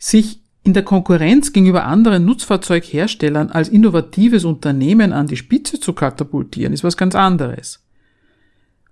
sich 0.00 0.40
in 0.64 0.72
der 0.74 0.82
Konkurrenz 0.82 1.52
gegenüber 1.52 1.84
anderen 1.84 2.24
Nutzfahrzeugherstellern 2.24 3.50
als 3.50 3.68
innovatives 3.68 4.44
Unternehmen 4.44 5.12
an 5.12 5.26
die 5.26 5.36
Spitze 5.36 5.78
zu 5.78 5.92
katapultieren, 5.92 6.72
ist 6.72 6.82
was 6.82 6.96
ganz 6.96 7.14
anderes. 7.14 7.84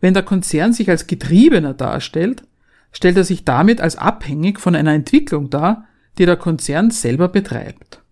Wenn 0.00 0.14
der 0.14 0.22
Konzern 0.22 0.72
sich 0.72 0.88
als 0.88 1.06
Getriebener 1.06 1.74
darstellt, 1.74 2.44
stellt 2.92 3.16
er 3.16 3.24
sich 3.24 3.44
damit 3.44 3.80
als 3.80 3.96
abhängig 3.96 4.60
von 4.60 4.74
einer 4.74 4.92
Entwicklung 4.92 5.50
dar, 5.50 5.86
die 6.18 6.26
der 6.26 6.36
Konzern 6.36 6.90
selber 6.90 7.28
betreibt. 7.28 8.02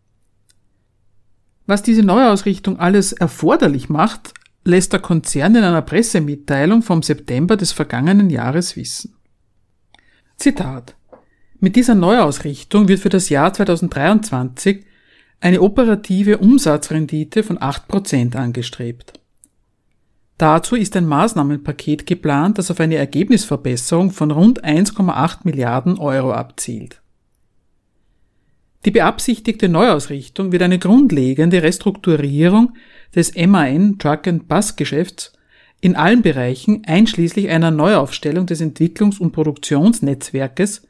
Was 1.67 1.83
diese 1.83 2.03
Neuausrichtung 2.03 2.79
alles 2.79 3.13
erforderlich 3.13 3.89
macht, 3.89 4.35
lässt 4.65 4.93
der 4.93 5.01
Konzern 5.01 5.55
in 5.55 5.65
einer 5.65 5.83
Pressemitteilung 5.83 6.83
vom 6.83 7.03
September 7.03 7.57
des 7.57 7.73
vergangenen 7.73 8.31
Jahres 8.31 8.77
wissen. 8.77 9.15
Zitat. 10.37 10.95
Mit 11.59 11.77
dieser 11.77 11.95
Neuausrichtung 11.95 12.89
wird 12.89 13.01
für 13.01 13.09
das 13.09 13.29
Jahr 13.29 13.53
2023 13.53 14.85
eine 15.41 15.63
operative 15.63 16.39
Umsatzrendite 16.39 17.43
von 17.43 17.59
8% 17.59 18.37
angestrebt. 18.37 19.15
Dazu 20.39 20.77
ist 20.77 20.97
ein 20.97 21.07
Maßnahmenpaket 21.07 22.07
geplant, 22.07 22.59
das 22.59 22.71
auf 22.71 22.79
eine 22.81 22.97
Ergebnisverbesserung 22.97 24.11
von 24.11 24.31
rund 24.31 24.65
1,8 24.65 25.39
Milliarden 25.45 25.99
Euro 25.99 26.33
abzielt. 26.33 27.01
Die 28.85 28.91
beabsichtigte 28.91 29.69
Neuausrichtung 29.69 30.53
wird 30.53 30.63
eine 30.63 30.79
grundlegende 30.79 31.63
Restrukturierung 31.63 32.75
des 33.15 33.35
MAN 33.35 33.99
Truck 33.99 34.27
and 34.29 34.47
Bus 34.47 34.77
Geschäfts 34.77 35.33
in 35.81 35.97
allen 35.97 36.23
Bereichen 36.23 36.85
einschließlich 36.85 37.49
einer 37.49 37.71
Neuaufstellung 37.71 38.47
des 38.47 38.61
Entwicklungs- 38.61 39.19
und 39.19 39.33
Produktionsnetzwerkes 39.33 40.86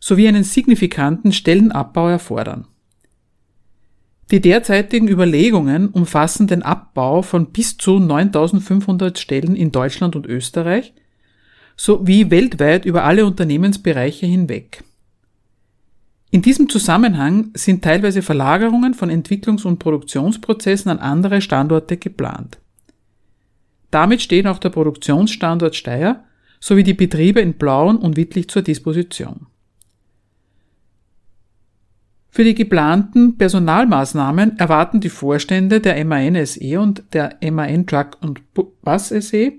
sowie 0.00 0.26
einen 0.26 0.44
signifikanten 0.44 1.32
Stellenabbau 1.32 2.08
erfordern. 2.08 2.66
Die 4.30 4.40
derzeitigen 4.40 5.08
Überlegungen 5.08 5.88
umfassen 5.88 6.46
den 6.46 6.62
Abbau 6.62 7.22
von 7.22 7.46
bis 7.46 7.76
zu 7.76 7.98
9500 7.98 9.18
Stellen 9.18 9.56
in 9.56 9.72
Deutschland 9.72 10.16
und 10.16 10.26
Österreich 10.26 10.94
sowie 11.76 12.30
weltweit 12.30 12.84
über 12.84 13.04
alle 13.04 13.26
Unternehmensbereiche 13.26 14.26
hinweg. 14.26 14.84
In 16.30 16.42
diesem 16.42 16.68
Zusammenhang 16.68 17.50
sind 17.54 17.82
teilweise 17.82 18.22
Verlagerungen 18.22 18.94
von 18.94 19.10
Entwicklungs- 19.10 19.64
und 19.64 19.80
Produktionsprozessen 19.80 20.90
an 20.90 20.98
andere 20.98 21.40
Standorte 21.40 21.96
geplant. 21.96 22.58
Damit 23.90 24.22
stehen 24.22 24.46
auch 24.46 24.58
der 24.58 24.70
Produktionsstandort 24.70 25.74
Steyr 25.74 26.22
sowie 26.60 26.84
die 26.84 26.94
Betriebe 26.94 27.40
in 27.40 27.54
Blauen 27.54 27.96
und 27.96 28.16
Wittlich 28.16 28.48
zur 28.48 28.62
Disposition. 28.62 29.46
Für 32.32 32.44
die 32.44 32.54
geplanten 32.54 33.36
Personalmaßnahmen 33.36 34.58
erwarten 34.58 35.00
die 35.00 35.08
Vorstände 35.08 35.80
der 35.80 36.04
MAN 36.04 36.46
SE 36.46 36.80
und 36.80 37.02
der 37.12 37.36
MAN 37.50 37.86
Truck 37.86 38.18
und 38.20 38.40
Bus 38.54 39.08
SE 39.08 39.52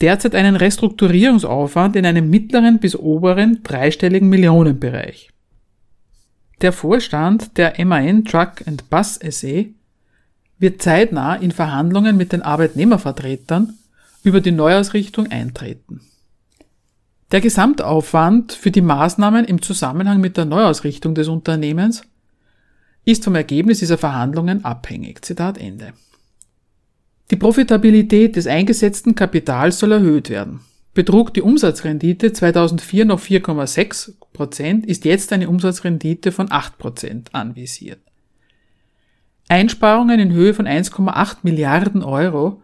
derzeit 0.00 0.34
einen 0.34 0.56
Restrukturierungsaufwand 0.56 1.94
in 1.94 2.04
einem 2.04 2.28
mittleren 2.28 2.80
bis 2.80 2.96
oberen 2.96 3.62
dreistelligen 3.62 4.28
Millionenbereich. 4.28 5.30
Der 6.60 6.72
Vorstand 6.72 7.56
der 7.56 7.74
MAN 7.84 8.24
Truck 8.24 8.66
and 8.66 8.90
Bus 8.90 9.20
SE 9.30 9.66
wird 10.58 10.82
zeitnah 10.82 11.36
in 11.36 11.52
Verhandlungen 11.52 12.16
mit 12.16 12.32
den 12.32 12.42
Arbeitnehmervertretern 12.42 13.74
über 14.24 14.40
die 14.40 14.52
Neuausrichtung 14.52 15.30
eintreten. 15.30 16.00
Der 17.32 17.40
Gesamtaufwand 17.40 18.52
für 18.52 18.70
die 18.70 18.82
Maßnahmen 18.82 19.46
im 19.46 19.62
Zusammenhang 19.62 20.20
mit 20.20 20.36
der 20.36 20.44
Neuausrichtung 20.44 21.14
des 21.14 21.28
Unternehmens 21.28 22.02
ist 23.06 23.24
vom 23.24 23.34
Ergebnis 23.34 23.78
dieser 23.78 23.96
Verhandlungen 23.96 24.66
abhängig. 24.66 25.24
Zitat 25.24 25.56
Ende. 25.56 25.94
Die 27.30 27.36
Profitabilität 27.36 28.36
des 28.36 28.46
eingesetzten 28.46 29.14
Kapitals 29.14 29.78
soll 29.78 29.92
erhöht 29.92 30.28
werden. 30.28 30.60
Betrug 30.92 31.32
die 31.32 31.40
Umsatzrendite 31.40 32.34
2004 32.34 33.06
noch 33.06 33.20
4,6 33.20 34.12
Prozent, 34.34 34.84
ist 34.84 35.06
jetzt 35.06 35.32
eine 35.32 35.48
Umsatzrendite 35.48 36.32
von 36.32 36.52
8 36.52 36.76
Prozent 36.76 37.34
anvisiert. 37.34 38.00
Einsparungen 39.48 40.20
in 40.20 40.32
Höhe 40.32 40.52
von 40.52 40.66
1,8 40.66 41.38
Milliarden 41.44 42.02
Euro 42.02 42.62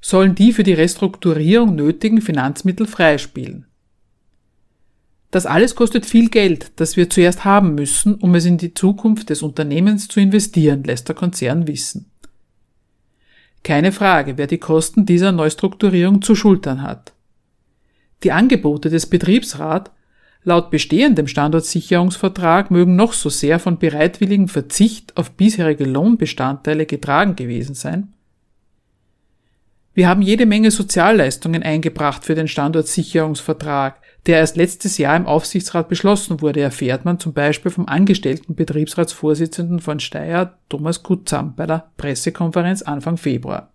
sollen 0.00 0.36
die 0.36 0.52
für 0.52 0.62
die 0.62 0.72
Restrukturierung 0.72 1.74
nötigen 1.74 2.20
Finanzmittel 2.20 2.86
freispielen. 2.86 3.66
Das 5.34 5.46
alles 5.46 5.74
kostet 5.74 6.06
viel 6.06 6.28
Geld, 6.30 6.70
das 6.76 6.96
wir 6.96 7.10
zuerst 7.10 7.44
haben 7.44 7.74
müssen, 7.74 8.14
um 8.14 8.36
es 8.36 8.44
in 8.44 8.56
die 8.56 8.72
Zukunft 8.72 9.30
des 9.30 9.42
Unternehmens 9.42 10.06
zu 10.06 10.20
investieren, 10.20 10.84
lässt 10.84 11.08
der 11.08 11.16
Konzern 11.16 11.66
wissen. 11.66 12.08
Keine 13.64 13.90
Frage, 13.90 14.38
wer 14.38 14.46
die 14.46 14.58
Kosten 14.58 15.06
dieser 15.06 15.32
Neustrukturierung 15.32 16.22
zu 16.22 16.36
schultern 16.36 16.82
hat. 16.82 17.14
Die 18.22 18.30
Angebote 18.30 18.90
des 18.90 19.06
Betriebsrat 19.06 19.90
laut 20.44 20.70
bestehendem 20.70 21.26
Standortsicherungsvertrag 21.26 22.70
mögen 22.70 22.94
noch 22.94 23.12
so 23.12 23.28
sehr 23.28 23.58
von 23.58 23.80
bereitwilligem 23.80 24.46
Verzicht 24.46 25.16
auf 25.16 25.32
bisherige 25.32 25.84
Lohnbestandteile 25.84 26.86
getragen 26.86 27.34
gewesen 27.34 27.74
sein. 27.74 28.12
Wir 29.94 30.08
haben 30.08 30.22
jede 30.22 30.46
Menge 30.46 30.70
Sozialleistungen 30.70 31.64
eingebracht 31.64 32.24
für 32.24 32.36
den 32.36 32.46
Standortsicherungsvertrag, 32.46 34.03
der 34.26 34.38
erst 34.38 34.56
letztes 34.56 34.96
Jahr 34.96 35.16
im 35.16 35.26
Aufsichtsrat 35.26 35.88
beschlossen 35.88 36.40
wurde, 36.40 36.60
erfährt 36.60 37.04
man 37.04 37.20
zum 37.20 37.34
Beispiel 37.34 37.70
vom 37.70 37.86
angestellten 37.86 38.54
Betriebsratsvorsitzenden 38.54 39.80
von 39.80 40.00
Steyr, 40.00 40.58
Thomas 40.68 41.02
Kutzam, 41.02 41.54
bei 41.54 41.66
der 41.66 41.90
Pressekonferenz 41.96 42.82
Anfang 42.82 43.18
Februar. 43.18 43.70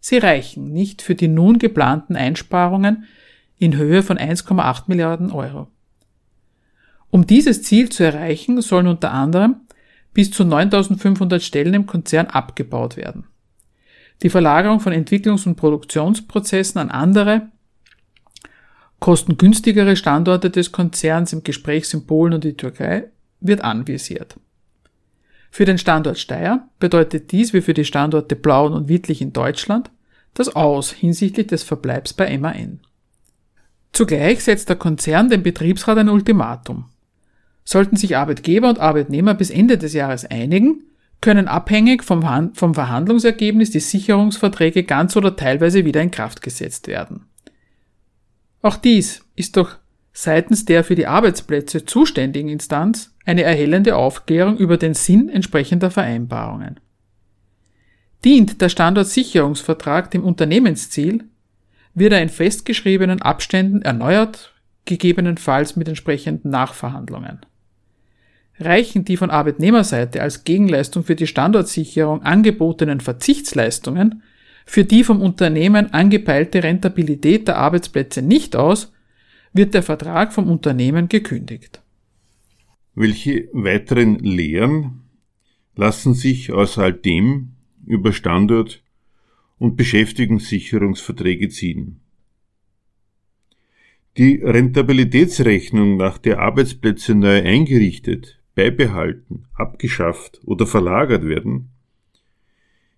Sie 0.00 0.16
reichen 0.16 0.72
nicht 0.72 1.02
für 1.02 1.14
die 1.14 1.28
nun 1.28 1.58
geplanten 1.58 2.16
Einsparungen 2.16 3.04
in 3.58 3.76
Höhe 3.76 4.02
von 4.02 4.16
1,8 4.16 4.84
Milliarden 4.86 5.30
Euro. 5.30 5.68
Um 7.10 7.26
dieses 7.26 7.62
Ziel 7.62 7.90
zu 7.90 8.04
erreichen, 8.04 8.62
sollen 8.62 8.86
unter 8.86 9.12
anderem 9.12 9.56
bis 10.14 10.30
zu 10.30 10.44
9500 10.44 11.42
Stellen 11.42 11.74
im 11.74 11.86
Konzern 11.86 12.26
abgebaut 12.26 12.96
werden. 12.96 13.26
Die 14.22 14.30
Verlagerung 14.30 14.80
von 14.80 14.92
Entwicklungs- 14.92 15.46
und 15.46 15.56
Produktionsprozessen 15.56 16.80
an 16.80 16.90
andere, 16.90 17.48
kostengünstigere 19.00 19.96
Standorte 19.96 20.50
des 20.50 20.72
Konzerns 20.72 21.32
im 21.32 21.42
Gespräch 21.42 21.92
in 21.92 22.06
Polen 22.06 22.34
und 22.34 22.44
die 22.44 22.56
Türkei 22.56 23.04
wird 23.40 23.62
anvisiert. 23.62 24.36
Für 25.50 25.64
den 25.64 25.78
Standort 25.78 26.18
Steyr 26.18 26.68
bedeutet 26.78 27.32
dies 27.32 27.52
wie 27.52 27.62
für 27.62 27.74
die 27.74 27.84
Standorte 27.84 28.36
Blauen 28.36 28.72
und 28.72 28.88
Wittlich 28.88 29.20
in 29.20 29.32
Deutschland 29.32 29.90
das 30.34 30.54
Aus 30.54 30.92
hinsichtlich 30.92 31.48
des 31.48 31.64
Verbleibs 31.64 32.12
bei 32.12 32.38
MAN. 32.38 32.80
Zugleich 33.92 34.44
setzt 34.44 34.68
der 34.68 34.76
Konzern 34.76 35.28
dem 35.28 35.42
Betriebsrat 35.42 35.98
ein 35.98 36.08
Ultimatum. 36.08 36.84
Sollten 37.64 37.96
sich 37.96 38.16
Arbeitgeber 38.16 38.68
und 38.68 38.78
Arbeitnehmer 38.78 39.34
bis 39.34 39.50
Ende 39.50 39.76
des 39.76 39.92
Jahres 39.92 40.24
einigen, 40.24 40.84
können 41.20 41.48
abhängig 41.48 42.04
vom 42.04 42.22
Verhandlungsergebnis 42.22 43.70
die 43.70 43.80
Sicherungsverträge 43.80 44.84
ganz 44.84 45.16
oder 45.16 45.36
teilweise 45.36 45.84
wieder 45.84 46.00
in 46.00 46.10
Kraft 46.10 46.40
gesetzt 46.40 46.86
werden. 46.86 47.26
Auch 48.62 48.76
dies 48.76 49.24
ist 49.36 49.56
doch 49.56 49.76
seitens 50.12 50.64
der 50.64 50.84
für 50.84 50.94
die 50.94 51.06
Arbeitsplätze 51.06 51.84
zuständigen 51.84 52.48
Instanz 52.48 53.14
eine 53.24 53.42
erhellende 53.42 53.96
Aufklärung 53.96 54.56
über 54.56 54.76
den 54.76 54.94
Sinn 54.94 55.28
entsprechender 55.28 55.90
Vereinbarungen. 55.90 56.80
Dient 58.24 58.60
der 58.60 58.68
Standortsicherungsvertrag 58.68 60.10
dem 60.10 60.24
Unternehmensziel, 60.24 61.24
wird 61.94 62.12
er 62.12 62.22
in 62.22 62.28
festgeschriebenen 62.28 63.22
Abständen 63.22 63.82
erneuert, 63.82 64.54
gegebenenfalls 64.84 65.76
mit 65.76 65.88
entsprechenden 65.88 66.50
Nachverhandlungen. 66.50 67.40
Reichen 68.58 69.04
die 69.04 69.16
von 69.16 69.30
Arbeitnehmerseite 69.30 70.20
als 70.20 70.44
Gegenleistung 70.44 71.02
für 71.02 71.16
die 71.16 71.26
Standortsicherung 71.26 72.22
angebotenen 72.22 73.00
Verzichtsleistungen 73.00 74.22
für 74.70 74.84
die 74.84 75.02
vom 75.02 75.20
Unternehmen 75.20 75.92
angepeilte 75.92 76.62
Rentabilität 76.62 77.48
der 77.48 77.56
Arbeitsplätze 77.56 78.22
nicht 78.22 78.54
aus, 78.54 78.92
wird 79.52 79.74
der 79.74 79.82
Vertrag 79.82 80.32
vom 80.32 80.48
Unternehmen 80.48 81.08
gekündigt. 81.08 81.82
Welche 82.94 83.48
weiteren 83.52 84.20
Lehren 84.20 85.00
lassen 85.74 86.14
sich 86.14 86.52
aus 86.52 86.78
all 86.78 86.92
dem 86.92 87.56
über 87.84 88.12
Standort 88.12 88.80
und 89.58 89.74
Beschäftigungssicherungsverträge 89.74 91.48
ziehen? 91.48 91.98
Die 94.18 94.36
Rentabilitätsrechnung, 94.36 95.96
nach 95.96 96.16
der 96.16 96.38
Arbeitsplätze 96.38 97.16
neu 97.16 97.42
eingerichtet, 97.42 98.38
beibehalten, 98.54 99.46
abgeschafft 99.52 100.40
oder 100.44 100.64
verlagert 100.64 101.24
werden, 101.24 101.70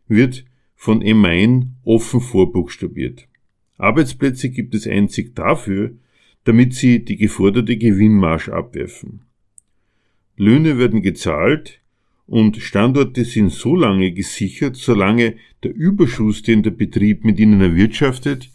wird 0.06 0.44
von 0.82 1.00
Emain 1.00 1.76
offen 1.84 2.20
vorbuchstabiert. 2.20 3.28
Arbeitsplätze 3.78 4.50
gibt 4.50 4.74
es 4.74 4.88
einzig 4.88 5.32
dafür, 5.36 5.92
damit 6.42 6.74
sie 6.74 7.04
die 7.04 7.16
geforderte 7.16 7.76
Gewinnmarsch 7.76 8.48
abwerfen. 8.48 9.20
Löhne 10.36 10.78
werden 10.78 11.00
gezahlt 11.00 11.80
und 12.26 12.56
Standorte 12.56 13.24
sind 13.24 13.52
so 13.52 13.76
lange 13.76 14.10
gesichert, 14.10 14.74
solange 14.74 15.36
der 15.62 15.72
Überschuss, 15.72 16.42
den 16.42 16.64
der 16.64 16.72
Betrieb 16.72 17.24
mit 17.24 17.38
ihnen 17.38 17.60
erwirtschaftet, 17.60 18.50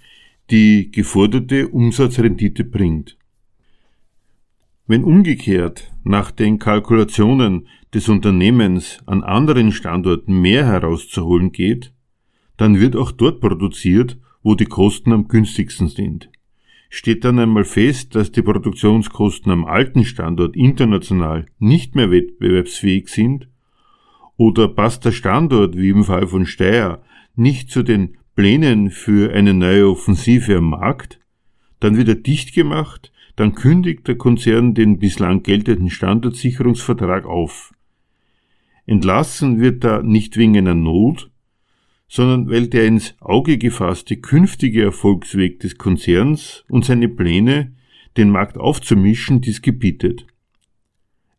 die 0.51 0.91
geforderte 0.91 1.69
Umsatzrendite 1.69 2.65
bringt. 2.65 3.17
Wenn 4.85 5.05
umgekehrt 5.05 5.93
nach 6.03 6.31
den 6.31 6.59
Kalkulationen 6.59 7.69
des 7.93 8.09
Unternehmens 8.09 8.99
an 9.05 9.23
anderen 9.23 9.71
Standorten 9.71 10.41
mehr 10.41 10.65
herauszuholen 10.65 11.53
geht, 11.53 11.93
dann 12.57 12.79
wird 12.79 12.95
auch 12.95 13.11
dort 13.11 13.39
produziert, 13.39 14.17
wo 14.43 14.55
die 14.55 14.65
Kosten 14.65 15.13
am 15.13 15.27
günstigsten 15.27 15.87
sind. 15.87 16.29
Steht 16.89 17.25
dann 17.25 17.39
einmal 17.39 17.65
fest, 17.65 18.15
dass 18.15 18.31
die 18.31 18.41
Produktionskosten 18.41 19.51
am 19.51 19.65
alten 19.65 20.05
Standort 20.05 20.55
international 20.55 21.45
nicht 21.59 21.95
mehr 21.95 22.11
wettbewerbsfähig 22.11 23.09
sind, 23.09 23.47
oder 24.37 24.67
passt 24.67 25.03
der 25.03 25.11
Standort, 25.11 25.75
wie 25.75 25.89
im 25.89 26.03
Fall 26.03 26.27
von 26.27 26.45
Steyr, 26.45 27.01
nicht 27.35 27.71
zu 27.71 27.83
den 27.83 28.17
Plänen 28.35 28.91
für 28.91 29.33
eine 29.33 29.53
neue 29.53 29.89
Offensive 29.89 30.57
am 30.57 30.69
Markt, 30.69 31.19
dann 31.79 31.97
wird 31.97 32.07
er 32.07 32.15
dicht 32.15 32.53
gemacht, 32.53 33.11
dann 33.35 33.55
kündigt 33.55 34.07
der 34.07 34.15
Konzern 34.15 34.73
den 34.73 34.99
bislang 34.99 35.43
geltenden 35.43 35.89
Standortsicherungsvertrag 35.89 37.25
auf. 37.25 37.73
Entlassen 38.85 39.59
wird 39.59 39.83
er 39.83 40.03
nicht 40.03 40.37
wegen 40.37 40.57
einer 40.57 40.75
Not, 40.75 41.29
sondern 42.07 42.49
weil 42.49 42.67
der 42.67 42.85
ins 42.85 43.15
Auge 43.19 43.57
gefasste 43.57 44.17
künftige 44.17 44.83
Erfolgsweg 44.83 45.59
des 45.59 45.77
Konzerns 45.77 46.63
und 46.69 46.85
seine 46.85 47.09
Pläne, 47.09 47.73
den 48.15 48.29
Markt 48.29 48.57
aufzumischen, 48.57 49.41
dies 49.41 49.61
gebietet. 49.61 50.25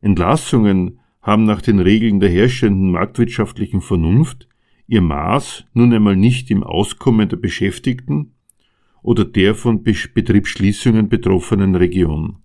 Entlassungen 0.00 1.00
haben 1.22 1.44
nach 1.44 1.62
den 1.62 1.80
Regeln 1.80 2.20
der 2.20 2.30
herrschenden 2.30 2.92
marktwirtschaftlichen 2.92 3.80
Vernunft 3.80 4.48
ihr 4.86 5.02
Maß 5.02 5.66
nun 5.74 5.92
einmal 5.92 6.16
nicht 6.16 6.50
im 6.50 6.62
Auskommen 6.62 7.28
der 7.28 7.36
Beschäftigten 7.36 8.32
oder 9.02 9.24
der 9.24 9.54
von 9.54 9.82
Betriebsschließungen 9.82 11.08
betroffenen 11.08 11.74
Region. 11.74 12.38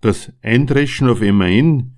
Das 0.00 0.32
Eindreschen 0.42 1.08
auf 1.08 1.20
MAN 1.20 1.96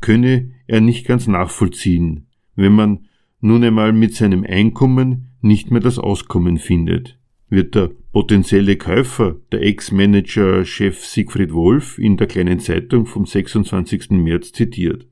könne 0.00 0.52
er 0.66 0.80
nicht 0.80 1.06
ganz 1.06 1.26
nachvollziehen, 1.26 2.26
wenn 2.56 2.72
man 2.72 3.08
nun 3.44 3.62
einmal 3.62 3.92
mit 3.92 4.14
seinem 4.14 4.42
Einkommen 4.42 5.28
nicht 5.42 5.70
mehr 5.70 5.82
das 5.82 5.98
Auskommen 5.98 6.56
findet, 6.56 7.18
wird 7.50 7.74
der 7.74 7.90
potenzielle 8.10 8.76
Käufer, 8.76 9.36
der 9.52 9.62
Ex-Manager-Chef 9.62 11.04
Siegfried 11.04 11.52
Wolf, 11.52 11.98
in 11.98 12.16
der 12.16 12.26
kleinen 12.26 12.58
Zeitung 12.58 13.04
vom 13.04 13.26
26. 13.26 14.12
März 14.12 14.52
zitiert. 14.52 15.06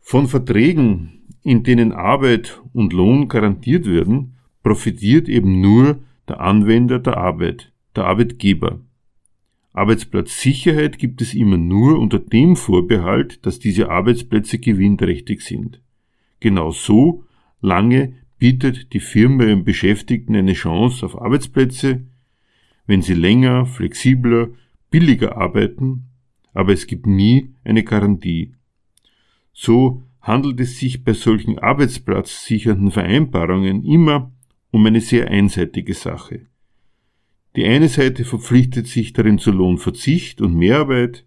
Von 0.00 0.26
Verträgen, 0.26 1.28
in 1.44 1.62
denen 1.62 1.92
Arbeit 1.92 2.60
und 2.72 2.92
Lohn 2.92 3.28
garantiert 3.28 3.86
werden, 3.86 4.36
profitiert 4.64 5.28
eben 5.28 5.60
nur 5.60 6.00
der 6.26 6.40
Anwender 6.40 6.98
der 6.98 7.18
Arbeit, 7.18 7.72
der 7.94 8.04
Arbeitgeber. 8.04 8.80
Arbeitsplatzsicherheit 9.72 10.98
gibt 10.98 11.22
es 11.22 11.34
immer 11.34 11.56
nur 11.56 12.00
unter 12.00 12.18
dem 12.18 12.56
Vorbehalt, 12.56 13.46
dass 13.46 13.60
diese 13.60 13.90
Arbeitsplätze 13.90 14.58
gewinnträchtig 14.58 15.42
sind. 15.42 15.80
Genau 16.40 16.70
so 16.70 17.24
lange 17.60 18.14
bietet 18.38 18.92
die 18.92 19.00
Firma 19.00 19.44
ihren 19.44 19.64
Beschäftigten 19.64 20.36
eine 20.36 20.52
Chance 20.52 21.04
auf 21.04 21.20
Arbeitsplätze, 21.20 22.04
wenn 22.86 23.02
sie 23.02 23.14
länger, 23.14 23.66
flexibler, 23.66 24.48
billiger 24.90 25.36
arbeiten, 25.36 26.06
aber 26.52 26.72
es 26.72 26.86
gibt 26.86 27.06
nie 27.06 27.54
eine 27.64 27.82
Garantie. 27.82 28.54
So 29.52 30.02
handelt 30.20 30.60
es 30.60 30.78
sich 30.78 31.04
bei 31.04 31.12
solchen 31.12 31.58
arbeitsplatzsichernden 31.58 32.90
Vereinbarungen 32.90 33.84
immer 33.84 34.32
um 34.70 34.86
eine 34.86 35.00
sehr 35.00 35.28
einseitige 35.28 35.94
Sache. 35.94 36.46
Die 37.56 37.64
eine 37.64 37.88
Seite 37.88 38.24
verpflichtet 38.24 38.86
sich 38.86 39.12
darin 39.12 39.38
zu 39.38 39.50
Lohnverzicht 39.50 40.40
und 40.40 40.54
Mehrarbeit, 40.54 41.25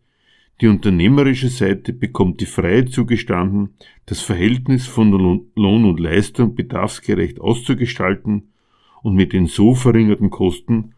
die 0.62 0.68
unternehmerische 0.68 1.50
Seite 1.50 1.94
bekommt 1.94 2.42
die 2.42 2.46
Freiheit 2.46 2.90
zugestanden, 2.90 3.76
das 4.06 4.22
Verhältnis 4.22 4.88
von 4.88 5.12
Lohn 5.56 5.86
und 5.86 6.00
Leistung 6.00 6.56
bedarfsgerecht 6.56 7.40
auszugestalten 7.40 8.50
und 9.02 9.16
mit 9.16 9.32
den 9.32 9.48
so 9.48 9.74
verringerten 9.74 10.30
Kosten 10.30 10.94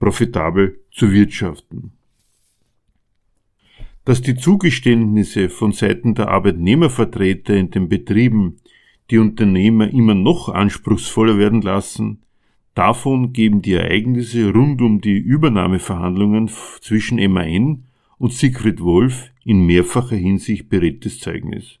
profitabel 0.00 0.80
zu 0.90 1.12
wirtschaften. 1.12 1.92
Dass 4.04 4.20
die 4.20 4.34
Zugeständnisse 4.34 5.48
von 5.48 5.72
Seiten 5.72 6.14
der 6.14 6.28
Arbeitnehmervertreter 6.28 7.54
in 7.54 7.70
den 7.70 7.88
Betrieben 7.88 8.56
die 9.10 9.18
Unternehmer 9.18 9.88
immer 9.88 10.14
noch 10.14 10.48
anspruchsvoller 10.48 11.38
werden 11.38 11.62
lassen, 11.62 12.22
davon 12.74 13.32
geben 13.32 13.62
die 13.62 13.74
Ereignisse 13.74 14.52
rund 14.52 14.82
um 14.82 15.00
die 15.00 15.16
Übernahmeverhandlungen 15.16 16.50
zwischen 16.80 17.16
MAN 17.32 17.84
und 18.24 18.32
Siegfried 18.32 18.80
Wolf 18.80 19.30
in 19.44 19.66
mehrfacher 19.66 20.16
Hinsicht 20.16 20.70
beredtes 20.70 21.20
Zeugnis. 21.20 21.78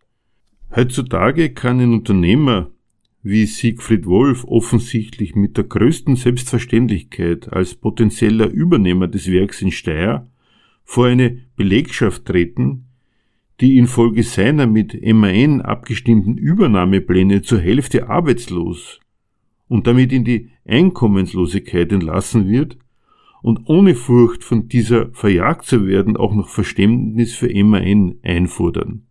Heutzutage 0.76 1.54
kann 1.54 1.80
ein 1.80 1.94
Unternehmer 1.94 2.70
wie 3.22 3.46
Siegfried 3.46 4.04
Wolf 4.04 4.44
offensichtlich 4.44 5.34
mit 5.34 5.56
der 5.56 5.64
größten 5.64 6.16
Selbstverständlichkeit 6.16 7.50
als 7.50 7.74
potenzieller 7.74 8.50
Übernehmer 8.50 9.08
des 9.08 9.32
Werks 9.32 9.62
in 9.62 9.70
Steyr 9.70 10.28
vor 10.84 11.06
eine 11.06 11.38
Belegschaft 11.56 12.26
treten, 12.26 12.88
die 13.62 13.78
infolge 13.78 14.22
seiner 14.22 14.66
mit 14.66 15.00
MAN 15.02 15.62
abgestimmten 15.62 16.36
Übernahmepläne 16.36 17.40
zur 17.40 17.60
Hälfte 17.60 18.10
arbeitslos 18.10 19.00
und 19.66 19.86
damit 19.86 20.12
in 20.12 20.24
die 20.24 20.50
Einkommenslosigkeit 20.66 21.90
entlassen 21.90 22.50
wird 22.50 22.76
und 23.44 23.68
ohne 23.68 23.94
Furcht 23.94 24.42
von 24.42 24.68
dieser 24.68 25.10
verjagt 25.12 25.66
zu 25.66 25.86
werden 25.86 26.16
auch 26.16 26.34
noch 26.34 26.48
Verständnis 26.48 27.34
für 27.34 27.52
MAN 27.62 28.14
einfordern. 28.22 29.02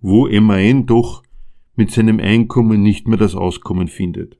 Wo 0.00 0.28
MAN 0.28 0.86
doch 0.86 1.24
mit 1.74 1.90
seinem 1.90 2.20
Einkommen 2.20 2.80
nicht 2.80 3.08
mehr 3.08 3.18
das 3.18 3.34
Auskommen 3.34 3.88
findet. 3.88 4.38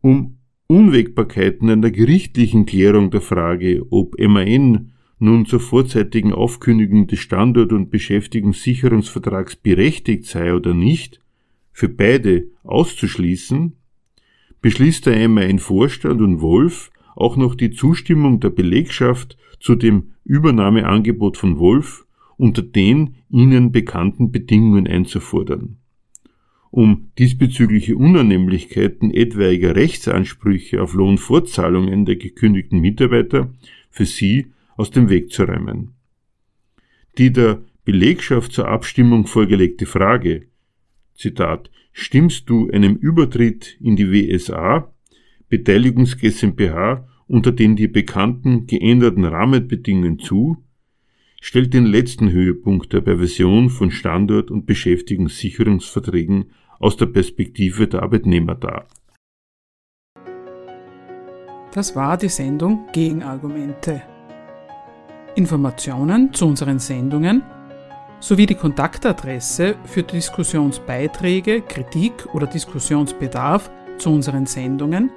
Um 0.00 0.38
Unwägbarkeiten 0.68 1.68
an 1.68 1.82
der 1.82 1.90
gerichtlichen 1.90 2.64
Klärung 2.64 3.10
der 3.10 3.20
Frage, 3.20 3.84
ob 3.90 4.18
MAN 4.18 4.92
nun 5.18 5.44
zur 5.44 5.60
vorzeitigen 5.60 6.32
Aufkündigung 6.32 7.08
des 7.08 7.18
Standort- 7.18 7.74
und 7.74 7.90
Beschäftigungssicherungsvertrags 7.90 9.56
berechtigt 9.56 10.24
sei 10.24 10.54
oder 10.54 10.72
nicht, 10.72 11.20
für 11.72 11.90
beide 11.90 12.46
auszuschließen, 12.62 13.76
beschließt 14.62 15.06
der 15.06 15.28
MAN 15.28 15.58
Vorstand 15.58 16.20
und 16.20 16.40
Wolf 16.40 16.90
auch 17.14 17.36
noch 17.36 17.54
die 17.54 17.70
Zustimmung 17.70 18.40
der 18.40 18.50
Belegschaft 18.50 19.36
zu 19.60 19.74
dem 19.74 20.12
Übernahmeangebot 20.24 21.36
von 21.36 21.58
Wolf 21.58 22.06
unter 22.36 22.62
den 22.62 23.16
ihnen 23.30 23.72
bekannten 23.72 24.30
Bedingungen 24.30 24.86
einzufordern. 24.86 25.78
Um 26.70 27.10
diesbezügliche 27.18 27.96
Unannehmlichkeiten 27.96 29.10
etwaiger 29.10 29.74
Rechtsansprüche 29.76 30.82
auf 30.82 30.92
Lohnfortzahlungen 30.92 32.04
der 32.04 32.16
gekündigten 32.16 32.80
Mitarbeiter 32.80 33.54
für 33.90 34.04
sie 34.04 34.48
aus 34.76 34.90
dem 34.90 35.08
Weg 35.08 35.32
zu 35.32 35.44
räumen. 35.44 35.92
Die 37.16 37.32
der 37.32 37.62
Belegschaft 37.86 38.52
zur 38.52 38.68
Abstimmung 38.68 39.26
vorgelegte 39.26 39.86
Frage, 39.86 40.48
Zitat, 41.14 41.70
stimmst 41.98 42.50
du 42.50 42.70
einem 42.70 42.96
Übertritt 42.96 43.78
in 43.80 43.96
die 43.96 44.12
WSA, 44.12 44.92
Beteiligungs 45.48 46.18
GmbH 46.18 47.08
unter 47.26 47.52
den 47.52 47.74
dir 47.74 47.90
bekannten 47.90 48.66
geänderten 48.66 49.24
Rahmenbedingungen 49.24 50.18
zu, 50.18 50.58
stellt 51.40 51.72
den 51.72 51.86
letzten 51.86 52.30
Höhepunkt 52.30 52.92
der 52.92 53.00
Perversion 53.00 53.70
von 53.70 53.90
Standort- 53.90 54.50
und 54.50 54.66
Beschäftigungssicherungsverträgen 54.66 56.50
aus 56.78 56.98
der 56.98 57.06
Perspektive 57.06 57.88
der 57.88 58.02
Arbeitnehmer 58.02 58.56
dar. 58.56 58.86
Das 61.72 61.96
war 61.96 62.18
die 62.18 62.28
Sendung 62.28 62.86
Gegenargumente. 62.92 64.02
Informationen 65.34 66.32
zu 66.34 66.46
unseren 66.46 66.78
Sendungen 66.78 67.42
sowie 68.20 68.46
die 68.46 68.54
Kontaktadresse 68.54 69.76
für 69.84 70.02
Diskussionsbeiträge, 70.02 71.62
Kritik 71.62 72.34
oder 72.34 72.46
Diskussionsbedarf 72.46 73.70
zu 73.98 74.10
unseren 74.10 74.46
Sendungen 74.46 75.10